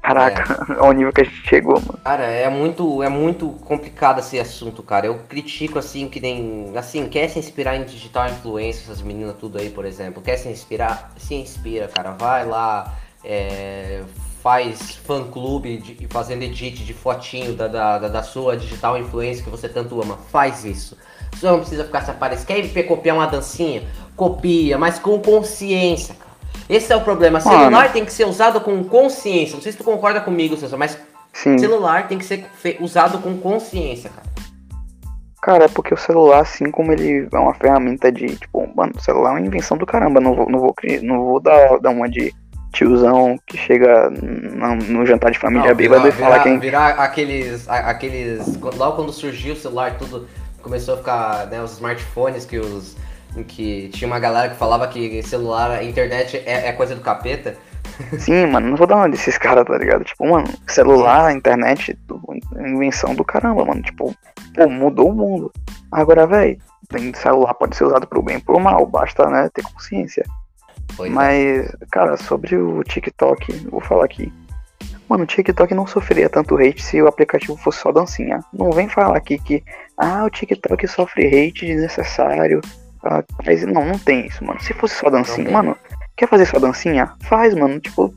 Caraca, 0.00 0.66
é. 0.72 0.78
ao 0.80 0.92
nível 0.92 1.12
que 1.12 1.20
a 1.20 1.24
gente 1.24 1.48
chegou, 1.48 1.74
mano. 1.74 1.98
Cara, 2.04 2.24
é 2.24 2.48
muito, 2.48 3.02
é 3.02 3.08
muito 3.08 3.50
complicado 3.64 4.20
esse 4.20 4.38
assunto, 4.38 4.82
cara. 4.82 5.06
Eu 5.06 5.18
critico 5.28 5.78
assim 5.78 6.08
que 6.08 6.20
nem. 6.20 6.72
Assim, 6.76 7.06
quer 7.08 7.28
se 7.28 7.38
inspirar 7.38 7.76
em 7.76 7.84
digital 7.84 8.28
influência, 8.28 8.84
essas 8.84 9.02
meninas 9.02 9.36
tudo 9.38 9.58
aí, 9.58 9.68
por 9.68 9.84
exemplo. 9.84 10.22
Quer 10.22 10.38
se 10.38 10.48
inspirar? 10.48 11.12
Se 11.18 11.34
inspira, 11.34 11.86
cara. 11.86 12.12
Vai 12.12 12.46
lá, 12.46 12.94
é, 13.24 14.02
faz 14.42 14.96
fã 15.04 15.24
clube 15.24 16.06
fazendo 16.10 16.42
edit 16.42 16.84
de 16.84 16.94
fotinho 16.94 17.54
da, 17.54 17.68
da, 17.68 17.98
da, 17.98 18.22
sua 18.22 18.56
digital 18.56 18.98
influência 18.98 19.44
que 19.44 19.50
você 19.50 19.68
tanto 19.68 20.00
ama. 20.00 20.18
Faz 20.30 20.64
isso. 20.64 20.96
Você 21.32 21.46
não 21.46 21.60
precisa 21.60 21.84
ficar 21.84 22.02
se 22.02 22.10
aparecendo. 22.10 22.72
Quer 22.72 22.82
copiar 22.84 23.16
uma 23.16 23.26
dancinha? 23.26 23.82
Copia, 24.16 24.78
mas 24.78 24.98
com 24.98 25.18
consciência, 25.20 26.14
cara. 26.14 26.30
Esse 26.68 26.92
é 26.92 26.96
o 26.96 27.00
problema. 27.00 27.40
Mano. 27.40 27.58
Celular 27.58 27.92
tem 27.92 28.04
que 28.04 28.12
ser 28.12 28.26
usado 28.26 28.60
com 28.60 28.84
consciência. 28.84 29.56
Não 29.56 29.62
sei 29.62 29.72
se 29.72 29.78
tu 29.78 29.84
concorda 29.84 30.20
comigo, 30.20 30.56
César, 30.56 30.76
mas 30.76 30.96
Sim. 31.32 31.58
celular 31.58 32.08
tem 32.08 32.18
que 32.18 32.24
ser 32.24 32.46
usado 32.80 33.18
com 33.18 33.36
consciência, 33.38 34.10
cara. 34.10 34.30
Cara, 35.42 35.64
é 35.64 35.68
porque 35.68 35.94
o 35.94 35.96
celular, 35.96 36.40
assim 36.40 36.70
como 36.70 36.92
ele 36.92 37.26
é 37.32 37.38
uma 37.38 37.54
ferramenta 37.54 38.12
de, 38.12 38.36
tipo, 38.36 38.70
mano, 38.76 38.92
o 38.94 39.00
celular 39.00 39.30
é 39.30 39.32
uma 39.32 39.46
invenção 39.46 39.76
do 39.76 39.86
caramba. 39.86 40.20
Não 40.20 40.34
vou, 40.34 40.50
não 40.50 40.58
vou, 40.58 40.74
não 41.02 41.24
vou 41.24 41.40
dar, 41.40 41.78
dar 41.80 41.90
uma 41.90 42.08
de 42.08 42.34
tiozão 42.72 43.38
que 43.46 43.56
chega 43.56 44.10
no, 44.10 44.76
no 44.76 45.06
jantar 45.06 45.30
de 45.30 45.38
família 45.38 45.74
bêbada 45.74 46.08
e 46.08 46.12
fala 46.12 46.40
quem. 46.40 46.58
Virar 46.58 46.90
aqueles. 46.90 47.68
aqueles. 47.68 48.56
Logo 48.60 48.96
quando 48.96 49.12
surgiu 49.12 49.54
o 49.54 49.56
celular, 49.56 49.96
tudo 49.98 50.26
começou 50.62 50.94
a 50.94 50.96
ficar, 50.98 51.46
né, 51.46 51.62
os 51.62 51.72
smartphones 51.72 52.44
que 52.44 52.58
os 52.58 52.96
que 53.46 53.88
tinha 53.90 54.08
uma 54.08 54.18
galera 54.18 54.48
que 54.48 54.56
falava 54.56 54.88
que 54.88 55.22
celular, 55.22 55.84
internet 55.84 56.42
é, 56.44 56.68
é 56.68 56.72
coisa 56.72 56.94
do 56.94 57.00
capeta. 57.00 57.56
Sim, 58.18 58.46
mano, 58.46 58.70
não 58.70 58.76
vou 58.76 58.86
dar 58.86 58.96
uma 58.96 59.08
desses 59.08 59.38
caras, 59.38 59.64
tá 59.64 59.78
ligado? 59.78 60.04
Tipo, 60.04 60.28
mano, 60.28 60.48
celular, 60.66 61.32
internet, 61.32 61.96
invenção 62.58 63.14
do 63.14 63.24
caramba, 63.24 63.64
mano. 63.64 63.82
Tipo, 63.82 64.14
pô, 64.54 64.68
mudou 64.68 65.10
o 65.10 65.14
mundo. 65.14 65.52
Agora, 65.92 66.26
velho, 66.26 66.58
celular 67.14 67.54
pode 67.54 67.76
ser 67.76 67.84
usado 67.84 68.06
pro 68.06 68.22
bem 68.22 68.38
e 68.38 68.40
pro 68.40 68.58
mal, 68.58 68.84
basta, 68.86 69.28
né, 69.28 69.48
ter 69.52 69.62
consciência. 69.62 70.24
Pois 70.96 71.10
é. 71.10 71.14
Mas, 71.14 71.66
é. 71.66 71.72
cara, 71.90 72.16
sobre 72.16 72.56
o 72.56 72.82
TikTok, 72.82 73.68
vou 73.68 73.80
falar 73.80 74.04
aqui. 74.04 74.32
Mano, 75.08 75.24
o 75.24 75.26
TikTok 75.26 75.74
não 75.74 75.86
sofreria 75.86 76.28
tanto 76.28 76.56
hate 76.56 76.82
se 76.82 77.02
o 77.02 77.08
aplicativo 77.08 77.56
fosse 77.56 77.80
só 77.80 77.90
dancinha. 77.90 78.40
Não 78.52 78.70
vem 78.70 78.88
falar 78.88 79.16
aqui 79.16 79.38
que, 79.38 79.64
ah, 79.96 80.24
o 80.24 80.30
TikTok 80.30 80.86
sofre 80.86 81.26
hate 81.26 81.66
desnecessário, 81.66 82.60
ah, 83.02 83.24
mas 83.44 83.64
não, 83.64 83.84
não 83.84 83.98
tem 83.98 84.26
isso, 84.26 84.44
mano. 84.44 84.60
Se 84.60 84.72
fosse 84.74 84.94
só 84.94 85.08
dancinha, 85.08 85.50
mano, 85.50 85.76
quer 86.16 86.28
fazer 86.28 86.46
só 86.46 86.58
dancinha? 86.58 87.12
Faz, 87.22 87.54
mano. 87.54 87.80
Tipo, 87.80 88.14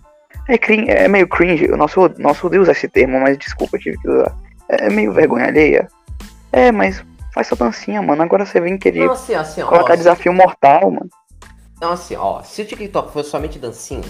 é, 0.47 0.57
cringe, 0.57 0.91
é 0.91 1.07
meio 1.07 1.27
cringe. 1.27 1.71
O 1.71 1.77
nosso, 1.77 2.09
nosso 2.17 2.49
Deus 2.49 2.67
esse 2.67 2.87
termo, 2.87 3.19
mas 3.19 3.37
desculpa, 3.37 3.77
tive 3.77 3.97
que 3.97 4.09
usar. 4.09 4.35
É, 4.69 4.87
é 4.87 4.89
meio 4.89 5.13
vergonha 5.13 5.47
alheia. 5.47 5.87
É, 6.51 6.71
mas 6.71 7.03
faz 7.33 7.47
só 7.47 7.55
dancinha, 7.55 8.01
mano. 8.01 8.21
Agora 8.21 8.45
você 8.45 8.59
vem 8.59 8.77
querer 8.77 9.05
não, 9.05 9.13
assim, 9.13 9.33
assim, 9.33 9.61
colocar 9.61 9.93
ó, 9.93 9.95
desafio 9.95 10.31
se... 10.31 10.37
mortal, 10.37 10.91
mano. 10.91 11.09
Então, 11.83 11.91
assim, 11.91 12.15
ó, 12.15 12.41
se 12.43 12.61
o 12.61 12.65
TikTok 12.65 13.11
fosse 13.11 13.29
somente 13.29 13.59
dancinha, 13.59 14.05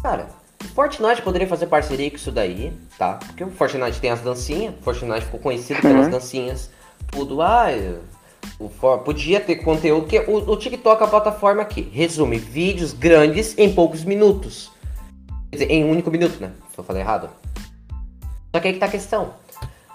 cara, 0.00 0.28
o 0.62 0.68
Fortnite 0.68 1.22
poderia 1.22 1.48
fazer 1.48 1.66
parceria 1.66 2.08
com 2.08 2.14
isso 2.14 2.30
daí, 2.30 2.72
tá? 2.96 3.14
Porque 3.14 3.42
o 3.42 3.50
Fortnite 3.50 4.00
tem 4.00 4.10
as 4.10 4.20
dancinhas, 4.20 4.76
o 4.78 4.82
Fortnite 4.84 5.22
ficou 5.22 5.40
conhecido 5.40 5.80
pelas 5.80 6.04
uhum. 6.04 6.12
dancinhas, 6.12 6.70
tudo, 7.10 7.42
ah, 7.42 7.66
Podia 9.04 9.40
ter 9.40 9.56
conteúdo, 9.56 10.06
que 10.06 10.20
o, 10.20 10.52
o 10.52 10.56
TikTok 10.56 11.02
é 11.02 11.04
a 11.04 11.08
plataforma 11.08 11.64
que 11.64 11.80
resume 11.80 12.38
vídeos 12.38 12.92
grandes 12.92 13.58
em 13.58 13.74
poucos 13.74 14.04
minutos. 14.04 14.70
Quer 15.50 15.56
dizer, 15.56 15.70
em 15.72 15.84
um 15.84 15.90
único 15.90 16.12
minuto, 16.12 16.40
né? 16.40 16.52
Se 16.72 16.78
eu 16.78 16.84
falei 16.84 17.02
errado. 17.02 17.28
Só 18.54 18.60
que 18.60 18.68
aí 18.68 18.74
que 18.74 18.78
tá 18.78 18.86
a 18.86 18.88
questão. 18.88 19.34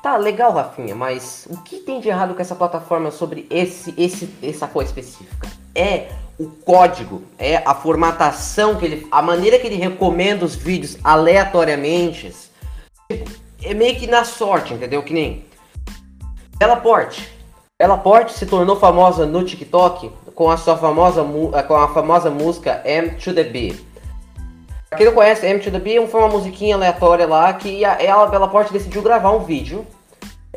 Tá, 0.04 0.17
legal, 0.17 0.51
Rafinha, 0.51 0.93
mas 0.93 1.47
o 1.49 1.62
que 1.62 1.78
tem 1.78 2.01
de 2.01 2.10
errado 2.10 2.36
com 2.36 2.41
essa 2.41 2.56
plataforma 2.56 3.10
sobre 3.10 3.47
esse, 3.49 3.93
esse, 3.97 4.30
essa 4.43 4.67
coisa 4.67 4.89
específica? 4.89 5.47
É 5.73 6.10
o 6.38 6.50
código, 6.50 7.24
é 7.38 7.58
a 7.58 7.74
formatação 7.74 8.76
que 8.76 8.86
ele. 8.86 9.08
a 9.12 9.21
maneira 9.21 9.58
que 9.58 9.67
ele 9.67 9.76
recomenda 9.76 10.43
os 10.43 10.56
vídeos 10.56 10.98
aleatoriamente. 11.04 12.34
É 13.63 13.74
meio 13.74 13.95
que 13.95 14.08
na 14.08 14.24
sorte, 14.24 14.74
entendeu? 14.74 15.02
Que 15.04 15.13
nem. 15.13 15.45
Porte. 16.82 17.30
Ela 17.80 17.98
Porte 17.98 18.34
se 18.34 18.45
tornou 18.45 18.78
famosa 18.78 19.26
no 19.26 19.43
TikTok 19.43 20.10
com 20.34 20.50
a 20.50 20.58
sua 20.58 20.78
famosa, 20.78 21.24
com 21.67 21.76
a 21.76 21.88
famosa 21.93 22.30
música 22.30 22.82
M 22.86 23.12
to 23.17 23.34
the 23.34 23.43
B. 23.43 23.76
Pra 24.89 24.98
quem 24.98 25.08
não 25.08 25.13
conhece, 25.13 25.45
M 25.45 25.60
to 25.60 25.71
the 25.71 25.80
B 25.80 26.06
foi 26.08 26.21
uma 26.21 26.30
musiquinha 26.30 26.76
aleatória 26.76 27.28
lá 27.28 27.52
que 27.54 27.84
ela, 27.84 28.28
Bela 28.28 28.48
Porte 28.48 28.71
decidiu 28.71 29.02
gravar 29.02 29.32
um 29.32 29.43
vídeo 29.43 29.86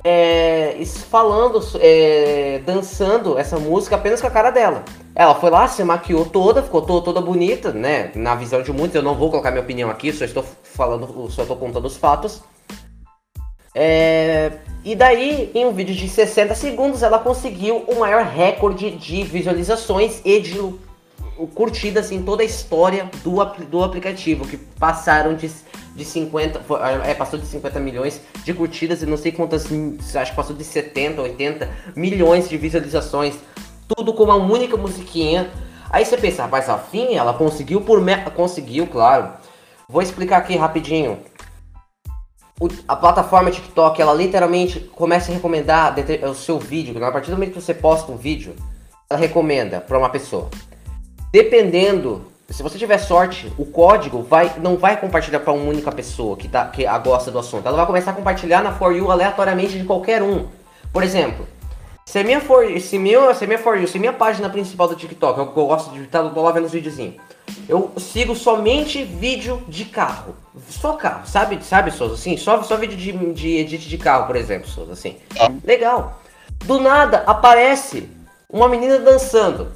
é, 0.04 0.76
falando, 1.10 1.60
é, 1.80 2.60
dançando 2.64 3.38
essa 3.38 3.58
música 3.58 3.96
apenas 3.96 4.20
com 4.20 4.26
a 4.26 4.30
cara 4.30 4.50
dela. 4.50 4.84
Ela 5.14 5.34
foi 5.34 5.50
lá, 5.50 5.66
se 5.66 5.82
maquiou 5.82 6.24
toda, 6.24 6.62
ficou 6.62 6.82
toda, 6.82 7.04
toda 7.04 7.20
bonita, 7.20 7.72
né? 7.72 8.10
Na 8.14 8.34
visão 8.34 8.62
de 8.62 8.72
muitos, 8.72 8.94
eu 8.94 9.02
não 9.02 9.14
vou 9.14 9.30
colocar 9.30 9.50
minha 9.50 9.62
opinião 9.62 9.90
aqui, 9.90 10.12
só 10.12 10.24
estou 10.24 10.44
falando, 10.62 11.30
só 11.30 11.42
estou 11.42 11.56
contando 11.56 11.86
os 11.86 11.96
fatos. 11.96 12.42
É, 13.74 14.52
e 14.84 14.96
daí, 14.96 15.50
em 15.54 15.66
um 15.66 15.72
vídeo 15.72 15.94
de 15.94 16.08
60 16.08 16.54
segundos, 16.54 17.02
ela 17.02 17.18
conseguiu 17.18 17.84
o 17.86 17.98
maior 17.98 18.24
recorde 18.24 18.90
de 18.90 19.22
visualizações 19.22 20.20
e 20.24 20.40
de 20.40 20.58
curtidas 21.54 22.10
em 22.10 22.22
toda 22.22 22.42
a 22.42 22.46
história 22.46 23.08
do, 23.22 23.44
do 23.66 23.84
aplicativo, 23.84 24.46
que 24.46 24.56
passaram 24.56 25.34
de, 25.34 25.50
de 25.94 26.04
50, 26.04 26.60
é, 27.04 27.14
passou 27.14 27.38
de 27.38 27.46
50 27.46 27.80
milhões 27.80 28.20
de 28.44 28.54
curtidas 28.54 29.02
e 29.02 29.06
não 29.06 29.16
sei 29.16 29.32
quantas, 29.32 29.66
acho 30.14 30.30
que 30.30 30.36
passou 30.36 30.54
de 30.54 30.64
70, 30.64 31.20
80 31.20 31.68
milhões 31.96 32.48
de 32.48 32.56
visualizações, 32.56 33.36
tudo 33.88 34.12
com 34.12 34.24
uma 34.24 34.36
única 34.36 34.76
musiquinha. 34.76 35.50
Aí 35.90 36.04
você 36.04 36.16
pensa, 36.16 36.42
rapaz, 36.42 36.68
a 36.68 36.78
Fim, 36.78 37.14
ela 37.14 37.32
conseguiu 37.32 37.80
por... 37.80 38.00
Conseguiu, 38.34 38.86
claro. 38.86 39.32
Vou 39.88 40.02
explicar 40.02 40.36
aqui 40.36 40.54
rapidinho 40.56 41.18
o, 42.60 42.68
a 42.86 42.96
plataforma 42.96 43.50
TikTok, 43.50 44.00
ela 44.00 44.12
literalmente 44.12 44.80
começa 44.80 45.30
a 45.30 45.34
recomendar 45.34 45.94
o 46.28 46.34
seu 46.34 46.58
vídeo. 46.58 47.04
A 47.04 47.12
partir 47.12 47.30
do 47.30 47.36
momento 47.36 47.52
que 47.52 47.60
você 47.60 47.74
posta 47.74 48.10
um 48.10 48.16
vídeo, 48.16 48.54
ela 49.08 49.18
recomenda 49.18 49.80
para 49.80 49.98
uma 49.98 50.08
pessoa. 50.08 50.48
Dependendo, 51.32 52.26
se 52.50 52.62
você 52.62 52.78
tiver 52.78 52.98
sorte, 52.98 53.52
o 53.58 53.64
código 53.64 54.22
vai, 54.22 54.52
não 54.58 54.76
vai 54.76 54.98
compartilhar 54.98 55.40
para 55.40 55.52
uma 55.52 55.68
única 55.68 55.92
pessoa 55.92 56.36
que, 56.36 56.48
tá, 56.48 56.66
que 56.66 56.84
gosta 57.04 57.30
do 57.30 57.38
assunto. 57.38 57.66
Ela 57.66 57.76
vai 57.76 57.86
começar 57.86 58.12
a 58.12 58.14
compartilhar 58.14 58.62
na 58.62 58.72
For 58.72 58.94
You 58.94 59.10
aleatoriamente 59.10 59.78
de 59.78 59.84
qualquer 59.84 60.22
um. 60.22 60.46
Por 60.92 61.02
exemplo, 61.02 61.46
se 62.06 62.22
minha 62.24 62.40
For, 62.40 62.80
se 62.80 62.98
minha, 62.98 63.34
se 63.34 63.46
minha 63.46 63.58
For 63.58 63.78
You, 63.78 63.86
se 63.86 63.98
minha 63.98 64.12
página 64.12 64.48
principal 64.48 64.88
do 64.88 64.96
TikTok, 64.96 65.38
eu, 65.38 65.44
eu 65.44 65.66
gosto 65.66 65.92
de 65.92 66.02
estar 66.02 66.22
lá 66.22 66.52
vendo 66.52 66.64
os 66.64 66.72
videozinhos 66.72 67.16
eu 67.68 67.92
sigo 67.98 68.34
somente 68.34 69.04
vídeo 69.04 69.62
de 69.68 69.84
carro. 69.84 70.34
Só 70.68 70.94
carro, 70.94 71.26
sabe, 71.26 71.62
sabe, 71.62 71.90
Souza? 71.90 72.14
Assim, 72.14 72.36
só, 72.36 72.62
só 72.62 72.76
vídeo 72.76 72.96
de, 72.96 73.12
de 73.32 73.56
edit 73.58 73.88
de 73.88 73.98
carro, 73.98 74.26
por 74.26 74.36
exemplo, 74.36 74.68
Souza, 74.68 74.92
assim. 74.92 75.16
Ah. 75.38 75.50
Legal. 75.64 76.20
Do 76.64 76.80
nada 76.80 77.22
aparece 77.26 78.08
uma 78.48 78.68
menina 78.68 78.98
dançando, 78.98 79.72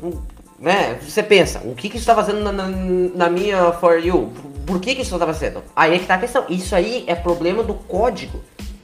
né? 0.62 0.96
Você 1.02 1.24
pensa, 1.24 1.60
o 1.64 1.74
que 1.74 1.90
que 1.90 1.96
isso 1.96 2.06
tá 2.06 2.14
fazendo 2.14 2.40
na, 2.40 2.52
na, 2.52 2.68
na 2.68 3.28
minha 3.28 3.72
For 3.72 3.98
You? 3.98 4.32
Por 4.64 4.80
que 4.80 4.94
que 4.94 5.02
isso 5.02 5.18
tá 5.18 5.26
fazendo? 5.26 5.62
Aí 5.74 5.96
é 5.96 5.98
que 5.98 6.06
tá 6.06 6.14
a 6.14 6.18
questão. 6.18 6.46
Isso 6.48 6.74
aí 6.76 7.02
é 7.08 7.16
problema 7.16 7.64
do 7.64 7.74
código. 7.74 8.40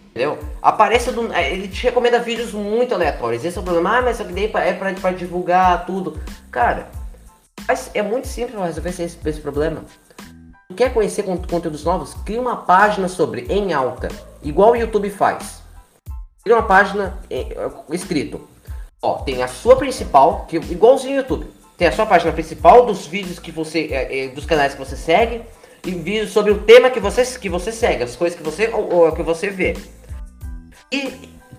Entendeu? 0.09 0.37
Aparece 0.61 1.13
do. 1.13 1.33
É, 1.33 1.53
ele 1.53 1.69
te 1.69 1.85
recomenda 1.85 2.19
vídeos 2.19 2.53
muito 2.53 2.93
aleatórios. 2.93 3.45
Esse 3.45 3.57
é 3.57 3.61
o 3.61 3.65
problema. 3.65 3.99
Ah, 3.99 4.03
mas 4.03 4.19
isso 4.19 4.29
aqui 4.29 4.45
é 4.57 4.73
pra, 4.73 4.93
pra 4.93 5.13
divulgar 5.13 5.87
tudo. 5.87 6.21
Cara, 6.51 6.91
mas 7.69 7.93
é 7.95 8.03
muito 8.03 8.27
simples 8.27 8.61
resolver 8.61 8.91
esse, 8.91 9.03
esse 9.05 9.41
problema. 9.41 9.85
Quer 10.75 10.93
conhecer 10.93 11.23
conteúdos 11.23 11.85
novos? 11.85 12.15
Cria 12.25 12.41
uma 12.41 12.57
página 12.57 13.07
sobre 13.07 13.47
em 13.49 13.73
alta, 13.73 14.09
igual 14.43 14.73
o 14.73 14.77
YouTube 14.77 15.11
faz. 15.11 15.63
Cria 16.43 16.57
uma 16.57 16.67
página 16.67 17.19
é, 17.31 17.57
escrito. 17.91 18.41
Ó, 19.01 19.19
tem 19.19 19.45
a 19.45 19.49
sua 19.49 19.77
principal, 19.77 20.45
que 20.49 20.57
igualzinho 20.57 21.15
o 21.15 21.17
YouTube. 21.19 21.58
Tem 21.79 21.87
a 21.87 21.93
sua 21.93 22.05
página 22.05 22.33
principal 22.33 22.85
dos 22.85 23.07
vídeos 23.07 23.39
que 23.39 23.53
você, 23.53 23.89
é, 23.93 24.25
é, 24.25 24.29
dos 24.29 24.45
canais 24.45 24.75
que 24.75 24.81
você 24.81 24.97
segue 24.97 25.43
e 25.87 25.93
vídeos 25.93 26.33
sobre 26.33 26.51
o 26.51 26.59
tema 26.59 26.91
que 26.91 26.99
você 26.99 27.25
que 27.39 27.49
você 27.49 27.71
segue, 27.71 28.03
as 28.03 28.17
coisas 28.17 28.37
que 28.37 28.45
você 28.45 28.69
ou, 28.69 28.93
ou 28.93 29.13
que 29.13 29.23
você 29.23 29.49
vê. 29.49 29.77
E 30.91 31.13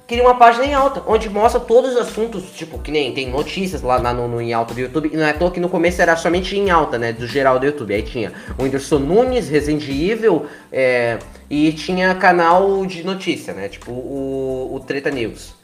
cria 0.05 0.21
uma 0.21 0.35
página 0.35 0.65
em 0.65 0.73
alta, 0.73 1.01
onde 1.07 1.29
mostra 1.29 1.61
todos 1.61 1.91
os 1.91 1.97
assuntos, 1.97 2.51
tipo, 2.51 2.79
que 2.79 2.91
nem 2.91 3.13
tem 3.13 3.29
notícias 3.29 3.81
lá 3.81 4.11
no, 4.13 4.27
no 4.27 4.41
em 4.41 4.51
alta 4.51 4.73
do 4.73 4.79
YouTube, 4.81 5.09
e 5.13 5.15
não 5.15 5.25
é 5.25 5.29
à 5.29 5.51
que 5.51 5.59
no 5.59 5.69
começo 5.69 6.01
era 6.01 6.17
somente 6.17 6.57
em 6.57 6.69
alta, 6.69 6.97
né, 6.97 7.13
do 7.13 7.25
geral 7.25 7.57
do 7.57 7.65
YouTube, 7.65 7.93
aí 7.93 8.01
tinha 8.01 8.33
o 8.57 8.63
Whindersson 8.63 8.97
Nunes, 8.97 9.47
Resident 9.47 9.87
Evil, 9.87 10.47
é, 10.71 11.19
e 11.47 11.71
tinha 11.73 12.13
canal 12.15 12.85
de 12.87 13.05
notícia, 13.05 13.53
né, 13.53 13.69
tipo 13.69 13.91
o, 13.91 14.73
o 14.73 14.79
Treta 14.79 15.11
News. 15.11 15.58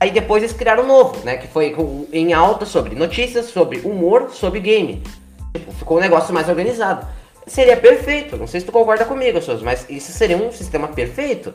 Aí 0.00 0.10
depois 0.10 0.42
eles 0.42 0.56
criaram 0.56 0.84
um 0.84 0.86
novo, 0.86 1.22
né, 1.24 1.36
que 1.36 1.46
foi 1.46 1.76
em 2.10 2.32
alta 2.32 2.64
sobre 2.64 2.94
notícias, 2.94 3.46
sobre 3.46 3.80
humor, 3.80 4.30
sobre 4.30 4.58
game. 4.58 5.02
Tipo, 5.52 5.70
ficou 5.72 5.98
um 5.98 6.00
negócio 6.00 6.32
mais 6.32 6.48
organizado. 6.48 7.06
Seria 7.46 7.76
perfeito, 7.76 8.36
não 8.36 8.46
sei 8.46 8.60
se 8.60 8.66
tu 8.66 8.72
concorda 8.72 9.04
comigo, 9.04 9.42
Souza, 9.42 9.62
mas 9.64 9.84
isso 9.90 10.10
seria 10.12 10.38
um 10.38 10.50
sistema 10.50 10.88
perfeito. 10.88 11.52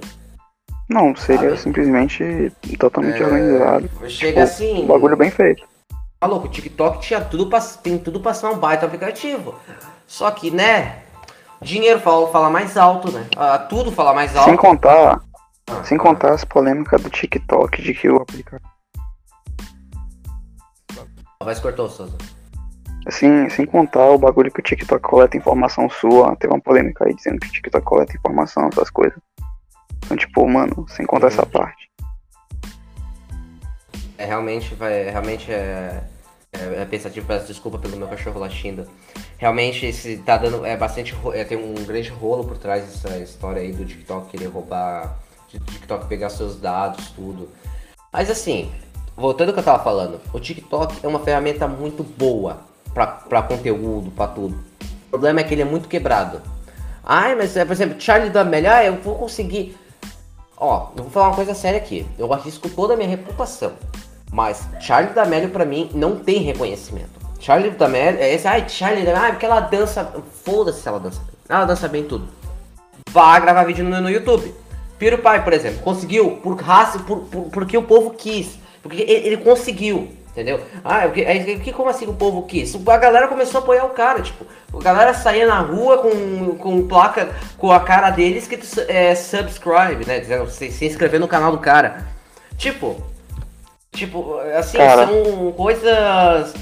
Não, 0.88 1.16
seria 1.16 1.50
Sabe? 1.50 1.62
simplesmente 1.62 2.52
totalmente 2.78 3.20
é... 3.20 3.26
organizado. 3.26 3.90
Chega 4.08 4.32
tipo, 4.32 4.40
assim. 4.42 4.84
Um 4.84 4.88
bagulho 4.88 5.18
bem 5.18 5.32
feito. 5.32 5.64
Tá 6.20 6.28
louco, 6.28 6.48
o 6.48 6.50
TikTok 6.50 7.00
tinha 7.00 7.22
tudo 7.22 7.48
pra, 7.48 7.60
tem 7.60 7.98
tudo 7.98 8.20
pra 8.20 8.34
ser 8.34 8.48
um 8.48 8.58
baita 8.58 8.86
aplicativo. 8.86 9.56
Só 10.06 10.30
que, 10.30 10.52
né? 10.52 10.98
Dinheiro 11.62 12.00
fala, 12.00 12.28
fala 12.28 12.50
mais 12.50 12.78
alto, 12.78 13.12
né? 13.12 13.26
Ah, 13.36 13.58
tudo 13.58 13.92
fala 13.92 14.14
mais 14.14 14.36
alto. 14.36 14.50
Sem 14.50 14.58
contar. 14.58 15.22
Sem 15.84 15.98
contar 15.98 16.34
as 16.34 16.46
polêmicas 16.46 17.02
do 17.02 17.10
TikTok 17.10 17.82
de 17.82 17.94
que 17.94 18.10
o 18.10 18.18
aplicativo. 18.18 18.70
Vai 21.44 21.56
se 21.56 21.62
cortou, 21.62 21.90
Souza. 21.90 22.18
Assim, 23.06 23.50
sem 23.50 23.66
contar 23.66 24.10
o 24.10 24.18
bagulho 24.18 24.52
que 24.52 24.60
o 24.60 24.64
TikTok 24.64 25.02
coleta 25.02 25.38
informação 25.38 25.90
sua. 25.90 26.36
Teve 26.38 26.54
uma 26.54 26.62
polêmica 26.62 27.06
aí 27.06 27.14
dizendo 27.14 27.40
que 27.40 27.48
o 27.48 27.52
TikTok 27.52 27.86
coleta 27.86 28.16
informação, 28.16 28.68
essas 28.72 28.90
coisas. 28.90 29.20
Então, 30.06 30.18
tipo, 30.18 30.48
mano, 30.48 30.86
sem 30.90 31.06
contar 31.06 31.28
essa 31.28 31.46
parte. 31.46 31.90
É, 34.18 34.26
realmente, 34.26 34.74
vai, 34.76 35.04
realmente 35.04 35.52
é, 35.52 36.04
é, 36.54 36.82
é 36.82 36.86
pensativo, 36.86 37.28
peço 37.28 37.48
desculpa 37.48 37.78
pelo 37.78 37.98
meu 37.98 38.08
cachorro 38.08 38.40
latindo. 38.40 38.88
Realmente, 39.38 39.86
esse 39.86 40.18
tá 40.18 40.38
dando, 40.38 40.66
é 40.66 40.78
bastante, 40.78 41.16
é, 41.34 41.44
tem 41.44 41.58
um 41.58 41.74
grande 41.86 42.10
rolo 42.10 42.46
por 42.46 42.58
trás 42.58 42.86
dessa 42.86 43.18
história 43.18 43.62
aí 43.62 43.72
do 43.72 43.86
TikTok 43.86 44.30
querer 44.30 44.48
roubar, 44.48 45.20
de 45.60 45.74
TikTok 45.74 46.08
pegar 46.08 46.30
seus 46.30 46.60
dados, 46.60 47.10
tudo. 47.12 47.50
Mas 48.12 48.30
assim, 48.30 48.72
voltando 49.16 49.50
ao 49.50 49.54
que 49.54 49.60
eu 49.60 49.64
tava 49.64 49.84
falando, 49.84 50.20
o 50.34 50.40
TikTok 50.40 50.98
é 51.04 51.08
uma 51.08 51.20
ferramenta 51.20 51.68
muito 51.68 52.04
boa 52.04 52.60
para 52.94 53.42
conteúdo, 53.44 54.12
para 54.12 54.28
tudo. 54.28 54.58
O 55.08 55.10
problema 55.10 55.40
é 55.40 55.44
que 55.44 55.54
ele 55.54 55.62
é 55.62 55.66
muito 55.66 55.88
quebrado. 55.88 56.42
Ai, 57.04 57.36
mas, 57.36 57.54
por 57.54 57.72
exemplo, 57.72 58.00
Charlie 58.00 58.30
D'Amelio, 58.30 58.72
ah, 58.72 58.84
eu 58.84 58.96
vou 58.96 59.16
conseguir 59.16 59.78
Ó, 60.58 60.92
eu 60.96 61.04
vou 61.04 61.12
falar 61.12 61.28
uma 61.28 61.36
coisa 61.36 61.54
séria 61.54 61.78
aqui. 61.78 62.08
Eu 62.18 62.34
arrisco 62.34 62.70
toda 62.70 62.94
a 62.94 62.98
minha 62.98 63.10
reputação. 63.10 63.74
Mas 64.32 64.68
Charlie 64.80 65.14
D'Amelio 65.14 65.50
pra 65.50 65.66
mim 65.66 65.90
não 65.94 66.18
tem 66.18 66.40
reconhecimento. 66.40 67.20
Charlie 67.40 67.72
D'Amelio 67.72 68.20
é 68.20 68.34
esse, 68.34 68.48
ai, 68.48 68.68
Charlie 68.68 69.06
D'Amelio, 69.06 69.28
ah, 69.28 69.32
porque 69.32 69.46
ela 69.46 69.60
dança, 69.60 70.14
foda-se 70.44 70.82
se 70.82 70.88
ela 70.88 71.00
dança. 71.00 71.22
Ela 71.48 71.66
dança 71.66 71.88
bem 71.88 72.06
tudo. 72.06 72.28
Vá 73.12 73.40
gravar 73.40 73.66
vídeo 73.66 73.84
no, 73.84 74.02
no 74.02 74.10
YouTube. 74.10 74.54
PewDiePie, 74.98 75.44
por 75.44 75.54
exemplo, 75.54 75.80
conseguiu 75.80 76.32
por 76.44 76.56
raça, 76.60 77.00
por, 77.00 77.20
por, 77.22 77.50
porque 77.50 77.78
o 77.78 77.84
povo 77.84 78.12
quis. 78.12 78.58
Porque 78.82 79.02
ele, 79.02 79.28
ele 79.28 79.38
conseguiu. 79.38 80.10
Entendeu? 80.32 80.60
Ah, 80.84 81.06
o 81.06 81.12
que, 81.12 81.60
que, 81.60 81.72
como 81.72 81.90
assim 81.90 82.06
o 82.08 82.14
povo 82.14 82.44
quis? 82.44 82.76
A 82.76 82.98
galera 82.98 83.30
começou 83.30 83.62
a 83.62 83.64
apoiar 83.64 83.86
o 83.86 83.92
cara, 83.92 84.22
tipo, 84.22 84.46
a 84.74 84.84
galera 84.84 85.14
saía 85.14 85.48
na 85.48 85.60
rua 85.60 86.00
com, 86.00 86.58
com 86.58 86.88
placa 86.88 87.30
com 87.58 87.72
a 87.72 87.80
cara 87.80 88.10
dele 88.10 88.38
escrito 88.38 88.68
é, 88.90 89.16
subscribe, 89.16 90.06
né? 90.06 90.20
Dizendo 90.20 90.50
se, 90.50 90.70
se 90.72 90.86
inscrever 90.86 91.22
no 91.22 91.28
canal 91.28 91.54
do 91.54 91.60
cara. 91.60 92.06
Tipo, 92.58 93.02
tipo, 93.94 94.38
assim, 94.58 94.78
cara. 94.78 95.08
são 95.08 95.54
coisas. 95.54 96.54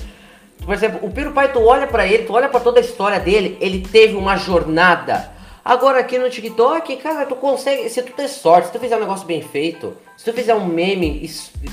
Por 0.64 0.76
exemplo, 0.76 1.00
o 1.02 1.10
PewDiePie, 1.12 1.54
tu 1.54 1.66
olha 1.66 1.88
para 1.88 2.06
ele, 2.06 2.26
tu 2.26 2.34
olha 2.34 2.50
para 2.50 2.60
toda 2.60 2.80
a 2.80 2.84
história 2.84 3.20
dele, 3.20 3.58
ele 3.60 3.82
teve 3.82 4.16
uma 4.16 4.38
jornada 4.38 5.33
Agora 5.66 5.99
aqui 5.99 6.20
no 6.20 6.30
TikTok, 6.30 6.97
cara, 6.97 7.26
tu 7.26 7.36
consegue, 7.38 7.88
se 7.89 8.01
tu 8.01 8.11
ter 8.11 8.28
sorte, 8.28 8.68
se 8.68 8.74
tu 8.74 8.80
fizer 8.80 8.97
um 8.97 8.99
negócio 8.99 9.26
bem 9.26 9.41
feito, 9.41 9.95
se 10.18 10.26
tu 10.26 10.34
fizer 10.34 10.53
um 10.53 10.66
meme 10.66 11.26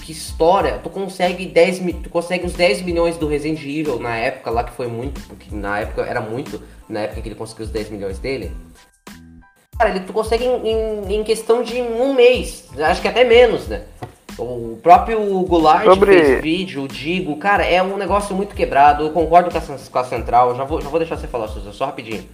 que 0.04 0.12
estoura, 0.12 0.78
tu 0.80 0.88
consegue 0.88 1.44
10, 1.44 1.80
tu 2.00 2.08
consegue 2.08 2.46
os 2.46 2.52
10 2.52 2.82
milhões 2.82 3.16
do 3.16 3.26
Resident 3.26 3.58
Evil 3.60 3.98
na 3.98 4.16
época 4.16 4.48
lá 4.48 4.62
que 4.62 4.70
foi 4.70 4.86
muito, 4.86 5.20
porque 5.22 5.52
na 5.52 5.80
época 5.80 6.02
era 6.02 6.20
muito, 6.20 6.62
na 6.88 7.00
época 7.00 7.20
que 7.20 7.28
ele 7.28 7.34
conseguiu 7.34 7.66
os 7.66 7.72
10 7.72 7.90
milhões 7.90 8.20
dele. 8.20 8.52
Cara, 9.76 9.90
ele, 9.90 10.00
tu 10.00 10.12
consegue 10.12 10.44
em, 10.44 10.68
em, 10.68 11.16
em 11.16 11.24
questão 11.24 11.60
de 11.60 11.82
um 11.82 12.14
mês, 12.14 12.68
acho 12.78 13.02
que 13.02 13.08
até 13.08 13.24
menos, 13.24 13.66
né? 13.66 13.82
O 14.38 14.78
próprio 14.80 15.18
Goulart 15.42 15.84
Sobre... 15.84 16.12
fez 16.12 16.40
vídeo, 16.40 16.84
o 16.84 16.88
Digo, 16.88 17.36
cara, 17.38 17.64
é 17.64 17.82
um 17.82 17.96
negócio 17.96 18.34
muito 18.34 18.54
quebrado. 18.54 19.04
Eu 19.04 19.10
concordo 19.10 19.50
com 19.50 19.58
a, 19.58 19.60
com 19.60 19.98
a 19.98 20.04
Central, 20.04 20.54
já 20.54 20.64
vou, 20.64 20.80
já 20.80 20.88
vou 20.88 20.98
deixar 20.98 21.16
você 21.16 21.26
falar, 21.26 21.48
Suza, 21.48 21.72
só 21.72 21.86
rapidinho. 21.86 22.24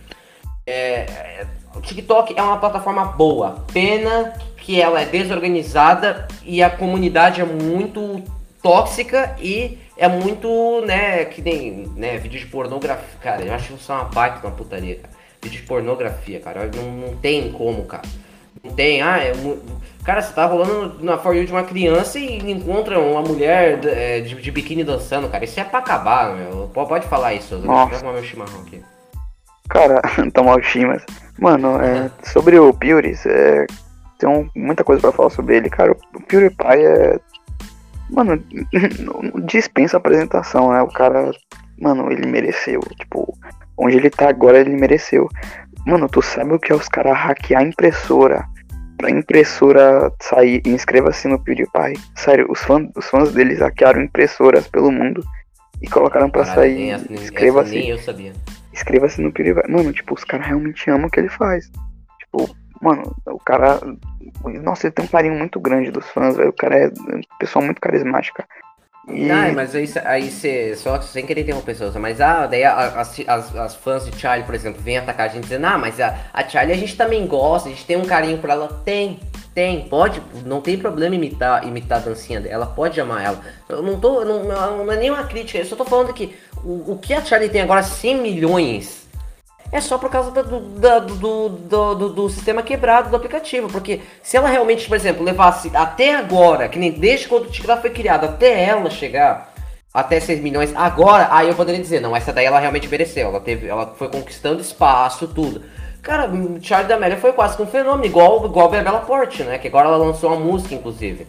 É, 0.67 1.47
o 1.75 1.81
TikTok 1.81 2.35
é 2.37 2.43
uma 2.43 2.59
plataforma 2.59 3.05
boa, 3.05 3.65
pena 3.73 4.33
que 4.57 4.81
ela 4.81 5.01
é 5.01 5.05
desorganizada 5.05 6.27
e 6.45 6.63
a 6.63 6.69
comunidade 6.69 7.41
é 7.41 7.45
muito 7.45 8.23
tóxica 8.63 9.37
e 9.39 9.79
é 9.97 10.09
muito, 10.09 10.81
né, 10.85 11.25
que 11.27 11.41
nem, 11.41 11.87
né, 11.95 12.19
vídeo 12.19 12.41
de 12.41 12.47
pornografia, 12.47 13.19
cara, 13.21 13.45
eu 13.45 13.55
acho 13.55 13.75
isso 13.75 13.93
uma 13.93 14.05
baita 14.05 14.45
uma 14.45 14.55
putaria, 14.55 14.97
cara. 14.97 15.15
Vídeo 15.41 15.61
de 15.61 15.67
pornografia, 15.67 16.41
cara, 16.41 16.69
não, 16.75 16.91
não 16.91 17.17
tem 17.17 17.53
como, 17.53 17.85
cara. 17.85 18.09
Não 18.65 18.73
tem, 18.73 19.01
ah, 19.03 19.19
é 19.19 19.33
Cara, 20.03 20.23
você 20.23 20.33
tá 20.33 20.47
rolando 20.47 21.05
na 21.05 21.19
For 21.19 21.35
You 21.35 21.45
de 21.45 21.53
uma 21.53 21.65
criança 21.65 22.19
e 22.19 22.39
encontra 22.51 22.99
uma 22.99 23.23
mulher 23.23 23.79
de, 23.79 23.89
é, 23.89 24.21
de, 24.21 24.35
de 24.35 24.51
biquíni 24.53 24.85
dançando, 24.85 25.29
cara. 25.29 25.45
Isso 25.45 25.59
é 25.59 25.65
pra 25.65 25.81
acabar, 25.81 26.33
meu. 26.35 26.71
Pode 26.73 27.07
falar 27.09 27.35
isso, 27.35 27.55
eu 27.55 27.61
vou 27.61 28.13
meu 28.13 28.23
chimarrão 28.23 28.61
aqui. 28.61 28.83
Cara, 29.69 30.01
tomar 30.33 30.59
o 30.59 30.63
chimas. 30.63 31.05
Mano, 31.39 31.81
é, 31.81 32.11
sobre 32.23 32.59
o 32.59 32.73
Puris, 32.73 33.27
é, 33.27 33.67
tem 34.19 34.29
um, 34.29 34.49
muita 34.55 34.83
coisa 34.83 35.01
para 35.01 35.13
falar 35.13 35.31
sobre 35.31 35.57
ele, 35.57 35.69
cara. 35.69 35.93
O 35.93 36.23
PewDiePie 36.23 36.85
é. 36.85 37.21
Mano, 38.11 38.43
dispensa 39.45 39.97
apresentação, 39.97 40.73
né? 40.73 40.81
O 40.83 40.89
cara, 40.89 41.31
mano, 41.79 42.11
ele 42.11 42.27
mereceu. 42.27 42.81
Tipo, 42.99 43.37
onde 43.77 43.97
ele 43.97 44.11
tá 44.11 44.29
agora, 44.29 44.59
ele 44.59 44.77
mereceu. 44.77 45.29
Mano, 45.87 46.09
tu 46.09 46.23
sabe 46.23 46.55
o 46.55 46.59
que 46.59 46.73
é 46.73 46.75
os 46.75 46.89
caras 46.89 47.17
hackear 47.17 47.63
a 47.63 47.67
impressora? 47.67 48.45
Pra 48.97 49.11
impressora 49.11 50.11
sair 50.23 50.63
e 50.65 50.71
inscreva-se 50.71 51.29
no 51.29 51.39
PewDiePie. 51.39 52.01
Sério, 52.15 52.47
os, 52.49 52.61
fãs, 52.61 52.89
os 52.97 53.07
fãs 53.07 53.33
deles 53.33 53.61
hackearam 53.61 54.03
impressoras 54.03 54.67
pelo 54.69 54.91
mundo 54.91 55.23
e 55.83 55.87
colocaram 55.87 56.31
pra 56.31 56.45
Caralho, 56.45 56.61
sair. 56.63 57.13
Inscreva-se. 57.13 57.75
Nem 57.75 57.91
eu 57.91 57.99
sabia. 57.99 58.33
Inscreva-se 58.77 59.23
no 59.23 59.33
PewDiePie. 59.33 59.73
Mano, 59.73 59.93
tipo, 59.93 60.15
os 60.15 60.23
caras 60.23 60.47
realmente 60.47 60.91
amam 60.91 61.07
o 61.07 61.11
que 61.11 61.19
ele 61.19 61.31
faz. 61.31 61.71
Tipo, 62.21 62.55
mano, 62.83 63.17
o 63.27 63.39
cara. 63.39 63.81
Nossa, 64.63 64.87
ele 64.87 64.95
tem 64.95 65.05
um 65.05 65.09
carinho 65.09 65.35
muito 65.35 65.59
grande 65.59 65.91
dos 65.91 66.07
fãs, 66.11 66.37
velho. 66.37 66.51
O 66.51 66.53
cara 66.53 66.77
é 66.77 66.89
uma 66.89 67.21
pessoa 67.39 67.65
muito 67.65 67.81
carismática. 67.81 68.47
E... 69.09 69.25
Não, 69.25 69.55
mas 69.55 69.75
aí, 69.75 69.89
aí 70.05 70.31
você, 70.31 70.75
só 70.77 71.01
sem 71.01 71.25
querer 71.25 71.43
interromper 71.43 71.67
pessoas, 71.67 71.95
mas 71.95 72.21
ah, 72.21 72.47
daí 72.47 72.65
as, 72.65 73.21
as, 73.29 73.57
as, 73.57 73.77
fãs 73.77 74.05
de 74.05 74.19
Charlie, 74.19 74.45
por 74.45 74.55
exemplo, 74.55 74.83
vêm 74.83 74.99
atacar 74.99 75.27
a 75.27 75.29
gente 75.29 75.45
dizendo, 75.45 75.65
ah, 75.65 75.79
mas 75.79 76.01
a, 76.01 76.17
a 76.33 76.43
Charlie 76.47 76.75
a 76.75 76.77
gente 76.77 76.97
também 76.97 77.25
gosta, 77.25 77.69
a 77.69 77.73
gente 77.73 77.87
tem 77.87 77.97
um 77.97 78.05
carinho 78.05 78.39
por 78.39 78.51
ela. 78.51 78.83
Tem, 78.85 79.21
tem, 79.57 79.89
pode, 79.89 80.21
não 80.45 80.61
tem 80.61 80.77
problema 80.77 81.15
imitar, 81.15 81.67
imitar 81.67 81.97
a 81.97 82.03
dancinha 82.03 82.39
dela, 82.39 82.55
ela 82.55 82.67
pode 82.67 83.01
amar 83.01 83.25
ela. 83.25 83.41
Eu 83.67 83.83
não 83.83 83.99
tô, 83.99 84.23
não, 84.23 84.45
não 84.45 84.93
é 84.93 84.97
nenhuma 84.97 85.25
crítica, 85.25 85.59
eu 85.59 85.65
só 85.65 85.75
tô 85.75 85.83
falando 85.87 86.13
que 86.13 86.37
o, 86.63 86.93
o 86.93 86.99
que 86.99 87.15
a 87.15 87.25
Charlie 87.25 87.49
tem 87.49 87.63
agora 87.63 87.83
100 87.83 88.21
milhões 88.21 89.09
é 89.73 89.81
só 89.81 89.97
por 89.97 90.11
causa 90.11 90.31
do, 90.31 90.61
do, 90.61 91.49
do, 91.49 92.09
do, 92.11 92.29
sistema 92.29 92.63
quebrado 92.63 93.09
do 93.09 93.17
aplicativo. 93.17 93.67
Porque 93.69 94.03
se 94.23 94.37
ela 94.37 94.47
realmente, 94.47 94.87
por 94.87 94.95
exemplo, 94.95 95.25
levasse 95.25 95.71
até 95.75 96.15
agora, 96.15 96.69
que 96.69 96.79
nem 96.79 96.93
desde 96.93 97.27
quando 97.27 97.47
o 97.47 97.51
TikTok 97.51 97.81
foi 97.81 97.91
criado, 97.91 98.25
até 98.25 98.63
ela 98.63 98.91
chegar 98.91 99.55
até 99.93 100.21
6 100.21 100.43
milhões, 100.43 100.71
agora, 100.77 101.29
aí 101.31 101.49
eu 101.49 101.55
poderia 101.55 101.81
dizer, 101.81 102.01
não, 102.01 102.15
essa 102.15 102.31
daí 102.31 102.45
ela 102.45 102.61
realmente 102.61 102.89
mereceu. 102.89 103.29
Ela, 103.29 103.41
teve, 103.41 103.69
ela 103.69 103.95
foi 103.97 104.11
conquistando 104.11 104.61
espaço, 104.61 105.27
tudo. 105.27 105.63
Cara, 106.07 106.31
Charlie 106.63 106.89
D'Amelio 106.89 107.19
foi 107.19 107.33
quase 107.33 107.57
que 107.57 107.63
um 107.65 107.67
fenômeno, 107.67 108.07
igual, 108.07 108.47
igual 108.47 108.73
a 108.73 108.81
Bela 108.81 109.01
Porte, 109.01 109.43
né? 109.43 109.59
Que 109.59 109.67
agora 109.67 109.89
ela 109.89 109.97
lançou 109.97 110.31
uma 110.31 110.39
música, 110.39 110.73
inclusive. 110.73 111.27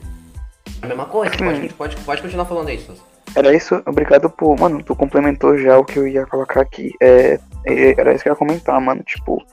A 0.83 0.85
mesma 0.85 1.05
coisa, 1.05 1.35
pode, 1.35 1.73
pode, 1.73 1.97
pode 1.97 2.21
continuar 2.21 2.45
falando 2.45 2.69
isso. 2.69 2.93
Era 3.35 3.55
isso, 3.55 3.81
obrigado 3.87 4.29
por. 4.29 4.55
Mano, 4.59 4.83
tu 4.83 4.95
complementou 4.95 5.57
já 5.57 5.79
o 5.79 5.83
que 5.83 5.97
eu 5.97 6.07
ia 6.07 6.27
colocar 6.27 6.61
aqui. 6.61 6.93
É, 7.01 7.39
é 7.65 7.99
era 7.99 8.13
isso 8.13 8.21
que 8.21 8.29
eu 8.29 8.33
ia 8.33 8.37
comentar, 8.37 8.79
mano. 8.79 9.01
Tipo, 9.01 9.43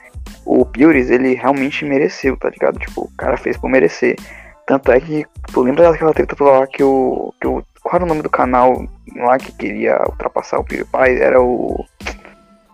o 0.45 0.67
Puris, 0.67 1.09
ele 1.09 1.33
realmente 1.33 1.87
mereceu, 1.87 2.37
tá 2.37 2.51
ligado? 2.51 2.79
Tipo, 2.79 3.05
o 3.07 3.17
cara 3.17 3.39
fez 3.39 3.57
por 3.57 3.71
merecer. 3.71 4.17
Tanto 4.67 4.93
é 4.93 5.01
que, 5.01 5.25
tu 5.51 5.63
lembra 5.63 5.91
daquela 5.91 6.13
treta 6.13 6.37
lá 6.45 6.67
que 6.67 6.85
o, 6.85 7.33
que 7.41 7.47
o. 7.47 7.65
Qual 7.83 7.95
era 7.95 8.05
o 8.05 8.09
nome 8.09 8.21
do 8.21 8.29
canal 8.29 8.87
lá 9.17 9.39
que 9.39 9.53
queria 9.53 9.99
ultrapassar 10.07 10.59
o 10.61 10.65
PewDiePie? 10.65 11.23
Era 11.23 11.41
o. 11.41 11.83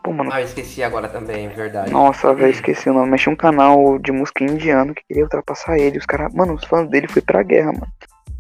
Pô, 0.03 0.13
mano. 0.13 0.31
Ah, 0.33 0.41
eu 0.41 0.47
esqueci 0.47 0.83
agora 0.83 1.09
também, 1.09 1.49
verdade. 1.49 1.91
Nossa, 1.91 2.33
velho, 2.33 2.51
esqueci 2.51 2.89
o 2.89 2.95
nome. 2.95 3.11
Mas 3.11 3.21
tinha 3.21 3.33
um 3.33 3.37
canal 3.37 3.99
de 3.99 4.11
música 4.13 4.45
indiano 4.45 4.95
que 4.95 5.05
queria 5.05 5.25
ultrapassar 5.25 5.79
ele. 5.79 5.99
Os 5.99 6.07
caras. 6.07 6.33
Mano, 6.33 6.55
os 6.55 6.65
fãs 6.65 6.89
dele 6.89 7.07
foi 7.07 7.21
pra 7.21 7.43
guerra, 7.43 7.73
mano. 7.73 7.89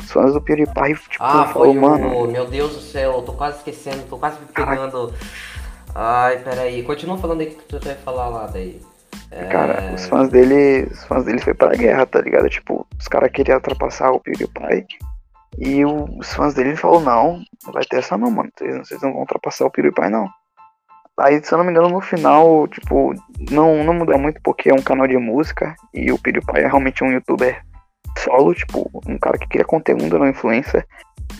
Os 0.02 0.10
fãs 0.10 0.32
do 0.32 0.40
PewDiePie, 0.40 0.94
tipo, 0.94 1.22
ah, 1.22 1.46
falou, 1.46 1.74
mano. 1.74 2.26
Meu 2.28 2.46
Deus 2.46 2.74
do 2.74 2.80
céu, 2.80 3.12
eu 3.12 3.22
tô 3.22 3.34
quase 3.34 3.58
esquecendo, 3.58 4.02
tô 4.08 4.16
quase 4.16 4.38
pegando. 4.54 5.12
Ai, 5.94 6.38
peraí. 6.38 6.82
Continua 6.82 7.18
falando 7.18 7.42
aí 7.42 7.48
que 7.48 7.62
tu 7.64 7.78
vai 7.84 7.94
falar 7.96 8.28
lá 8.28 8.46
daí. 8.46 8.80
É... 9.30 9.44
Cara, 9.46 9.92
os 9.94 10.06
fãs 10.06 10.30
dele. 10.30 10.88
Os 10.90 11.04
fãs 11.04 11.24
dele 11.24 11.40
foi 11.40 11.52
pra 11.52 11.76
guerra, 11.76 12.06
tá 12.06 12.20
ligado? 12.20 12.48
Tipo, 12.48 12.86
os 12.98 13.06
caras 13.06 13.30
queriam 13.30 13.56
ultrapassar 13.56 14.10
o 14.10 14.20
PewDiePie. 14.20 14.86
E 15.58 15.84
os 15.84 16.32
fãs 16.32 16.54
dele 16.54 16.76
falou, 16.76 17.00
não, 17.00 17.42
não 17.64 17.72
vai 17.72 17.84
ter 17.84 17.98
essa 17.98 18.16
não, 18.16 18.30
mano. 18.30 18.50
Vocês 18.58 19.02
não 19.02 19.12
vão 19.12 19.20
ultrapassar 19.20 19.66
o 19.66 19.70
PewDiePie, 19.70 20.08
não. 20.08 20.28
Aí, 21.20 21.42
se 21.42 21.52
eu 21.52 21.58
não 21.58 21.64
me 21.64 21.70
engano, 21.70 21.88
no 21.88 22.00
final, 22.00 22.66
tipo, 22.68 23.14
não, 23.50 23.84
não 23.84 23.92
muda 23.92 24.16
muito 24.16 24.40
porque 24.42 24.70
é 24.70 24.74
um 24.74 24.82
canal 24.82 25.06
de 25.06 25.18
música 25.18 25.74
e 25.92 26.10
o 26.10 26.18
PewDiePie 26.18 26.60
é 26.60 26.66
realmente 26.66 27.04
um 27.04 27.12
youtuber 27.12 27.62
solo, 28.18 28.54
tipo, 28.54 28.90
um 29.06 29.18
cara 29.18 29.36
que 29.36 29.46
cria 29.46 29.64
conteúdo, 29.64 30.18
não 30.18 30.28
influência. 30.28 30.86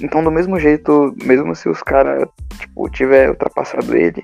Então, 0.01 0.22
do 0.22 0.31
mesmo 0.31 0.59
jeito, 0.59 1.14
mesmo 1.24 1.55
se 1.55 1.68
os 1.68 1.83
caras, 1.83 2.28
tipo, 2.59 2.89
tiver 2.91 3.31
ultrapassado 3.31 3.97
ele, 3.97 4.22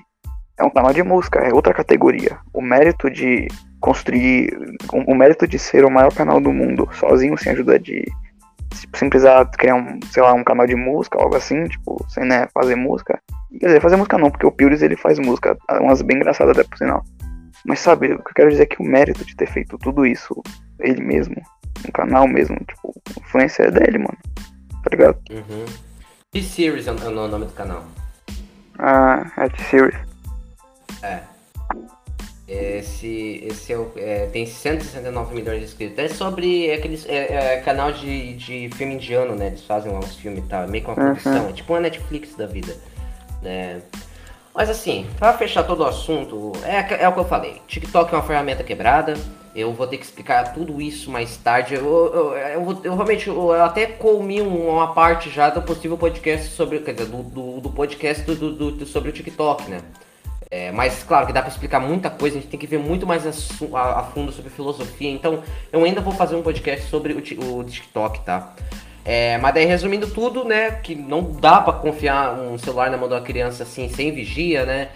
é 0.59 0.63
um 0.63 0.69
canal 0.69 0.93
de 0.93 1.03
música, 1.03 1.39
é 1.39 1.53
outra 1.53 1.73
categoria. 1.73 2.37
O 2.53 2.61
mérito 2.61 3.09
de 3.09 3.47
construir, 3.79 4.49
o 4.91 5.15
mérito 5.15 5.47
de 5.47 5.57
ser 5.57 5.85
o 5.85 5.91
maior 5.91 6.13
canal 6.13 6.39
do 6.39 6.51
mundo, 6.51 6.87
sozinho, 6.93 7.37
sem 7.37 7.51
ajuda 7.51 7.79
de, 7.79 8.05
sem 8.93 9.09
precisar 9.09 9.45
criar 9.51 9.75
um, 9.75 9.99
sei 10.11 10.21
lá, 10.21 10.33
um 10.33 10.43
canal 10.43 10.65
de 10.65 10.75
música, 10.75 11.19
algo 11.19 11.35
assim, 11.35 11.63
tipo, 11.65 12.03
sem, 12.09 12.25
né, 12.25 12.47
fazer 12.53 12.75
música. 12.75 13.19
Quer 13.59 13.67
dizer, 13.67 13.81
fazer 13.81 13.95
música 13.95 14.17
não, 14.17 14.29
porque 14.29 14.45
o 14.45 14.51
Pures, 14.51 14.81
ele 14.81 14.97
faz 14.97 15.17
música, 15.19 15.57
umas 15.81 16.01
bem 16.01 16.17
engraçadas 16.17 16.57
até 16.57 16.67
por 16.67 16.77
sinal. 16.77 17.03
Mas 17.65 17.79
sabe, 17.79 18.13
o 18.13 18.23
que 18.23 18.29
eu 18.29 18.35
quero 18.35 18.49
dizer 18.49 18.63
é 18.63 18.65
que 18.65 18.81
o 18.81 18.85
mérito 18.85 19.25
de 19.25 19.35
ter 19.35 19.47
feito 19.47 19.77
tudo 19.77 20.05
isso, 20.05 20.41
ele 20.79 21.01
mesmo, 21.01 21.35
um 21.87 21.91
canal 21.91 22.27
mesmo, 22.27 22.55
tipo, 22.65 22.93
a 23.15 23.19
influência 23.19 23.63
é 23.63 23.71
dele, 23.71 23.97
mano. 23.97 24.17
Tá 24.83 24.89
ligado? 24.91 25.17
Uhum. 25.29 25.65
T-Series 26.31 26.87
é 26.87 26.91
o 26.91 27.27
nome 27.27 27.45
do 27.45 27.53
canal. 27.53 27.85
Ah, 28.77 29.31
é 29.37 29.49
T-Series. 29.49 29.97
É. 31.01 31.19
Esse, 32.47 33.43
esse 33.43 33.73
é, 33.73 33.77
o, 33.77 33.91
é, 33.97 34.27
tem 34.27 34.45
169 34.45 35.35
milhões 35.35 35.59
de 35.59 35.65
inscritos. 35.65 35.99
É 35.99 36.07
sobre 36.07 36.71
aqueles 36.71 37.05
é, 37.05 37.55
é, 37.55 37.57
canal 37.61 37.91
de, 37.91 38.35
de 38.35 38.69
filme 38.75 38.95
indiano, 38.95 39.35
né? 39.35 39.47
Eles 39.47 39.65
fazem 39.65 39.91
lá 39.91 39.99
uns 39.99 40.15
filmes 40.15 40.45
e 40.45 40.47
tal, 40.47 40.65
meio 40.67 40.83
com 40.83 40.91
uma 40.91 40.95
produção. 40.95 41.43
Uhum. 41.43 41.49
É 41.49 41.53
tipo 41.53 41.73
uma 41.73 41.81
Netflix 41.81 42.35
da 42.35 42.45
vida. 42.45 42.73
Né? 43.41 43.81
Mas 44.53 44.69
assim, 44.69 45.05
para 45.19 45.33
fechar 45.33 45.63
todo 45.63 45.81
o 45.81 45.85
assunto, 45.85 46.51
é, 46.63 47.03
é 47.03 47.07
o 47.07 47.13
que 47.13 47.19
eu 47.19 47.25
falei. 47.25 47.61
TikTok 47.67 48.11
é 48.11 48.17
uma 48.17 48.23
ferramenta 48.23 48.63
quebrada. 48.63 49.13
Eu 49.55 49.71
vou 49.73 49.85
ter 49.85 49.97
que 49.97 50.05
explicar 50.05 50.53
tudo 50.53 50.81
isso 50.81 51.11
mais 51.11 51.37
tarde. 51.37 51.75
Eu, 51.75 51.85
eu, 51.85 52.33
eu, 52.35 52.81
eu 52.83 52.95
realmente 52.95 53.27
eu 53.27 53.51
até 53.63 53.85
comi 53.85 54.41
uma 54.41 54.93
parte 54.93 55.29
já 55.29 55.49
do 55.49 55.61
possível 55.61 55.97
podcast 55.97 56.49
sobre. 56.49 56.79
Quer 56.79 56.93
dizer, 56.93 57.09
do, 57.09 57.23
do, 57.23 57.61
do 57.61 57.69
podcast 57.69 58.23
do, 58.23 58.71
do, 58.71 58.85
sobre 58.85 59.09
o 59.09 59.13
TikTok, 59.13 59.69
né? 59.69 59.81
É, 60.49 60.71
mas 60.71 61.03
claro 61.03 61.27
que 61.27 61.33
dá 61.33 61.41
para 61.41 61.51
explicar 61.51 61.79
muita 61.79 62.09
coisa, 62.09 62.37
a 62.37 62.41
gente 62.41 62.49
tem 62.49 62.59
que 62.59 62.67
ver 62.67 62.79
muito 62.79 63.05
mais 63.05 63.27
a, 63.27 63.77
a, 63.77 63.99
a, 63.99 64.03
fundo 64.03 64.31
sobre 64.31 64.49
filosofia. 64.49 65.11
Então 65.11 65.43
eu 65.71 65.83
ainda 65.83 66.01
vou 66.01 66.13
fazer 66.13 66.35
um 66.35 66.41
podcast 66.41 66.89
sobre 66.89 67.13
o, 67.13 67.57
o 67.57 67.63
TikTok, 67.63 68.21
tá? 68.21 68.55
É, 69.09 69.37
mas 69.37 69.53
daí 69.53 69.63
resumindo 69.63 70.05
tudo, 70.05 70.43
né? 70.43 70.69
Que 70.69 70.93
não 70.93 71.31
dá 71.31 71.61
para 71.61 71.71
confiar 71.71 72.33
um 72.33 72.57
celular 72.57 72.91
na 72.91 72.97
mão 72.97 73.07
de 73.07 73.13
uma 73.13 73.21
criança 73.21 73.63
assim, 73.63 73.87
sem 73.87 74.11
vigia, 74.11 74.65
né? 74.65 74.89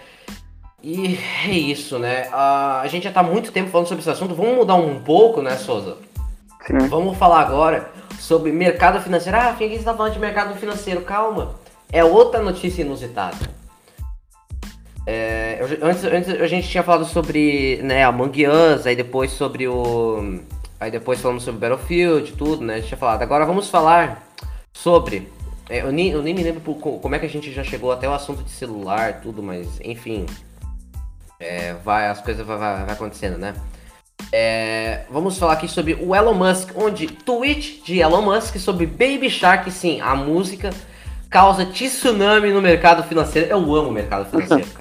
E 0.83 1.17
é 1.47 1.51
isso, 1.51 1.97
né? 1.97 2.27
Uh, 2.27 2.81
a 2.81 2.87
gente 2.89 3.03
já 3.03 3.11
tá 3.11 3.23
muito 3.23 3.53
tempo 3.53 3.69
falando 3.69 3.87
sobre 3.87 4.01
esse 4.01 4.09
assunto. 4.09 4.35
Vamos 4.35 4.53
mudar 4.53 4.75
um 4.75 4.99
pouco, 4.99 5.41
né, 5.41 5.55
Souza? 5.55 5.95
Sim. 6.67 6.89
Vamos 6.89 7.17
falar 7.17 7.39
agora 7.39 7.89
sobre 8.19 8.51
mercado 8.51 8.99
financeiro. 8.99 9.37
Ah, 9.37 9.55
quem 9.57 9.73
está 9.73 9.93
falando 9.95 10.11
de 10.11 10.19
mercado 10.19 10.59
financeiro? 10.59 10.99
Calma. 11.03 11.55
É 11.89 12.03
outra 12.03 12.41
notícia 12.41 12.81
inusitada. 12.81 13.37
É, 15.07 15.65
antes, 15.81 16.03
antes 16.03 16.29
a 16.41 16.47
gente 16.47 16.67
tinha 16.67 16.83
falado 16.83 17.05
sobre 17.05 17.79
né, 17.81 18.03
Among 18.03 18.45
Us, 18.45 18.85
aí 18.85 18.95
depois 18.95 19.31
sobre 19.31 19.69
o. 19.69 20.41
Aí 20.81 20.89
depois 20.89 21.21
falamos 21.21 21.43
sobre 21.43 21.61
Battlefield, 21.61 22.33
tudo, 22.33 22.65
né? 22.65 22.73
A 22.73 22.77
gente 22.77 22.87
tinha 22.87 22.97
falado. 22.97 23.21
Agora 23.21 23.45
vamos 23.45 23.69
falar 23.69 24.27
sobre. 24.73 25.31
É, 25.69 25.81
eu, 25.81 25.91
nem, 25.91 26.09
eu 26.09 26.23
nem 26.23 26.33
me 26.33 26.41
lembro 26.41 26.59
como 26.73 27.13
é 27.13 27.19
que 27.19 27.25
a 27.27 27.29
gente 27.29 27.51
já 27.51 27.63
chegou 27.63 27.91
até 27.91 28.09
o 28.09 28.13
assunto 28.13 28.41
de 28.41 28.49
celular, 28.49 29.21
tudo, 29.21 29.43
mas 29.43 29.79
enfim. 29.83 30.25
É, 31.39 31.75
vai, 31.85 32.07
as 32.07 32.19
coisas 32.19 32.43
vai, 32.43 32.57
vai, 32.57 32.83
vai 32.83 32.95
acontecendo, 32.95 33.37
né? 33.37 33.53
É, 34.31 35.03
vamos 35.07 35.37
falar 35.37 35.53
aqui 35.53 35.67
sobre 35.67 35.93
o 35.93 36.15
Elon 36.15 36.33
Musk, 36.33 36.71
onde 36.75 37.05
tweet 37.05 37.83
de 37.85 37.99
Elon 37.99 38.23
Musk 38.23 38.57
sobre 38.57 38.87
Baby 38.87 39.29
Shark, 39.29 39.69
sim, 39.69 40.01
a 40.01 40.15
música 40.15 40.71
causa 41.29 41.63
tsunami 41.63 42.51
no 42.51 42.61
mercado 42.61 43.03
financeiro. 43.03 43.49
Eu 43.49 43.59
amo 43.75 43.89
o 43.89 43.91
mercado 43.91 44.25
financeiro, 44.25 44.67
cara. 44.71 44.80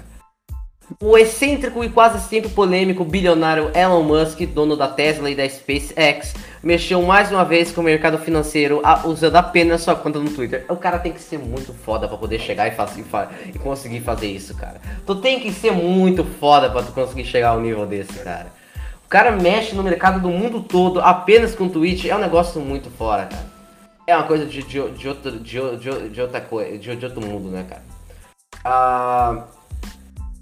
O 0.99 1.17
excêntrico 1.17 1.83
e 1.83 1.89
quase 1.89 2.19
sempre 2.27 2.49
polêmico 2.49 3.05
bilionário 3.05 3.71
Elon 3.73 4.03
Musk, 4.03 4.41
dono 4.41 4.75
da 4.75 4.87
Tesla 4.87 5.29
e 5.29 5.35
da 5.35 5.47
SpaceX, 5.47 6.33
mexeu 6.61 7.01
mais 7.01 7.31
uma 7.31 7.45
vez 7.45 7.71
com 7.71 7.81
o 7.81 7.83
mercado 7.83 8.17
financeiro 8.17 8.81
usando 9.05 9.35
apenas 9.35 9.81
sua 9.81 9.95
conta 9.95 10.19
no 10.19 10.29
Twitter. 10.29 10.65
O 10.67 10.75
cara 10.75 10.99
tem 10.99 11.13
que 11.13 11.21
ser 11.21 11.37
muito 11.37 11.73
foda 11.73 12.07
para 12.07 12.17
poder 12.17 12.39
chegar 12.39 12.67
e, 12.67 12.71
fazer, 12.71 13.05
e 13.53 13.57
conseguir 13.59 14.01
fazer 14.01 14.27
isso, 14.27 14.55
cara. 14.55 14.81
Tu 15.05 15.15
tem 15.15 15.39
que 15.39 15.51
ser 15.51 15.71
muito 15.71 16.23
foda 16.23 16.69
para 16.69 16.83
tu 16.83 16.91
conseguir 16.91 17.25
chegar 17.25 17.49
ao 17.49 17.61
nível 17.61 17.85
desse, 17.85 18.19
cara. 18.19 18.47
O 19.05 19.07
cara 19.07 19.31
mexe 19.31 19.75
no 19.75 19.83
mercado 19.83 20.19
do 20.19 20.29
mundo 20.29 20.61
todo 20.61 20.99
apenas 20.99 21.55
com 21.55 21.69
tweet, 21.69 22.09
é 22.09 22.15
um 22.15 22.19
negócio 22.19 22.59
muito 22.59 22.89
fora, 22.89 23.25
cara. 23.25 23.51
É 24.07 24.15
uma 24.15 24.25
coisa 24.25 24.45
de, 24.45 24.63
de, 24.63 24.89
de, 24.89 25.07
outro, 25.07 25.31
de, 25.39 25.77
de, 25.77 26.09
de 26.09 26.21
outra 26.21 26.41
coisa, 26.41 26.77
de, 26.77 26.95
de 26.95 27.05
outro 27.05 27.21
mundo, 27.21 27.49
né, 27.49 27.65
cara? 27.67 27.83
Ah. 28.63 29.45
Uh 29.57 29.60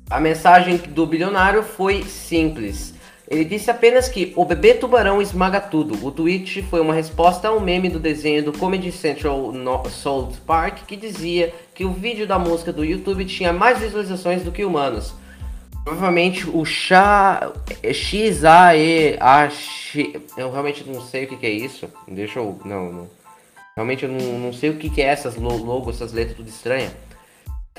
a 0.09 0.19
mensagem 0.19 0.77
do 0.77 1.05
bilionário 1.05 1.61
foi 1.61 2.03
simples. 2.03 2.95
Ele 3.29 3.45
disse 3.45 3.69
apenas 3.69 4.09
que 4.09 4.33
o 4.35 4.43
bebê 4.43 4.73
tubarão 4.73 5.21
esmaga 5.21 5.61
tudo. 5.61 6.03
O 6.03 6.11
tweet 6.11 6.63
foi 6.63 6.81
uma 6.81 6.95
resposta 6.95 7.47
a 7.47 7.53
um 7.53 7.59
meme 7.59 7.87
do 7.87 7.99
desenho 7.99 8.43
do 8.43 8.51
Comedy 8.51 8.91
Central 8.91 9.51
no 9.51 9.87
South 9.87 10.33
Park 10.47 10.79
que 10.87 10.95
dizia 10.95 11.53
que 11.75 11.85
o 11.85 11.91
vídeo 11.91 12.25
da 12.25 12.39
música 12.39 12.73
do 12.73 12.83
YouTube 12.83 13.23
tinha 13.25 13.53
mais 13.53 13.77
visualizações 13.77 14.41
do 14.41 14.51
que 14.51 14.65
humanos. 14.65 15.13
Provavelmente 15.83 16.49
o 16.49 16.65
Xa 16.65 17.53
X 17.83 18.43
A 18.43 18.75
E 18.75 19.15
A 19.19 19.47
X. 19.47 20.15
Eu 20.35 20.51
realmente 20.51 20.83
não 20.89 20.99
sei 20.99 21.25
o 21.25 21.27
que, 21.27 21.37
que 21.37 21.45
é 21.45 21.51
isso. 21.51 21.87
Deixa 22.07 22.39
eu. 22.39 22.59
Não, 22.65 22.91
não. 22.91 23.09
Realmente 23.75 24.05
eu 24.05 24.09
não, 24.09 24.39
não 24.39 24.53
sei 24.53 24.71
o 24.71 24.77
que, 24.77 24.89
que 24.89 25.03
é 25.03 25.05
essas 25.05 25.35
logos, 25.35 25.95
essas 25.95 26.11
letras 26.11 26.35
tudo 26.35 26.49
estranhas 26.49 26.93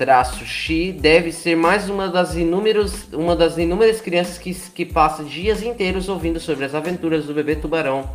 traço 0.01 0.43
X 0.43 0.99
deve 0.99 1.31
ser 1.31 1.55
mais 1.55 1.87
uma 1.87 2.07
das 2.07 2.33
inúmeras, 2.33 3.07
uma 3.13 3.35
das 3.35 3.55
inúmeras 3.59 4.01
crianças 4.01 4.35
que, 4.39 4.51
que 4.51 4.83
passa 4.83 5.23
dias 5.23 5.61
inteiros 5.61 6.09
ouvindo 6.09 6.39
sobre 6.39 6.65
as 6.65 6.73
aventuras 6.73 7.27
do 7.27 7.35
bebê 7.35 7.55
tubarão 7.55 8.09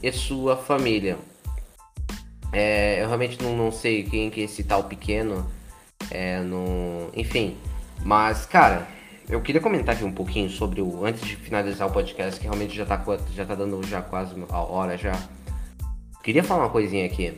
e 0.00 0.12
sua 0.12 0.56
família. 0.56 1.18
É, 2.52 3.02
eu 3.02 3.08
realmente 3.08 3.42
não, 3.42 3.56
não 3.56 3.72
sei 3.72 4.04
quem 4.04 4.30
que 4.30 4.42
é 4.42 4.44
esse 4.44 4.62
tal 4.62 4.84
pequeno. 4.84 5.44
É, 6.08 6.38
no, 6.38 7.10
enfim, 7.16 7.56
mas 8.04 8.46
cara, 8.46 8.86
eu 9.28 9.40
queria 9.40 9.60
comentar 9.60 9.96
aqui 9.96 10.04
um 10.04 10.12
pouquinho 10.12 10.48
sobre 10.48 10.80
o 10.80 11.04
antes 11.04 11.26
de 11.26 11.34
finalizar 11.34 11.88
o 11.88 11.92
podcast 11.92 12.38
que 12.38 12.46
realmente 12.46 12.76
já 12.76 12.86
tá 12.86 13.02
já 13.34 13.44
tá 13.44 13.56
dando 13.56 13.84
já 13.88 14.00
quase 14.00 14.36
a 14.50 14.60
hora 14.60 14.96
já. 14.96 15.20
Queria 16.22 16.44
falar 16.44 16.62
uma 16.62 16.70
coisinha 16.70 17.04
aqui. 17.04 17.34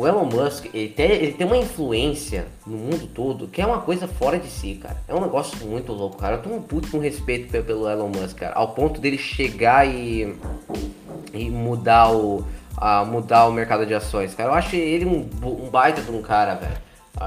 O 0.00 0.08
Elon 0.08 0.24
Musk, 0.24 0.64
ele 0.72 0.88
tem, 0.88 1.10
ele 1.10 1.32
tem 1.32 1.46
uma 1.46 1.58
influência 1.58 2.46
no 2.66 2.74
mundo 2.74 3.06
todo 3.06 3.46
que 3.46 3.60
é 3.60 3.66
uma 3.66 3.82
coisa 3.82 4.08
fora 4.08 4.38
de 4.38 4.48
si, 4.48 4.76
cara. 4.82 4.96
É 5.06 5.14
um 5.14 5.20
negócio 5.20 5.58
muito 5.66 5.92
louco, 5.92 6.16
cara. 6.16 6.36
Eu 6.36 6.42
tenho 6.42 6.56
um 6.56 6.62
puto 6.62 6.90
com 6.90 6.98
respeito 6.98 7.50
pelo 7.62 7.86
Elon 7.86 8.08
Musk, 8.08 8.38
cara. 8.38 8.54
Ao 8.54 8.68
ponto 8.68 8.98
dele 8.98 9.18
chegar 9.18 9.86
e, 9.86 10.34
e 11.34 11.50
mudar 11.50 12.10
o, 12.12 12.46
a 12.78 13.04
mudar 13.04 13.46
o 13.46 13.52
mercado 13.52 13.84
de 13.84 13.92
ações, 13.92 14.34
cara. 14.34 14.48
Eu 14.48 14.54
acho 14.54 14.74
ele 14.74 15.04
um, 15.04 15.28
um 15.44 15.68
baita 15.68 16.00
de 16.00 16.10
um 16.10 16.22
cara, 16.22 16.54
velho. 16.54 16.78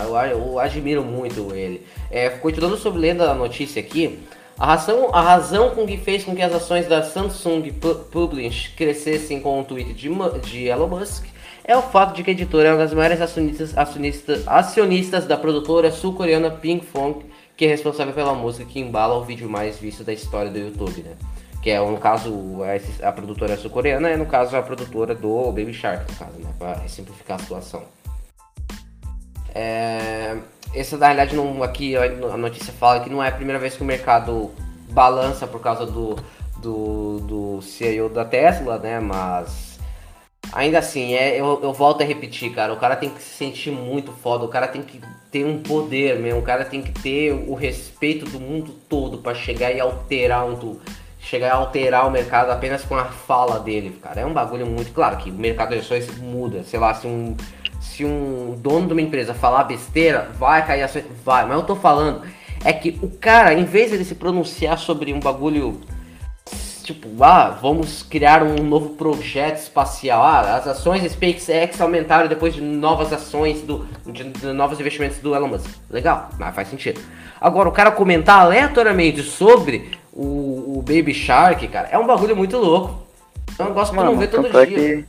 Eu, 0.08 0.16
eu, 0.16 0.60
admiro 0.60 1.04
muito 1.04 1.54
ele. 1.54 1.86
É, 2.10 2.28
continuando 2.28 2.76
sobre 2.76 3.02
lendo 3.02 3.22
a 3.22 3.36
notícia 3.36 3.80
aqui, 3.80 4.20
a 4.58 4.66
razão, 4.66 5.14
a 5.14 5.22
razão 5.22 5.70
com 5.76 5.86
que 5.86 5.98
fez 5.98 6.24
com 6.24 6.36
que 6.36 6.42
as 6.42 6.52
ações 6.52 6.88
da 6.88 7.04
Samsung 7.04 7.72
Publish 8.12 8.72
crescessem 8.76 9.40
com 9.40 9.62
o 9.62 9.64
tweet 9.64 9.94
de, 9.94 10.10
de 10.42 10.66
Elon 10.66 10.88
Musk 10.88 11.33
é 11.64 11.78
o 11.78 11.82
fato 11.82 12.16
de 12.16 12.24
que 12.24 12.30
a 12.30 12.34
editora 12.34 12.70
é 12.70 12.72
uma 12.72 12.78
das 12.78 12.94
maiores 12.94 13.22
acionistas, 13.22 13.78
acionistas, 13.78 14.48
acionistas 14.48 15.26
da 15.26 15.38
produtora 15.38 15.92
sul-coreana 15.92 16.52
Pink 16.52 16.86
Fong, 16.86 17.26
que 17.56 17.66
é 17.66 17.68
responsável 17.70 18.14
pela 18.14 18.34
música 18.34 18.66
que 18.66 18.80
embala 18.80 19.16
o 19.16 19.24
vídeo 19.24 19.50
mais 19.50 19.78
visto 19.78 20.04
da 20.04 20.12
história 20.12 20.52
do 20.52 20.60
YouTube, 20.60 21.04
né? 21.04 21.16
Que 21.62 21.70
é, 21.70 21.80
no 21.80 21.98
caso, 21.98 22.60
a, 23.02 23.12
produtora 23.12 23.56
sul-coreana 23.56 24.10
é, 24.10 24.18
no 24.18 24.26
caso, 24.26 24.58
a 24.58 24.62
produtora 24.62 25.16
do 25.16 25.46
Baby 25.46 25.74
Shark, 25.74 26.12
no 26.12 26.18
caso, 26.18 26.38
né? 26.40 26.54
Pra 26.60 26.86
simplificar 26.90 27.38
a 27.38 27.40
situação. 27.40 27.84
É, 29.56 30.36
essa, 30.74 30.98
na 30.98 31.06
realidade, 31.06 31.36
não, 31.36 31.64
aqui 31.64 31.96
a 31.96 32.36
notícia 32.36 32.74
fala 32.74 33.00
que 33.00 33.10
não 33.10 33.24
é 33.24 33.30
a 33.30 33.32
primeira 33.32 33.60
vez 33.60 33.78
que 33.78 33.84
o 33.84 33.86
mercado 33.86 34.52
balança 34.90 35.48
por 35.48 35.62
causa 35.62 35.86
do, 35.86 36.18
do, 36.58 37.20
do 37.20 37.62
CEO 37.62 38.10
da 38.10 38.26
Tesla, 38.26 38.78
né? 38.78 39.00
Mas 39.00 39.73
Ainda 40.56 40.80
assim, 40.80 41.14
é, 41.14 41.40
eu, 41.40 41.60
eu 41.64 41.74
volto 41.74 42.02
a 42.02 42.06
repetir, 42.06 42.52
cara. 42.54 42.74
O 42.74 42.78
cara 42.78 42.96
tem 42.96 43.10
que 43.10 43.22
se 43.22 43.36
sentir 43.36 43.72
muito 43.72 44.12
foda. 44.12 44.46
O 44.46 44.48
cara 44.48 44.68
tem 44.68 44.82
que 44.82 45.02
ter 45.32 45.46
um 45.46 45.62
poder 45.62 46.20
mesmo. 46.20 46.40
O 46.40 46.44
cara 46.44 46.64
tem 46.64 46.82
que 46.82 46.92
ter 46.92 47.32
o 47.32 47.54
respeito 47.54 48.26
do 48.26 48.40
mundo 48.40 48.72
todo 48.88 49.18
para 49.18 49.34
chegar 49.34 49.72
e 49.72 49.80
alterar 49.80 50.46
um, 50.46 50.78
chegar 51.20 51.54
a 51.54 51.56
alterar 51.56 52.08
o 52.08 52.12
mercado 52.12 52.52
apenas 52.52 52.84
com 52.84 52.96
a 52.96 53.06
fala 53.06 53.60
dele, 53.60 53.98
cara. 54.02 54.22
É 54.22 54.26
um 54.26 54.34
bagulho 54.34 54.66
muito 54.66 54.92
claro 54.94 55.18
que 55.18 55.32
o 55.32 55.34
mercado 55.34 55.72
de 55.72 55.80
ações 55.80 56.18
muda. 56.20 56.64
Sei 56.64 56.80
lá, 56.80 56.94
se 56.94 57.08
um 57.08 57.36
se 57.82 58.06
um 58.06 58.56
dono 58.58 58.88
de 58.88 58.94
uma 58.94 59.02
empresa 59.02 59.34
falar 59.34 59.66
besteira, 59.66 60.30
vai 60.40 60.66
cair 60.66 60.84
ações, 60.84 61.06
vai. 61.24 61.46
Mas 61.46 61.58
eu 61.58 61.64
tô 61.64 61.76
falando 61.76 62.22
é 62.64 62.72
que 62.72 62.98
o 63.02 63.10
cara, 63.10 63.54
em 63.54 63.66
vez 63.66 63.90
de 63.90 63.98
ele 63.98 64.06
se 64.06 64.16
pronunciar 64.16 64.78
sobre 64.78 65.14
um 65.14 65.20
bagulho 65.20 65.82
tipo, 66.84 67.24
ah, 67.24 67.58
vamos 67.62 68.04
criar 68.04 68.44
um 68.44 68.56
novo 68.56 68.90
projeto 68.90 69.58
espacial. 69.58 70.22
Ah, 70.24 70.56
as 70.56 70.68
ações 70.68 71.02
da 71.02 71.10
SpaceX 71.10 71.80
aumentaram 71.82 72.28
depois 72.28 72.54
de 72.54 72.62
novas 72.62 73.12
ações, 73.12 73.62
do, 73.62 73.86
de, 74.06 74.24
de 74.24 74.48
novos 74.48 74.80
investimentos 74.80 75.18
do 75.20 75.34
Elon 75.34 75.48
Musk. 75.48 75.70
Legal, 75.90 76.30
mas 76.38 76.54
faz 76.54 76.68
sentido. 76.68 77.02
Agora, 77.40 77.70
o 77.70 77.72
cara 77.72 77.92
comentar 77.92 78.42
aleatoriamente 78.42 79.22
sobre 79.24 79.92
o, 80.12 80.78
o 80.78 80.84
Baby 80.86 81.14
Shark, 81.14 81.68
cara, 81.68 81.90
é 81.92 81.98
um 81.98 82.06
bagulho 82.06 82.36
muito 82.36 82.58
louco. 82.58 83.04
É 83.58 83.64
um 83.64 83.68
negócio 83.68 83.94
que 83.94 84.00
eu 84.00 84.06
não 84.06 84.18
vê 84.18 84.28
todo 84.28 84.58
é 84.58 84.66
dia. 84.66 84.78
Que, 84.78 85.06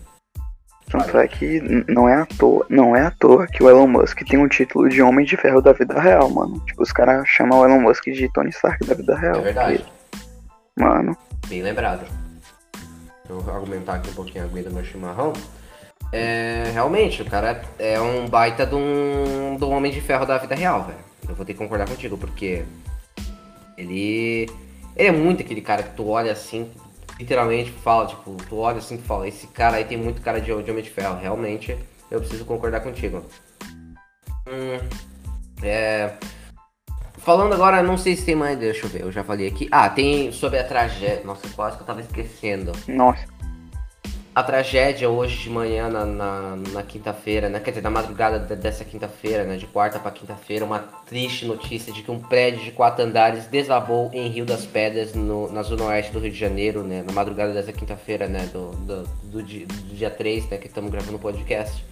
tanto 0.91 1.19
é 1.19 1.27
que 1.27 1.61
não 1.89 2.09
é 2.09 2.15
à 2.15 2.27
toa, 2.27 2.67
não 2.69 2.95
é 2.95 3.07
à 3.07 3.11
toa 3.11 3.47
que 3.47 3.63
o 3.63 3.69
Elon 3.69 3.87
Musk 3.87 4.23
tem 4.29 4.39
um 4.39 4.49
título 4.49 4.89
de 4.89 5.03
Homem 5.03 5.25
de 5.25 5.37
Ferro 5.37 5.61
da 5.61 5.73
vida 5.73 5.99
real, 6.01 6.31
mano. 6.31 6.61
Tipo, 6.67 6.83
os 6.83 6.93
caras 6.93 7.27
chamam 7.29 7.61
o 7.61 7.65
Elon 7.65 7.81
Musk 7.81 8.05
de 8.05 8.31
Tony 8.33 8.51
Stark 8.51 8.85
da 8.87 8.95
vida 8.95 9.17
real. 9.17 9.37
É 9.37 9.41
verdade. 9.41 9.79
Porque, 9.79 10.85
mano, 10.85 11.17
Bem 11.49 11.63
lembrado. 11.63 12.07
Vou 13.29 13.55
argumentar 13.55 13.95
aqui 13.95 14.11
um 14.11 14.15
pouquinho 14.15 14.45
a 14.45 14.47
aguinha 14.47 14.65
do 14.65 14.71
meu 14.71 14.85
chimarrão. 14.85 15.33
É, 16.13 16.71
realmente, 16.73 17.23
o 17.23 17.25
cara 17.25 17.63
é 17.79 18.01
um 18.01 18.29
baita 18.29 18.65
de 18.65 18.75
um, 18.75 19.57
de 19.57 19.65
um 19.65 19.73
homem 19.73 19.91
de 19.91 20.01
ferro 20.01 20.25
da 20.25 20.39
vida 20.39 20.55
real, 20.55 20.85
velho. 20.85 20.99
Eu 21.29 21.35
vou 21.35 21.45
ter 21.45 21.53
que 21.53 21.59
concordar 21.59 21.89
contigo, 21.89 22.17
porque 22.17 22.65
ele, 23.77 24.49
ele 24.97 25.09
é 25.09 25.13
muito 25.13 25.43
aquele 25.43 25.61
cara 25.61 25.83
que 25.83 25.97
tu 25.97 26.09
olha 26.09 26.33
assim, 26.33 26.71
literalmente 27.19 27.71
fala, 27.71 28.07
tipo, 28.07 28.37
tu 28.49 28.59
olha 28.59 28.79
assim 28.79 28.97
e 28.97 29.03
fala, 29.03 29.27
esse 29.27 29.47
cara 29.49 29.77
aí 29.77 29.85
tem 29.85 29.99
muito 29.99 30.23
cara 30.23 30.41
de, 30.41 30.47
de 30.47 30.71
homem 30.71 30.85
de 30.85 30.91
ferro. 30.91 31.19
Realmente, 31.19 31.77
eu 32.11 32.21
preciso 32.21 32.45
concordar 32.45 32.81
contigo. 32.81 33.25
Hum, 34.47 34.89
é, 35.63 36.13
Falando 37.25 37.55
agora, 37.55 37.83
não 37.83 37.97
sei 37.97 38.15
se 38.17 38.27
tem 38.27 38.35
mais, 38.35 38.59
deixa 38.59 38.85
eu 38.85 38.91
ver, 38.91 39.01
eu 39.01 39.11
já 39.11 39.25
falei 39.25 39.49
aqui. 39.49 39.67
Ah, 39.73 39.89
tem 39.89 40.31
sobre 40.31 40.59
a 40.59 40.65
tragédia. 40.65 41.23
Nossa, 41.25 41.49
quase 41.49 41.79
que 41.79 41.83
eu 41.83 41.87
tava 41.87 42.03
esquecendo. 42.03 42.73
Nossa. 42.87 43.25
A 44.35 44.43
tragédia 44.43 45.09
hoje 45.09 45.39
de 45.39 45.49
manhã, 45.49 45.89
na, 45.89 46.05
na, 46.05 46.57
na 46.71 46.83
quinta-feira, 46.83 47.49
né? 47.49 47.61
Quer 47.61 47.71
dizer, 47.71 47.83
na 47.83 47.89
madrugada 47.89 48.41
dessa 48.55 48.85
quinta-feira, 48.85 49.43
né? 49.45 49.57
De 49.57 49.67
quarta 49.67 49.99
para 49.99 50.11
quinta-feira, 50.11 50.67
uma 50.67 50.81
triste 50.81 51.47
notícia 51.47 51.91
de 51.95 52.03
que 52.03 52.11
um 52.11 52.19
prédio 52.19 52.63
de 52.63 52.73
quatro 52.73 53.03
andares 53.03 53.47
desabou 53.47 54.11
em 54.13 54.29
Rio 54.29 54.45
das 54.45 54.67
Pedras, 54.67 55.15
no, 55.15 55.51
na 55.51 55.63
zona 55.63 55.85
oeste 55.85 56.13
do 56.13 56.19
Rio 56.19 56.31
de 56.31 56.39
Janeiro, 56.39 56.83
né? 56.83 57.03
Na 57.07 57.13
madrugada 57.13 57.55
dessa 57.55 57.73
quinta-feira, 57.73 58.29
né? 58.29 58.51
Do, 58.53 58.73
do, 58.73 59.03
do, 59.25 59.43
dia, 59.43 59.67
do 59.67 59.97
dia 59.97 60.11
3, 60.11 60.51
né? 60.51 60.59
Que 60.59 60.67
estamos 60.67 60.91
gravando 60.91 61.17
o 61.17 61.21
podcast. 61.21 61.83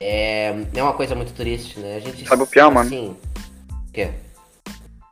É, 0.00 0.54
é 0.76 0.82
uma 0.82 0.92
coisa 0.92 1.16
muito 1.16 1.32
triste, 1.32 1.80
né? 1.80 1.96
A 1.96 2.00
gente. 2.00 2.24
Sabe 2.24 2.44
o 2.44 2.46
pior, 2.46 2.66
assim, 2.78 3.06
mano? 3.06 3.16
O 3.88 3.92
quê? 3.92 4.10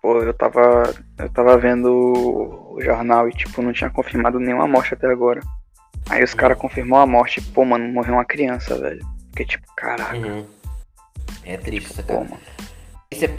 Pô, 0.07 0.22
eu 0.22 0.32
tava. 0.32 0.94
Eu 1.18 1.28
tava 1.30 1.59
vendo 1.59 1.90
o 1.90 2.80
jornal 2.80 3.28
e, 3.28 3.32
tipo, 3.32 3.61
não 3.61 3.72
tinha 3.72 3.90
confirmado 3.90 4.38
nenhuma 4.38 4.68
morte 4.68 4.94
até 4.94 5.09
agora. 5.09 5.40
Aí 6.09 6.22
os 6.22 6.32
caras 6.32 6.57
confirmou 6.57 7.00
a 7.00 7.04
morte, 7.04 7.40
pô, 7.40 7.64
mano, 7.64 7.88
morreu 7.88 8.14
uma 8.14 8.24
criança, 8.24 8.78
velho. 8.78 9.04
Fiquei 9.30 9.46
tipo, 9.46 9.66
caraca. 9.76 10.16
Uhum. 10.16 10.46
É 11.44 11.57
triste, 11.57 11.92
tipo, 11.92 12.04
cara. 12.04 12.24
Pô, 12.24 12.36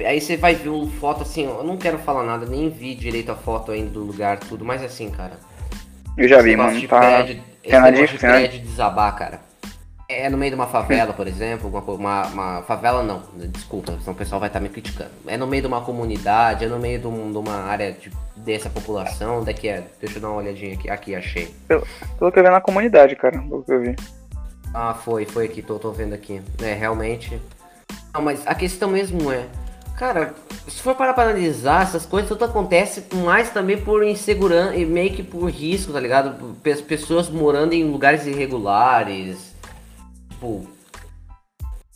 aí 0.06 0.20
você 0.20 0.36
vai 0.36 0.56
ver 0.56 0.68
o 0.68 0.88
foto 0.88 1.22
assim, 1.22 1.46
eu 1.46 1.64
não 1.64 1.78
quero 1.78 2.00
falar 2.00 2.24
nada, 2.24 2.46
nem 2.46 2.70
vi 2.70 2.96
direito 2.96 3.32
a 3.32 3.36
foto 3.36 3.72
ainda 3.72 3.92
do 3.92 4.04
lugar, 4.04 4.38
tudo, 4.38 4.66
mas 4.66 4.84
assim, 4.84 5.10
cara. 5.10 5.40
Eu 6.18 6.28
já 6.28 6.42
vi, 6.42 6.58
mano. 6.58 6.78
De 6.78 6.86
tá... 6.86 7.00
prédio, 7.00 7.44
esse 7.64 8.12
de 8.12 8.20
prédio 8.20 8.60
desabar, 8.60 9.16
cara. 9.16 9.40
É 10.18 10.32
no 10.32 10.38
meio 10.38 10.50
de 10.50 10.56
uma 10.56 10.66
favela, 10.66 11.14
por 11.14 11.28
exemplo, 11.28 11.70
uma, 11.70 11.80
uma, 11.80 12.26
uma, 12.26 12.62
favela 12.64 13.04
não, 13.04 13.22
desculpa, 13.36 13.96
senão 14.00 14.14
o 14.14 14.16
pessoal 14.16 14.40
vai 14.40 14.50
estar 14.50 14.60
tá 14.60 14.64
me 14.64 14.68
criticando. 14.68 15.12
É 15.28 15.38
no 15.38 15.46
meio 15.46 15.62
de 15.62 15.68
uma 15.68 15.82
comunidade, 15.82 16.66
é 16.66 16.68
no 16.68 16.80
meio 16.80 16.98
de, 16.98 17.06
um, 17.06 17.32
de 17.32 17.38
uma 17.38 17.54
área 17.54 17.92
de, 17.92 18.12
dessa 18.36 18.68
população, 18.68 19.44
daqui 19.44 19.70
é. 19.70 19.84
Deixa 20.02 20.18
eu 20.18 20.22
dar 20.24 20.30
uma 20.30 20.38
olhadinha 20.38 20.74
aqui, 20.74 20.90
aqui 20.90 21.14
achei. 21.14 21.54
Pelo, 21.68 21.86
pelo 22.18 22.32
que 22.32 22.40
eu 22.40 22.44
vi 22.44 22.50
na 22.50 22.60
comunidade, 22.60 23.16
cara, 23.16 23.38
pelo 23.38 23.64
que 23.64 23.72
eu 23.72 23.80
vi. 23.80 23.96
Ah, 24.74 24.96
foi, 24.96 25.28
foi 25.28 25.46
aqui, 25.46 25.62
tô, 25.62 25.78
tô 25.78 25.92
vendo 25.92 26.14
aqui. 26.14 26.42
É, 26.64 26.74
realmente. 26.74 27.40
Não, 28.12 28.24
mas 28.24 28.42
a 28.48 28.56
questão 28.56 28.90
mesmo 28.90 29.32
é, 29.32 29.46
cara, 30.00 30.34
se 30.68 30.82
for 30.82 30.96
parar 30.96 31.14
pra 31.14 31.26
analisar, 31.26 31.84
essas 31.84 32.08
coisas 32.08 32.28
tudo 32.28 32.44
acontece 32.44 33.06
mais 33.18 33.52
também 33.52 33.78
por 33.78 34.04
insegurança 34.04 34.76
e 34.76 34.84
meio 34.84 35.14
que 35.14 35.22
por 35.22 35.46
risco, 35.46 35.94
tá 35.94 36.00
ligado? 36.00 36.56
Pessoas 36.88 37.30
morando 37.30 37.74
em 37.74 37.84
lugares 37.84 38.26
irregulares 38.26 39.47
Tipo, 40.38 40.68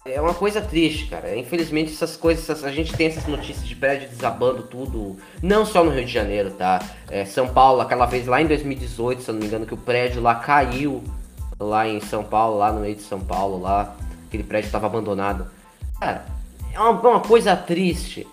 é 0.03 0.19
uma 0.19 0.33
coisa 0.33 0.61
triste, 0.61 1.05
cara. 1.05 1.37
Infelizmente 1.37 1.93
essas 1.93 2.17
coisas, 2.17 2.63
a 2.63 2.71
gente 2.71 2.91
tem 2.93 3.05
essas 3.05 3.27
notícias 3.27 3.67
de 3.67 3.75
prédio 3.75 4.09
desabando 4.09 4.63
tudo, 4.63 5.15
não 5.43 5.63
só 5.63 5.83
no 5.83 5.91
Rio 5.91 6.05
de 6.05 6.11
Janeiro, 6.11 6.49
tá? 6.49 6.83
É, 7.07 7.23
São 7.23 7.47
Paulo, 7.47 7.81
aquela 7.81 8.07
vez 8.07 8.25
lá 8.25 8.41
em 8.41 8.47
2018, 8.47 9.21
se 9.21 9.29
eu 9.29 9.33
não 9.33 9.41
me 9.41 9.45
engano, 9.45 9.67
que 9.67 9.75
o 9.75 9.77
prédio 9.77 10.23
lá 10.23 10.33
caiu 10.33 11.03
lá 11.59 11.87
em 11.87 11.99
São 12.01 12.23
Paulo, 12.23 12.57
lá 12.57 12.71
no 12.71 12.81
meio 12.81 12.95
de 12.95 13.03
São 13.03 13.19
Paulo, 13.19 13.61
lá, 13.61 13.95
aquele 14.27 14.43
prédio 14.43 14.65
estava 14.65 14.87
abandonado. 14.87 15.45
Cara, 15.99 16.25
é 16.73 16.79
uma, 16.79 16.99
uma 16.99 17.19
coisa 17.19 17.55
triste 17.55 18.25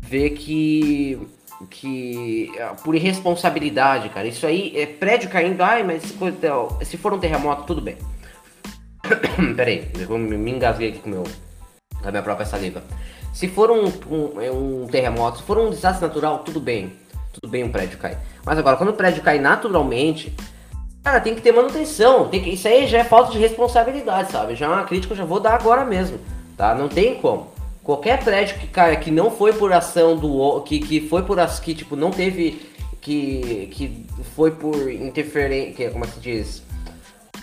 ver 0.00 0.30
que 0.30 1.28
que 1.70 2.52
é, 2.56 2.66
por 2.82 2.96
irresponsabilidade, 2.96 4.08
cara. 4.08 4.26
Isso 4.26 4.46
aí 4.46 4.72
é 4.76 4.86
prédio 4.86 5.30
caindo, 5.30 5.60
ai, 5.60 5.84
mas 5.84 6.02
se 6.82 6.96
for 6.96 7.12
um 7.12 7.18
terremoto, 7.20 7.64
tudo 7.64 7.80
bem. 7.80 7.96
Peraí, 9.56 9.88
eu 9.98 10.18
me 10.18 10.50
engasguei 10.50 10.90
aqui 10.90 10.98
com, 10.98 11.10
meu, 11.10 11.24
com 12.00 12.08
a 12.08 12.10
minha 12.10 12.22
própria 12.22 12.46
saliva. 12.46 12.82
Se 13.32 13.48
for 13.48 13.70
um, 13.70 13.86
um, 14.10 14.40
é 14.40 14.50
um, 14.50 14.86
terremoto, 14.90 15.38
se 15.38 15.44
for 15.44 15.58
um 15.58 15.70
desastre 15.70 16.06
natural, 16.06 16.40
tudo 16.40 16.60
bem. 16.60 16.92
Tudo 17.32 17.48
bem 17.48 17.62
um 17.62 17.70
prédio 17.70 17.98
cair. 17.98 18.18
Mas 18.44 18.58
agora, 18.58 18.76
quando 18.76 18.90
o 18.90 18.94
prédio 18.94 19.22
cai 19.22 19.38
naturalmente, 19.38 20.34
cara, 21.04 21.20
tem 21.20 21.34
que 21.34 21.40
ter 21.40 21.52
manutenção. 21.52 22.28
Tem 22.28 22.42
que, 22.42 22.50
isso 22.50 22.66
aí 22.66 22.86
já 22.86 22.98
é 22.98 23.04
falta 23.04 23.30
de 23.30 23.38
responsabilidade, 23.38 24.32
sabe? 24.32 24.56
Já 24.56 24.66
é 24.66 24.68
uma 24.68 24.84
crítica 24.84 25.14
que 25.14 25.20
eu 25.20 25.24
já 25.24 25.28
vou 25.28 25.38
dar 25.38 25.54
agora 25.54 25.84
mesmo. 25.84 26.18
Tá? 26.56 26.74
Não 26.74 26.88
tem 26.88 27.14
como. 27.20 27.48
Qualquer 27.84 28.22
prédio 28.22 28.58
que 28.58 28.66
caia 28.66 28.96
que 28.96 29.10
não 29.10 29.30
foi 29.30 29.52
por 29.52 29.72
ação 29.72 30.16
do. 30.16 30.60
que, 30.62 30.80
que 30.80 31.00
foi 31.08 31.22
por 31.22 31.38
que 31.62 31.74
tipo, 31.74 31.94
não 31.96 32.10
teve. 32.10 32.60
Que, 33.00 33.68
que 33.70 34.06
foi 34.34 34.50
por 34.50 34.90
interferência. 34.90 35.90
Como 35.90 36.04
é 36.04 36.08
que 36.08 36.14
se 36.14 36.20
diz? 36.20 36.67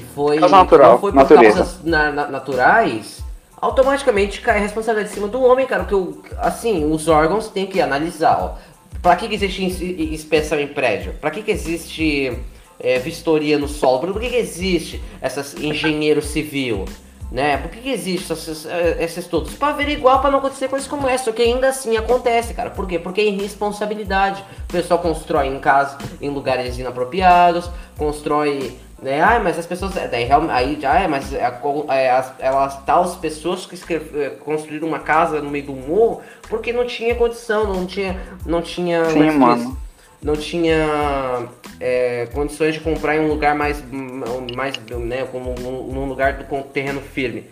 Foi, 0.04 0.40
natural, 0.40 0.94
não 0.94 1.00
foi 1.00 1.12
por 1.12 1.18
natureza. 1.18 1.58
causas 1.58 1.84
na, 1.84 2.12
na, 2.12 2.28
naturais, 2.28 3.24
automaticamente 3.58 4.42
cai 4.42 4.58
a 4.58 4.62
responsabilidade 4.62 5.12
em 5.12 5.16
cima 5.16 5.28
do 5.28 5.42
homem, 5.42 5.66
cara. 5.66 5.86
Que 5.86 5.96
assim, 6.38 6.92
os 6.92 7.08
órgãos 7.08 7.48
têm 7.48 7.66
que 7.66 7.82
analisar, 7.82 8.38
ó. 8.40 8.56
Pra 9.02 9.16
que, 9.16 9.28
que 9.28 9.36
existe 9.36 9.64
inspeção 10.14 10.60
em 10.60 10.68
prédio? 10.68 11.14
Pra 11.22 11.30
que, 11.30 11.44
que 11.44 11.52
existe 11.52 12.38
é, 12.80 12.98
vistoria 12.98 13.58
no 13.58 13.68
solo? 13.68 14.00
Por 14.00 14.20
que, 14.20 14.30
que 14.30 14.36
existe 14.36 15.02
essas 15.22 15.54
engenheiro 15.56 16.22
civil? 16.22 16.86
né? 17.32 17.58
Por 17.58 17.70
que, 17.72 17.82
que 17.82 17.90
existe 17.90 18.32
esses, 18.32 18.66
esses 19.00 19.18
estudos? 19.18 19.54
Para 19.56 19.74
averiguar, 19.74 20.22
para 20.22 20.32
não 20.32 20.40
acontecer 20.40 20.68
coisas 20.70 20.88
como 20.88 21.08
essa, 21.08 21.32
que 21.32 21.42
ainda 21.42 21.70
assim 21.70 21.98
acontece, 21.98 22.54
cara. 22.54 22.70
Por 22.70 22.88
quê? 22.88 23.00
Porque 23.00 23.22
é 23.22 23.26
irresponsabilidade. 23.26 24.44
O 24.70 24.72
pessoal 24.72 25.00
constrói 25.00 25.48
em 25.48 25.60
casa, 25.60 25.98
em 26.22 26.30
lugares 26.30 26.78
inapropriados, 26.78 27.70
constrói 27.98 28.78
né? 29.02 29.22
Ah, 29.22 29.40
mas 29.44 29.60
as 29.60 29.66
pessoas. 29.66 29.94
Daí, 29.94 30.30
aí 30.50 30.78
já 30.80 31.00
é, 31.00 31.08
mas 31.08 31.34
é, 31.34 31.40
é, 31.90 32.10
as, 32.10 32.34
elas 32.40 32.80
as 32.88 33.16
pessoas 33.16 33.66
que 33.66 33.94
é, 33.94 34.30
construíram 34.30 34.88
uma 34.88 35.00
casa 35.00 35.42
no 35.42 35.50
meio 35.50 35.66
do 35.66 35.74
morro 35.74 36.22
porque 36.50 36.72
não 36.72 36.86
tinha 36.86 37.14
condição, 37.16 37.72
não 37.72 37.86
tinha. 37.86 38.20
Não 38.46 38.62
tinha. 38.62 39.06
Sim, 39.10 39.32
mano. 39.32 39.78
Não 40.24 40.36
tinha 40.36 41.48
é, 41.80 42.28
condições 42.34 42.74
de 42.74 42.80
comprar 42.80 43.18
em 43.18 43.20
um 43.20 43.28
lugar 43.28 43.54
mais. 43.54 43.84
mais 44.56 44.76
né, 44.78 45.28
como 45.30 45.54
num 45.54 46.06
lugar 46.06 46.46
com 46.46 46.62
terreno 46.62 47.02
firme. 47.02 47.46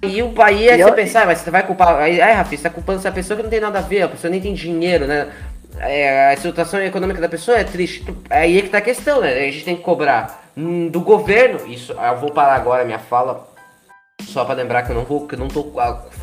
E 0.00 0.22
o 0.22 0.32
aí 0.40 0.68
é 0.68 0.78
você 0.78 0.92
pensar, 0.92 1.26
mas 1.26 1.38
você 1.38 1.50
vai 1.50 1.66
culpar. 1.66 1.96
Aí, 1.96 2.20
aí 2.20 2.34
Rafa, 2.34 2.56
você 2.56 2.62
tá 2.62 2.70
culpando 2.70 3.00
essa 3.00 3.12
pessoa 3.12 3.36
que 3.36 3.42
não 3.42 3.50
tem 3.50 3.60
nada 3.60 3.80
a 3.80 3.82
ver, 3.82 4.02
a 4.02 4.08
pessoa 4.08 4.30
nem 4.30 4.40
tem 4.40 4.54
dinheiro, 4.54 5.06
né? 5.06 5.28
É, 5.78 6.32
a 6.32 6.36
situação 6.36 6.80
econômica 6.80 7.20
da 7.20 7.28
pessoa 7.28 7.58
é 7.58 7.64
triste. 7.64 8.04
Aí 8.30 8.58
é 8.58 8.62
que 8.62 8.68
tá 8.68 8.78
a 8.78 8.82
questão, 8.82 9.20
né? 9.20 9.32
A 9.32 9.50
gente 9.50 9.64
tem 9.64 9.76
que 9.76 9.82
cobrar 9.82 10.41
do 10.56 11.00
governo. 11.00 11.66
Isso, 11.66 11.92
eu 11.92 12.16
vou 12.18 12.30
parar 12.30 12.54
agora 12.54 12.84
minha 12.84 12.98
fala 12.98 13.52
só 14.20 14.44
para 14.44 14.54
lembrar 14.54 14.82
que 14.82 14.92
eu 14.92 14.96
não 14.96 15.04
vou, 15.04 15.26
que 15.26 15.34
eu 15.34 15.38
não 15.38 15.48
tô 15.48 15.72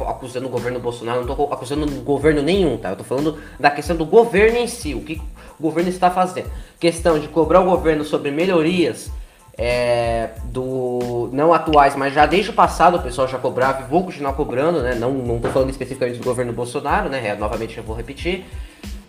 acusando 0.07 0.47
o 0.47 0.49
governo 0.49 0.79
Bolsonaro, 0.79 1.25
não 1.25 1.35
tô 1.35 1.53
acusando 1.53 1.85
governo 2.01 2.41
nenhum, 2.41 2.77
tá? 2.77 2.89
Eu 2.89 2.95
tô 2.95 3.03
falando 3.03 3.37
da 3.59 3.69
questão 3.69 3.95
do 3.95 4.05
governo 4.05 4.57
em 4.57 4.67
si, 4.67 4.93
o 4.95 5.01
que 5.01 5.21
o 5.59 5.63
governo 5.63 5.89
está 5.89 6.09
fazendo. 6.09 6.49
Questão 6.79 7.19
de 7.19 7.27
cobrar 7.27 7.61
o 7.61 7.65
governo 7.65 8.03
sobre 8.03 8.31
melhorias 8.31 9.11
é, 9.57 10.29
do 10.45 11.29
não 11.33 11.53
atuais, 11.53 11.95
mas 11.95 12.13
já 12.13 12.25
desde 12.25 12.51
o 12.51 12.53
passado 12.53 12.97
o 12.97 13.01
pessoal 13.01 13.27
já 13.27 13.37
cobrava 13.37 13.81
e 13.81 13.89
vou 13.89 14.05
continuar 14.05 14.33
cobrando, 14.33 14.81
né? 14.81 14.95
Não, 14.95 15.11
não 15.11 15.39
tô 15.39 15.49
falando 15.49 15.69
especificamente 15.69 16.17
do 16.17 16.23
governo 16.23 16.53
Bolsonaro, 16.53 17.09
né? 17.09 17.27
É, 17.27 17.35
novamente 17.35 17.77
eu 17.77 17.83
vou 17.83 17.95
repetir, 17.95 18.45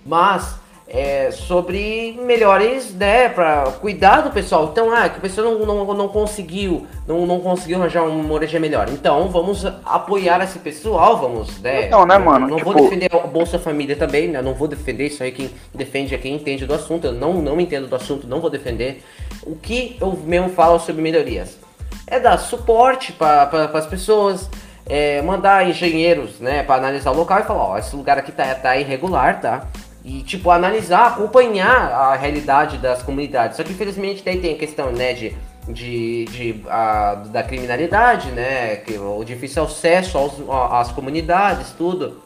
mas 0.04 0.58
é, 0.92 1.30
sobre 1.30 2.18
melhores, 2.20 2.92
né, 2.92 3.28
para 3.28 3.70
cuidar 3.80 4.22
do 4.22 4.32
pessoal. 4.32 4.70
Então, 4.72 4.92
ah, 4.92 5.08
que 5.08 5.18
a 5.18 5.20
pessoa 5.20 5.48
não, 5.48 5.64
não, 5.64 5.94
não 5.94 6.08
conseguiu, 6.08 6.84
não, 7.06 7.24
não 7.26 7.38
conseguiu 7.38 7.78
arranjar 7.78 8.02
uma 8.02 8.20
moradia 8.22 8.58
melhor. 8.58 8.88
Então, 8.90 9.28
vamos 9.28 9.64
apoiar 9.84 10.42
esse 10.42 10.58
pessoal, 10.58 11.16
vamos, 11.16 11.60
né? 11.60 11.88
Não, 11.88 12.04
né, 12.04 12.18
mano? 12.18 12.48
Não 12.48 12.56
tipo... 12.56 12.72
vou 12.72 12.82
defender 12.82 13.08
a 13.14 13.18
Bolsa 13.18 13.56
Família 13.56 13.94
também, 13.94 14.26
né? 14.26 14.42
Não 14.42 14.52
vou 14.52 14.66
defender 14.66 15.06
isso 15.06 15.22
aí, 15.22 15.30
quem 15.30 15.48
defende 15.72 16.12
é 16.12 16.18
quem 16.18 16.34
entende 16.34 16.66
do 16.66 16.74
assunto. 16.74 17.06
Eu 17.06 17.12
não, 17.12 17.34
não 17.34 17.60
entendo 17.60 17.86
do 17.86 17.94
assunto, 17.94 18.26
não 18.26 18.40
vou 18.40 18.50
defender. 18.50 19.00
O 19.44 19.54
que 19.54 19.96
eu 20.00 20.18
mesmo 20.24 20.48
falo 20.48 20.80
sobre 20.80 21.00
melhorias? 21.00 21.56
É 22.04 22.18
dar 22.18 22.36
suporte 22.36 23.12
para 23.12 23.46
pra, 23.46 23.66
as 23.78 23.86
pessoas, 23.86 24.50
é, 24.88 25.22
mandar 25.22 25.68
engenheiros, 25.68 26.40
né, 26.40 26.64
para 26.64 26.74
analisar 26.74 27.12
o 27.12 27.16
local 27.16 27.38
e 27.38 27.44
falar, 27.44 27.64
ó, 27.64 27.78
esse 27.78 27.94
lugar 27.94 28.18
aqui 28.18 28.32
tá, 28.32 28.52
tá 28.56 28.76
irregular, 28.76 29.40
tá? 29.40 29.68
E 30.04 30.22
tipo 30.22 30.50
analisar, 30.50 31.08
acompanhar 31.08 31.92
a 31.92 32.16
realidade 32.16 32.78
das 32.78 33.02
comunidades. 33.02 33.56
Só 33.56 33.62
que 33.62 33.72
infelizmente 33.72 34.22
daí 34.24 34.40
tem 34.40 34.54
a 34.54 34.58
questão, 34.58 34.92
né, 34.92 35.12
de, 35.12 35.36
de, 35.68 36.24
de 36.26 36.64
a, 36.68 37.14
da 37.26 37.42
criminalidade, 37.42 38.30
né, 38.30 38.76
que, 38.76 38.96
o 38.98 39.22
difícil 39.24 39.62
acesso 39.62 40.16
aos, 40.16 40.32
às 40.72 40.92
comunidades, 40.92 41.72
tudo. 41.76 42.22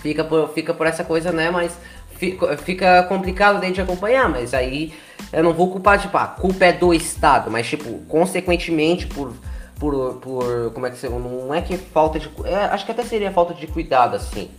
Fica 0.00 0.22
por, 0.22 0.50
fica 0.50 0.74
por 0.74 0.86
essa 0.86 1.02
coisa, 1.02 1.32
né, 1.32 1.50
mas 1.50 1.76
fica, 2.16 3.02
complicado 3.04 3.60
daí 3.60 3.72
de 3.72 3.80
acompanhar, 3.80 4.28
mas 4.28 4.52
aí 4.52 4.92
eu 5.32 5.42
não 5.42 5.52
vou 5.52 5.70
culpar, 5.70 5.98
tipo, 6.00 6.16
a 6.16 6.26
culpa 6.26 6.66
é 6.66 6.72
do 6.72 6.92
Estado, 6.92 7.50
mas 7.50 7.66
tipo, 7.66 7.98
consequentemente 8.06 9.06
por 9.06 9.32
por, 9.78 10.14
por 10.14 10.72
como 10.72 10.86
é 10.86 10.90
que 10.90 10.98
se 10.98 11.08
não 11.08 11.54
é 11.54 11.62
que 11.62 11.76
falta 11.76 12.18
de 12.18 12.28
é, 12.44 12.64
acho 12.64 12.84
que 12.84 12.90
até 12.90 13.04
seria 13.04 13.30
falta 13.30 13.54
de 13.54 13.64
cuidado 13.68 14.16
assim 14.16 14.50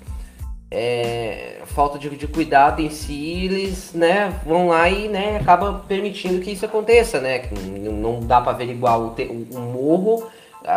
é, 0.72 1.62
falta 1.66 1.98
de, 1.98 2.10
de, 2.10 2.28
cuidado 2.28 2.82
em 2.82 2.90
si, 2.90 3.46
eles 3.46 3.94
né, 3.94 4.34
vão 4.46 4.68
lá 4.68 4.90
e 4.90 5.08
né, 5.08 5.38
acaba 5.38 5.84
permitindo 5.88 6.42
que 6.42 6.52
isso 6.52 6.66
aconteça, 6.66 7.20
né? 7.20 7.40
Que 7.40 7.56
não, 7.56 8.20
dá 8.20 8.40
para 8.40 8.52
averiguar 8.52 9.00
o, 9.00 9.08
o, 9.08 9.60
morro 9.60 10.30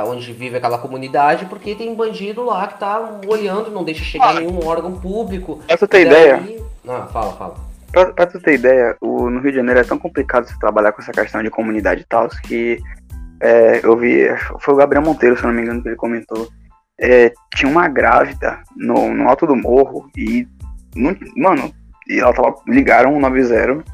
onde 0.07 0.33
vive 0.33 0.57
aquela 0.57 0.79
comunidade, 0.79 1.45
porque 1.47 1.75
tem 1.75 1.95
bandido 1.95 2.45
lá 2.45 2.67
que 2.67 2.79
tá 2.79 3.21
olhando, 3.27 3.71
não 3.71 3.85
deixa 3.85 4.05
chegar 4.05 4.31
ah, 4.31 4.41
nenhum 4.41 4.65
órgão 4.65 4.93
público. 4.93 5.61
Pra 5.67 5.77
tu 5.77 5.89
ter 5.89 6.07
ideia. 6.07 6.41
Ah, 6.89 7.07
fala, 7.13 7.33
fala. 7.33 7.55
Pra, 7.91 8.07
pra 8.07 8.27
tu 8.27 8.41
ter 8.41 8.55
ideia, 8.55 8.97
o, 9.01 9.29
no 9.29 9.41
Rio 9.41 9.51
de 9.51 9.57
Janeiro 9.59 9.81
é 9.81 9.85
tão 9.85 9.99
complicado 9.99 10.47
você 10.47 10.59
trabalhar 10.59 10.93
com 10.93 11.03
essa 11.03 11.13
questão 11.13 11.43
de 11.43 11.51
comunidade 11.51 12.03
e 12.03 12.05
tal, 12.05 12.29
que 12.29 12.81
é, 13.41 13.81
eu 13.83 13.97
vi, 13.97 14.29
foi 14.61 14.73
o 14.73 14.77
Gabriel 14.77 15.03
Monteiro, 15.03 15.37
se 15.37 15.43
não 15.43 15.53
me 15.53 15.63
engano, 15.63 15.83
que 15.83 15.89
ele 15.89 15.97
comentou 15.97 16.49
é, 17.03 17.33
tinha 17.57 17.71
uma 17.71 17.89
grávida 17.89 18.63
no, 18.77 19.13
no 19.13 19.29
alto 19.29 19.45
do 19.45 19.57
morro 19.57 20.09
e, 20.17 20.47
no, 20.95 21.17
mano, 21.37 21.75
e 22.09 22.21
ela 22.21 22.33
tava, 22.33 22.55
ligaram 22.69 23.17
o 23.17 23.21
90 23.21 23.85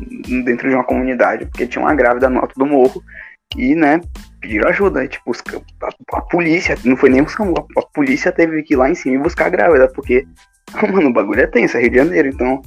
dentro 0.44 0.68
de 0.68 0.74
uma 0.74 0.84
comunidade, 0.84 1.46
porque 1.46 1.66
tinha 1.66 1.82
uma 1.82 1.94
grávida 1.94 2.28
no 2.28 2.40
alto 2.40 2.54
do 2.58 2.66
morro 2.66 3.02
e, 3.56 3.74
né, 3.74 4.00
pediram 4.40 4.68
ajuda. 4.68 5.04
E, 5.04 5.08
tipo, 5.08 5.32
a, 5.82 6.18
a, 6.18 6.20
polícia, 6.20 6.76
não 6.84 6.96
foi 6.98 7.08
nem 7.08 7.22
o 7.22 7.28
SAMU, 7.28 7.54
a, 7.56 7.80
a, 7.80 7.86
polícia 7.86 8.30
teve 8.30 8.62
que 8.62 8.74
ir 8.74 8.76
lá 8.76 8.90
em 8.90 8.94
cima 8.94 9.16
e 9.16 9.18
buscar 9.18 9.46
a 9.46 9.50
grávida, 9.50 9.88
porque, 9.88 10.26
mano, 10.92 11.08
o 11.08 11.12
bagulho 11.12 11.40
é 11.40 11.46
tenso, 11.46 11.78
é 11.78 11.80
Rio 11.80 11.90
de 11.90 11.96
Janeiro, 11.96 12.28
então, 12.28 12.60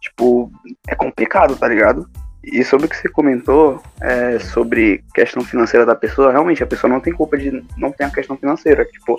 tipo, 0.00 0.48
é 0.86 0.94
complicado, 0.94 1.56
tá 1.56 1.66
ligado? 1.66 2.08
E 2.44 2.62
sobre 2.62 2.86
o 2.86 2.88
que 2.88 2.96
você 2.96 3.08
comentou, 3.08 3.82
é, 4.00 4.38
sobre 4.38 5.04
questão 5.12 5.42
financeira 5.42 5.84
da 5.84 5.96
pessoa, 5.96 6.30
realmente 6.30 6.62
a 6.62 6.66
pessoa 6.66 6.88
não 6.88 7.00
tem 7.00 7.12
culpa 7.12 7.36
de 7.36 7.64
não 7.76 7.90
ter 7.90 8.04
a 8.04 8.10
questão 8.10 8.36
financeira. 8.36 8.84
Tipo, 8.84 9.18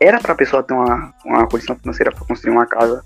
era 0.00 0.18
para 0.20 0.32
a 0.32 0.36
pessoa 0.36 0.62
ter 0.62 0.74
uma, 0.74 1.12
uma 1.24 1.46
condição 1.48 1.76
financeira 1.76 2.10
para 2.10 2.24
construir 2.24 2.52
uma 2.52 2.66
casa. 2.66 3.04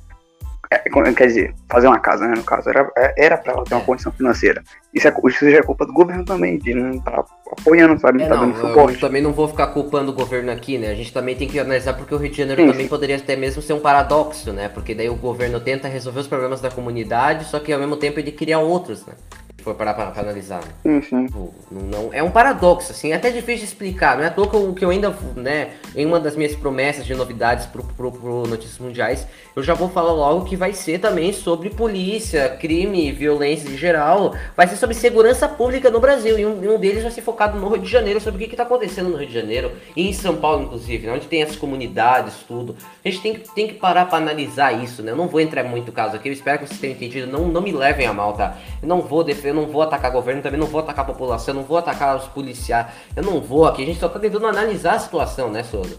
É, 0.73 0.79
quer 0.79 1.27
dizer, 1.27 1.55
fazer 1.69 1.89
uma 1.89 1.99
casa, 1.99 2.29
né? 2.29 2.35
No 2.37 2.45
caso, 2.45 2.71
era, 2.71 2.89
era 3.19 3.37
para 3.37 3.55
ela 3.55 3.65
ter 3.65 3.75
uma 3.75 3.85
condição 3.85 4.13
financeira. 4.13 4.63
Isso, 4.95 5.09
é, 5.09 5.15
isso 5.27 5.51
já 5.51 5.59
é 5.59 5.63
culpa 5.63 5.85
do 5.85 5.93
governo 5.93 6.25
também, 6.25 6.59
de 6.59 6.73
não 6.75 6.93
estar 6.93 7.11
tá 7.11 7.25
apoiando, 7.59 8.01
sabe? 8.01 8.23
É, 8.23 8.29
tá 8.29 8.37
dando 8.37 8.57
suporte. 8.57 8.95
Eu 8.95 9.01
também 9.01 9.21
não 9.21 9.33
vou 9.33 9.49
ficar 9.49 9.67
culpando 9.69 10.13
o 10.13 10.15
governo 10.15 10.53
aqui, 10.53 10.79
né? 10.79 10.93
A 10.93 10.95
gente 10.95 11.13
também 11.13 11.35
tem 11.35 11.49
que 11.49 11.59
analisar 11.59 11.95
porque 11.95 12.15
o 12.15 12.19
Rio 12.19 12.31
de 12.31 12.37
Janeiro 12.37 12.63
sim, 12.63 12.69
também 12.69 12.85
sim. 12.85 12.89
poderia 12.89 13.17
até 13.17 13.35
mesmo 13.35 13.61
ser 13.61 13.73
um 13.73 13.81
paradoxo, 13.81 14.53
né? 14.53 14.69
Porque 14.69 14.95
daí 14.95 15.11
o 15.11 15.17
governo 15.17 15.59
tenta 15.59 15.89
resolver 15.89 16.21
os 16.21 16.29
problemas 16.29 16.61
da 16.61 16.71
comunidade, 16.71 17.47
só 17.47 17.59
que 17.59 17.73
ao 17.73 17.81
mesmo 17.81 17.97
tempo 17.97 18.21
ele 18.21 18.31
cria 18.31 18.61
outros, 18.61 19.05
né? 19.05 19.15
For 19.63 19.75
parar 19.75 19.95
pra, 19.95 20.07
pra 20.07 20.23
analisar. 20.23 20.63
Uhum. 20.85 21.53
Não, 21.71 21.81
não, 21.83 22.11
é 22.13 22.23
um 22.23 22.31
paradoxo, 22.31 22.93
assim, 22.93 23.13
é 23.13 23.17
até 23.17 23.31
difícil 23.31 23.61
de 23.61 23.65
explicar. 23.65 24.17
Não 24.17 24.25
é 24.25 24.29
à 24.29 24.31
toa 24.31 24.49
que 24.49 24.55
eu, 24.55 24.75
que 24.75 24.85
eu 24.85 24.91
ainda, 24.91 25.15
né, 25.37 25.71
em 25.95 26.07
uma 26.07 26.19
das 26.19 26.35
minhas 26.35 26.55
promessas 26.55 27.05
de 27.05 27.15
novidades 27.15 27.67
pro, 27.67 27.83
pro, 27.83 28.11
pro, 28.11 28.47
Notícias 28.47 28.79
Mundiais, 28.79 29.27
eu 29.55 29.63
já 29.63 29.75
vou 29.75 29.89
falar 29.89 30.13
logo 30.13 30.45
que 30.45 30.57
vai 30.57 30.73
ser 30.73 30.99
também 30.99 31.33
sobre 31.33 31.71
polícia, 31.71 32.57
crime, 32.61 33.13
violência 33.13 33.69
em 33.69 33.77
geral. 33.77 34.35
Vai 34.57 34.67
ser 34.67 34.77
sobre 34.77 34.95
segurança 34.95 35.49
pública 35.49 35.91
no 35.91 36.01
Brasil. 36.01 36.39
E 36.39 36.47
um, 36.47 36.75
um 36.75 36.79
deles 36.79 37.03
vai 37.03 37.13
ser 37.13 37.23
focado 37.23 37.59
no 37.59 37.69
Rio 37.69 37.83
de 37.83 37.91
Janeiro, 37.91 38.21
sobre 38.21 38.43
o 38.43 38.49
que, 38.49 38.55
está 38.55 38.65
acontecendo 38.65 39.11
no 39.11 39.17
Rio 39.17 39.29
de 39.29 39.35
Janeiro, 39.35 39.73
e 39.97 40.09
em 40.09 40.13
São 40.13 40.37
Paulo, 40.37 40.65
inclusive, 40.65 41.07
né, 41.07 41.13
onde 41.13 41.27
tem 41.27 41.43
as 41.43 41.57
comunidades, 41.57 42.35
tudo. 42.47 42.77
A 43.05 43.09
gente 43.09 43.23
tem 43.23 43.35
que, 43.35 43.55
tem 43.55 43.69
que 43.69 43.75
parar 43.75 44.07
para 44.07 44.19
analisar 44.19 44.73
isso, 44.83 45.03
né? 45.03 45.13
Eu 45.13 45.17
não 45.17 45.29
vou 45.29 45.41
entrar 45.41 45.65
muito 45.65 45.87
no 45.87 45.93
caso 45.93 46.17
aqui, 46.17 46.29
eu 46.29 46.33
espero 46.33 46.61
que 46.61 46.67
vocês 46.67 46.81
tenham 46.81 46.95
entendido. 46.95 47.27
Não, 47.27 47.49
não 47.49 47.61
me 47.61 47.73
levem 47.73 48.07
a 48.07 48.13
mal, 48.13 48.33
tá? 48.35 48.57
Eu 48.81 48.89
não 48.89 49.01
vou 49.03 49.25
defender 49.25 49.50
eu 49.51 49.55
não 49.55 49.67
vou 49.67 49.83
atacar 49.83 50.11
governo, 50.11 50.43
também 50.43 50.59
não 50.59 50.67
vou 50.67 50.81
atacar 50.81 51.05
a 51.05 51.09
população, 51.09 51.55
eu 51.55 51.61
não 51.61 51.67
vou 51.67 51.77
atacar 51.77 52.17
os 52.17 52.27
policiais, 52.29 52.87
eu 53.15 53.23
não 53.23 53.41
vou 53.41 53.67
aqui, 53.67 53.83
a 53.83 53.87
gente 53.87 53.99
só 53.99 54.09
tá 54.09 54.19
tentando 54.19 54.47
analisar 54.47 54.95
a 54.95 54.99
situação, 54.99 55.51
né, 55.51 55.63
Souza? 55.63 55.97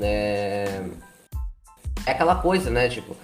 É, 0.00 0.80
é 2.06 2.10
aquela 2.10 2.36
coisa, 2.36 2.70
né, 2.70 2.88
tipo... 2.88 3.16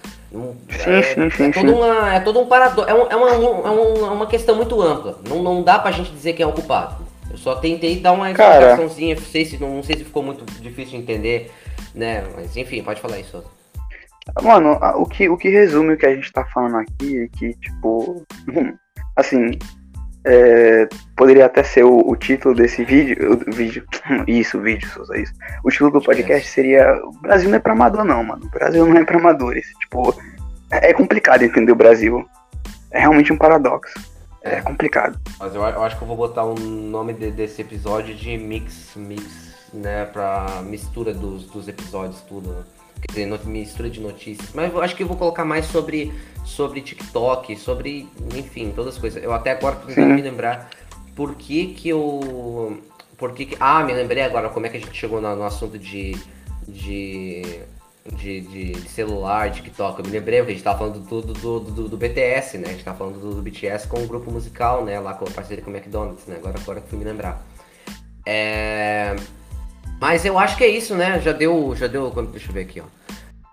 é, 0.85 1.01
sim, 1.01 1.29
sim, 1.29 1.43
é, 1.45 1.51
todo 1.51 1.73
uma, 1.73 2.13
é 2.13 2.19
todo 2.19 2.39
um 2.39 2.45
paradoxo, 2.45 2.89
é, 2.89 2.93
um, 2.93 3.07
é, 3.07 3.15
uma, 3.15 3.29
é 3.29 3.69
uma, 3.71 4.11
uma 4.11 4.27
questão 4.27 4.55
muito 4.55 4.79
ampla, 4.81 5.17
não, 5.27 5.41
não 5.41 5.63
dá 5.63 5.79
pra 5.79 5.91
gente 5.91 6.11
dizer 6.11 6.33
quem 6.33 6.43
é 6.43 6.47
o 6.47 6.53
culpado. 6.53 7.07
Eu 7.31 7.37
só 7.37 7.55
tentei 7.55 7.99
dar 7.99 8.11
uma 8.11 8.31
explicaçãozinha, 8.31 9.15
não 9.15 9.21
sei 9.21 9.45
se, 9.45 9.57
não 9.57 9.83
sei 9.83 9.97
se 9.97 10.03
ficou 10.03 10.23
muito 10.23 10.43
difícil 10.59 10.97
de 10.97 10.97
entender, 10.97 11.51
né, 11.95 12.25
mas 12.35 12.57
enfim, 12.57 12.83
pode 12.83 12.99
falar 12.99 13.19
isso. 13.19 13.43
Mano, 14.41 14.77
o 14.95 15.05
que, 15.05 15.29
o 15.29 15.37
que 15.37 15.49
resume 15.49 15.93
o 15.93 15.97
que 15.97 16.05
a 16.05 16.13
gente 16.13 16.31
tá 16.31 16.45
falando 16.45 16.77
aqui 16.77 17.23
é 17.23 17.27
que, 17.37 17.53
tipo, 17.55 18.25
assim, 19.19 19.57
é, 20.25 20.87
poderia 21.15 21.45
até 21.45 21.63
ser 21.63 21.83
o, 21.83 21.99
o, 22.07 22.15
título 22.15 22.53
desse 22.53 22.83
vídeo, 22.83 23.41
o 23.47 23.51
vídeo, 23.51 23.85
isso, 24.27 24.59
vídeo, 24.59 24.87
Souza, 24.89 25.17
isso. 25.17 25.33
O 25.63 25.69
título 25.69 25.91
do 25.91 26.01
podcast 26.01 26.47
seria 26.49 26.93
O 27.03 27.11
Brasil 27.21 27.49
não 27.49 27.57
é 27.57 27.59
pra 27.59 27.73
amador 27.73 28.03
não, 28.03 28.23
mano. 28.23 28.45
O 28.45 28.49
Brasil 28.49 28.85
não 28.85 28.97
é 28.97 29.05
pra 29.05 29.17
amadores. 29.17 29.67
Tipo, 29.79 30.15
é, 30.71 30.89
é 30.89 30.93
complicado 30.93 31.43
entender 31.43 31.71
o 31.71 31.75
Brasil. 31.75 32.27
É 32.91 32.99
realmente 32.99 33.31
um 33.31 33.37
paradoxo. 33.37 33.93
É, 34.43 34.55
é 34.55 34.61
complicado. 34.61 35.19
Mas 35.39 35.55
eu, 35.55 35.61
eu, 35.61 35.83
acho 35.83 35.97
que 35.97 36.03
eu 36.03 36.07
vou 36.07 36.17
botar 36.17 36.43
o 36.43 36.55
nome 36.55 37.13
de, 37.13 37.31
desse 37.31 37.61
episódio 37.61 38.15
de 38.15 38.37
mix, 38.37 38.93
mix, 38.95 39.55
né, 39.73 40.05
pra 40.05 40.61
mistura 40.63 41.13
dos, 41.13 41.45
dos 41.45 41.67
episódios, 41.67 42.21
tudo, 42.21 42.51
né? 42.51 42.63
Quer 43.01 43.25
dizer, 43.25 43.45
mistura 43.45 43.89
de 43.89 43.99
notícias. 43.99 44.49
Mas 44.53 44.73
eu 44.73 44.81
acho 44.81 44.95
que 44.95 45.03
eu 45.03 45.07
vou 45.07 45.17
colocar 45.17 45.45
mais 45.45 45.65
sobre, 45.65 46.13
sobre 46.43 46.81
TikTok, 46.81 47.55
sobre, 47.57 48.07
enfim, 48.35 48.71
todas 48.75 48.95
as 48.95 48.99
coisas. 48.99 49.23
Eu 49.23 49.33
até 49.33 49.51
agora 49.51 49.75
tô 49.75 49.87
tentando 49.87 50.13
me 50.13 50.21
lembrar 50.21 50.69
por 51.15 51.35
que 51.35 51.67
que 51.67 51.89
eu 51.89 52.81
por 53.17 53.33
que. 53.33 53.55
Ah, 53.59 53.83
me 53.83 53.93
lembrei 53.93 54.23
agora 54.23 54.49
como 54.49 54.65
é 54.65 54.69
que 54.69 54.77
a 54.77 54.79
gente 54.79 54.95
chegou 54.95 55.21
no, 55.21 55.35
no 55.35 55.43
assunto 55.43 55.77
de. 55.77 56.15
de 56.67 57.61
de, 58.15 58.41
de, 58.41 58.71
de, 58.71 58.89
celular, 58.89 59.51
TikTok. 59.51 59.99
Eu 59.99 60.05
me 60.05 60.11
lembrei 60.11 60.41
que 60.41 60.49
a 60.49 60.53
gente 60.53 60.63
tava 60.63 60.79
falando 60.79 60.99
do, 60.99 61.21
do, 61.21 61.59
do, 61.59 61.89
do, 61.89 61.97
BTS, 61.97 62.57
né? 62.57 62.69
A 62.69 62.71
gente 62.71 62.83
tava 62.83 62.97
falando 62.97 63.19
do, 63.19 63.35
do, 63.35 63.41
BTS 63.41 63.87
com 63.87 64.01
o 64.01 64.07
grupo 64.07 64.31
musical, 64.31 64.83
né? 64.83 64.99
Lá 64.99 65.13
com 65.13 65.25
a 65.25 65.29
parceria 65.29 65.63
com 65.63 65.69
o 65.69 65.75
McDonald's, 65.75 66.25
né? 66.25 66.37
Agora, 66.37 66.57
agora 66.59 66.81
que 66.81 66.89
fui 66.89 66.97
me 66.97 67.05
lembrar. 67.05 67.45
É... 68.25 69.15
Mas 69.99 70.25
eu 70.25 70.39
acho 70.39 70.57
que 70.57 70.63
é 70.63 70.67
isso, 70.67 70.95
né? 70.95 71.19
Já 71.19 71.31
deu. 71.31 71.75
Já 71.75 71.87
deu. 71.87 72.09
Deixa 72.31 72.49
eu 72.49 72.53
ver 72.53 72.61
aqui, 72.61 72.81
ó. 72.81 72.85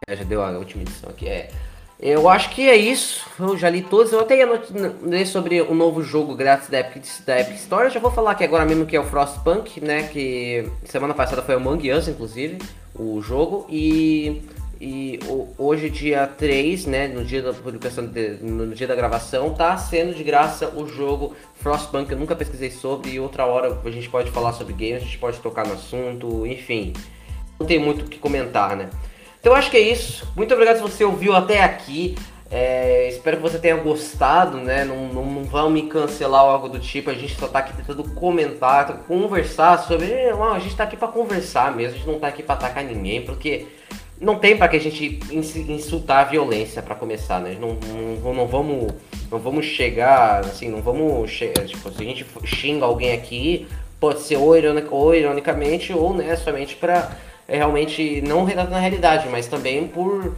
É, 0.07 0.14
já 0.14 0.24
deu 0.24 0.42
a 0.42 0.51
última 0.53 0.82
edição 0.82 1.11
aqui. 1.11 1.28
É. 1.28 1.51
Eu 1.99 2.28
acho 2.28 2.51
que 2.51 2.68
é 2.68 2.76
isso. 2.76 3.26
Eu 3.40 3.57
já 3.57 3.70
li 3.70 3.82
todos. 3.82 4.12
Eu 4.12 4.20
até 4.20 4.38
ia 4.38 4.62
ler 5.03 5.26
sobre 5.26 5.62
o 5.62 5.74
novo 5.74 6.03
jogo 6.03 6.36
grátis 6.36 6.68
da 6.68 6.80
Epic, 6.80 7.05
da 7.24 7.40
Epic 7.40 7.57
Store. 7.57 7.84
Eu 7.84 7.90
já 7.90 8.01
vou 8.01 8.11
falar 8.11 8.32
aqui 8.32 8.44
agora 8.44 8.64
mesmo 8.64 8.84
que 8.86 8.94
é 8.94 9.01
o 9.01 9.05
Frostpunk, 9.05 9.80
né? 9.80 10.05
Que 10.05 10.70
semana 10.84 11.14
passada 11.14 11.42
foi 11.42 11.55
o 11.55 11.59
Among 11.59 11.90
Us, 11.92 12.07
inclusive, 12.07 12.59
o 12.94 13.20
jogo. 13.22 13.66
E, 13.70 14.42
e 14.81 15.18
hoje, 15.57 15.89
dia 15.89 16.27
3, 16.27 16.87
né? 16.87 17.09
No 17.09 17.24
dia 17.24 17.43
da 17.43 17.53
publicação, 17.53 18.07
de, 18.07 18.39
no 18.43 18.74
dia 18.74 18.87
da 18.87 18.95
gravação, 18.95 19.55
tá 19.55 19.77
sendo 19.77 20.14
de 20.14 20.22
graça 20.22 20.72
o 20.77 20.87
jogo 20.87 21.35
Frostpunk. 21.55 22.11
Eu 22.11 22.18
nunca 22.18 22.37
pesquisei 22.37 22.70
sobre. 22.70 23.12
E 23.12 23.20
outra 23.20 23.47
hora 23.47 23.81
a 23.85 23.91
gente 23.91 24.09
pode 24.09 24.31
falar 24.31 24.53
sobre 24.53 24.72
games, 24.74 25.03
a 25.03 25.07
gente 25.07 25.18
pode 25.18 25.39
tocar 25.39 25.66
no 25.66 25.74
assunto, 25.74 26.47
enfim. 26.47 26.93
Não 27.59 27.66
tem 27.66 27.79
muito 27.79 28.05
o 28.05 28.09
que 28.09 28.18
comentar, 28.18 28.77
né? 28.77 28.91
Então 29.41 29.55
acho 29.55 29.70
que 29.70 29.77
é 29.77 29.81
isso. 29.81 30.31
Muito 30.37 30.53
obrigado 30.53 30.77
se 30.77 30.83
você 30.83 31.05
ouviu 31.05 31.35
até 31.35 31.62
aqui. 31.62 32.14
É, 32.51 33.09
espero 33.09 33.39
que 33.39 33.43
você 33.43 33.59
tenha 33.59 33.77
gostado, 33.77 34.59
né? 34.59 34.85
Não, 34.85 35.09
não, 35.09 35.24
não 35.24 35.45
vão 35.45 35.68
me 35.68 35.83
cancelar 35.89 36.45
ou 36.45 36.51
algo 36.51 36.68
do 36.68 36.79
tipo. 36.79 37.11
A 37.11 37.14
gente 37.14 37.35
só 37.35 37.49
tá 37.49 37.61
aqui 37.61 37.72
tentando 37.72 38.05
comentar, 38.11 39.05
conversar 39.09 39.79
sobre. 39.79 40.31
Não, 40.31 40.53
a 40.53 40.59
gente 40.59 40.77
tá 40.77 40.85
aqui 40.85 40.97
para 40.97 41.09
conversar 41.09 41.74
mesmo. 41.74 41.95
A 41.95 41.99
gente 41.99 42.07
não 42.07 42.20
tá 42.20 42.29
aqui 42.29 42.43
para 42.43 42.55
atacar 42.55 42.85
ninguém, 42.85 43.24
porque 43.24 43.66
não 44.21 44.39
tem 44.39 44.57
para 44.57 44.69
que 44.69 44.77
a 44.77 44.81
gente 44.81 45.21
insultar 45.69 46.27
a 46.27 46.29
violência 46.29 46.83
para 46.83 46.95
começar, 46.95 47.41
né? 47.41 47.57
Não, 47.61 47.77
não, 48.23 48.35
não, 48.35 48.47
vamos 48.47 48.93
não 49.31 49.39
vamos 49.39 49.67
chegar 49.67 50.41
assim, 50.41 50.69
não 50.69 50.81
vamos 50.81 51.31
chegar, 51.31 51.67
tipo, 51.67 51.91
se 51.91 52.03
a 52.03 52.05
gente 52.05 52.27
xinga 52.45 52.85
alguém 52.85 53.12
aqui, 53.12 53.67
pode 54.01 54.21
ser 54.21 54.37
ou, 54.37 54.55
ou 54.91 55.14
ironicamente 55.14 55.93
ou 55.93 56.14
né, 56.14 56.35
somente 56.37 56.77
para 56.77 57.17
é 57.49 57.57
realmente 57.57 58.21
não 58.23 58.45
retratando 58.45 58.77
a 58.77 58.81
realidade, 58.81 59.29
mas 59.29 59.47
também 59.47 59.87
por 59.87 60.35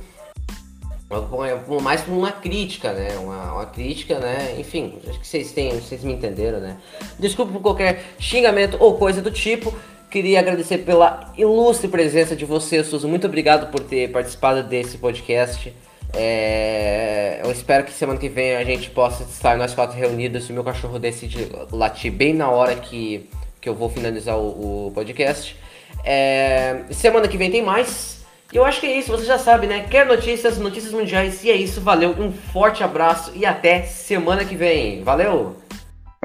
mais 1.82 2.02
por 2.02 2.12
uma 2.12 2.30
crítica, 2.30 2.92
né? 2.92 3.16
Uma, 3.16 3.52
uma, 3.54 3.66
crítica, 3.66 4.18
né? 4.18 4.56
Enfim, 4.58 4.98
acho 5.08 5.18
que 5.18 5.26
vocês 5.26 5.52
têm, 5.52 5.70
vocês 5.70 6.04
me 6.04 6.12
entenderam, 6.12 6.60
né? 6.60 6.76
Desculpa 7.18 7.52
por 7.52 7.62
qualquer 7.62 8.04
xingamento 8.18 8.76
ou 8.78 8.98
coisa 8.98 9.22
do 9.22 9.30
tipo. 9.30 9.74
Queria 10.10 10.40
agradecer 10.40 10.78
pela 10.78 11.32
ilustre 11.36 11.88
presença 11.88 12.34
de 12.34 12.44
você, 12.44 12.82
Suzu. 12.82 13.06
Muito 13.06 13.26
obrigado 13.26 13.70
por 13.70 13.80
ter 13.80 14.10
participado 14.10 14.62
desse 14.62 14.96
podcast. 14.96 15.74
É... 16.14 17.40
Eu 17.44 17.50
espero 17.50 17.84
que 17.84 17.92
semana 17.92 18.18
que 18.18 18.28
vem 18.28 18.56
a 18.56 18.64
gente 18.64 18.88
possa 18.90 19.22
estar 19.24 19.58
nós 19.58 19.74
quatro 19.74 19.96
reunidos 19.96 20.44
se 20.44 20.50
o 20.50 20.54
meu 20.54 20.64
cachorro 20.64 20.98
decide 20.98 21.50
latir 21.70 22.10
bem 22.10 22.32
na 22.32 22.50
hora 22.50 22.74
que, 22.74 23.28
que 23.60 23.68
eu 23.68 23.74
vou 23.74 23.90
finalizar 23.90 24.38
o, 24.38 24.86
o 24.88 24.92
podcast. 24.92 25.56
É, 26.04 26.84
semana 26.90 27.28
que 27.28 27.36
vem 27.36 27.50
tem 27.50 27.62
mais. 27.62 28.24
E 28.50 28.56
eu 28.56 28.64
acho 28.64 28.80
que 28.80 28.86
é 28.86 28.98
isso, 28.98 29.10
você 29.10 29.26
já 29.26 29.38
sabe, 29.38 29.66
né? 29.66 29.86
Quer 29.90 30.06
notícias, 30.06 30.56
notícias 30.56 30.92
mundiais. 30.92 31.44
E 31.44 31.50
é 31.50 31.54
isso, 31.54 31.82
valeu, 31.82 32.14
um 32.18 32.32
forte 32.32 32.82
abraço 32.82 33.32
e 33.34 33.44
até 33.44 33.82
semana 33.82 34.44
que 34.44 34.56
vem. 34.56 35.02
Valeu! 35.02 35.56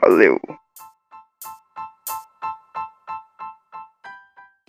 Valeu! 0.02 0.63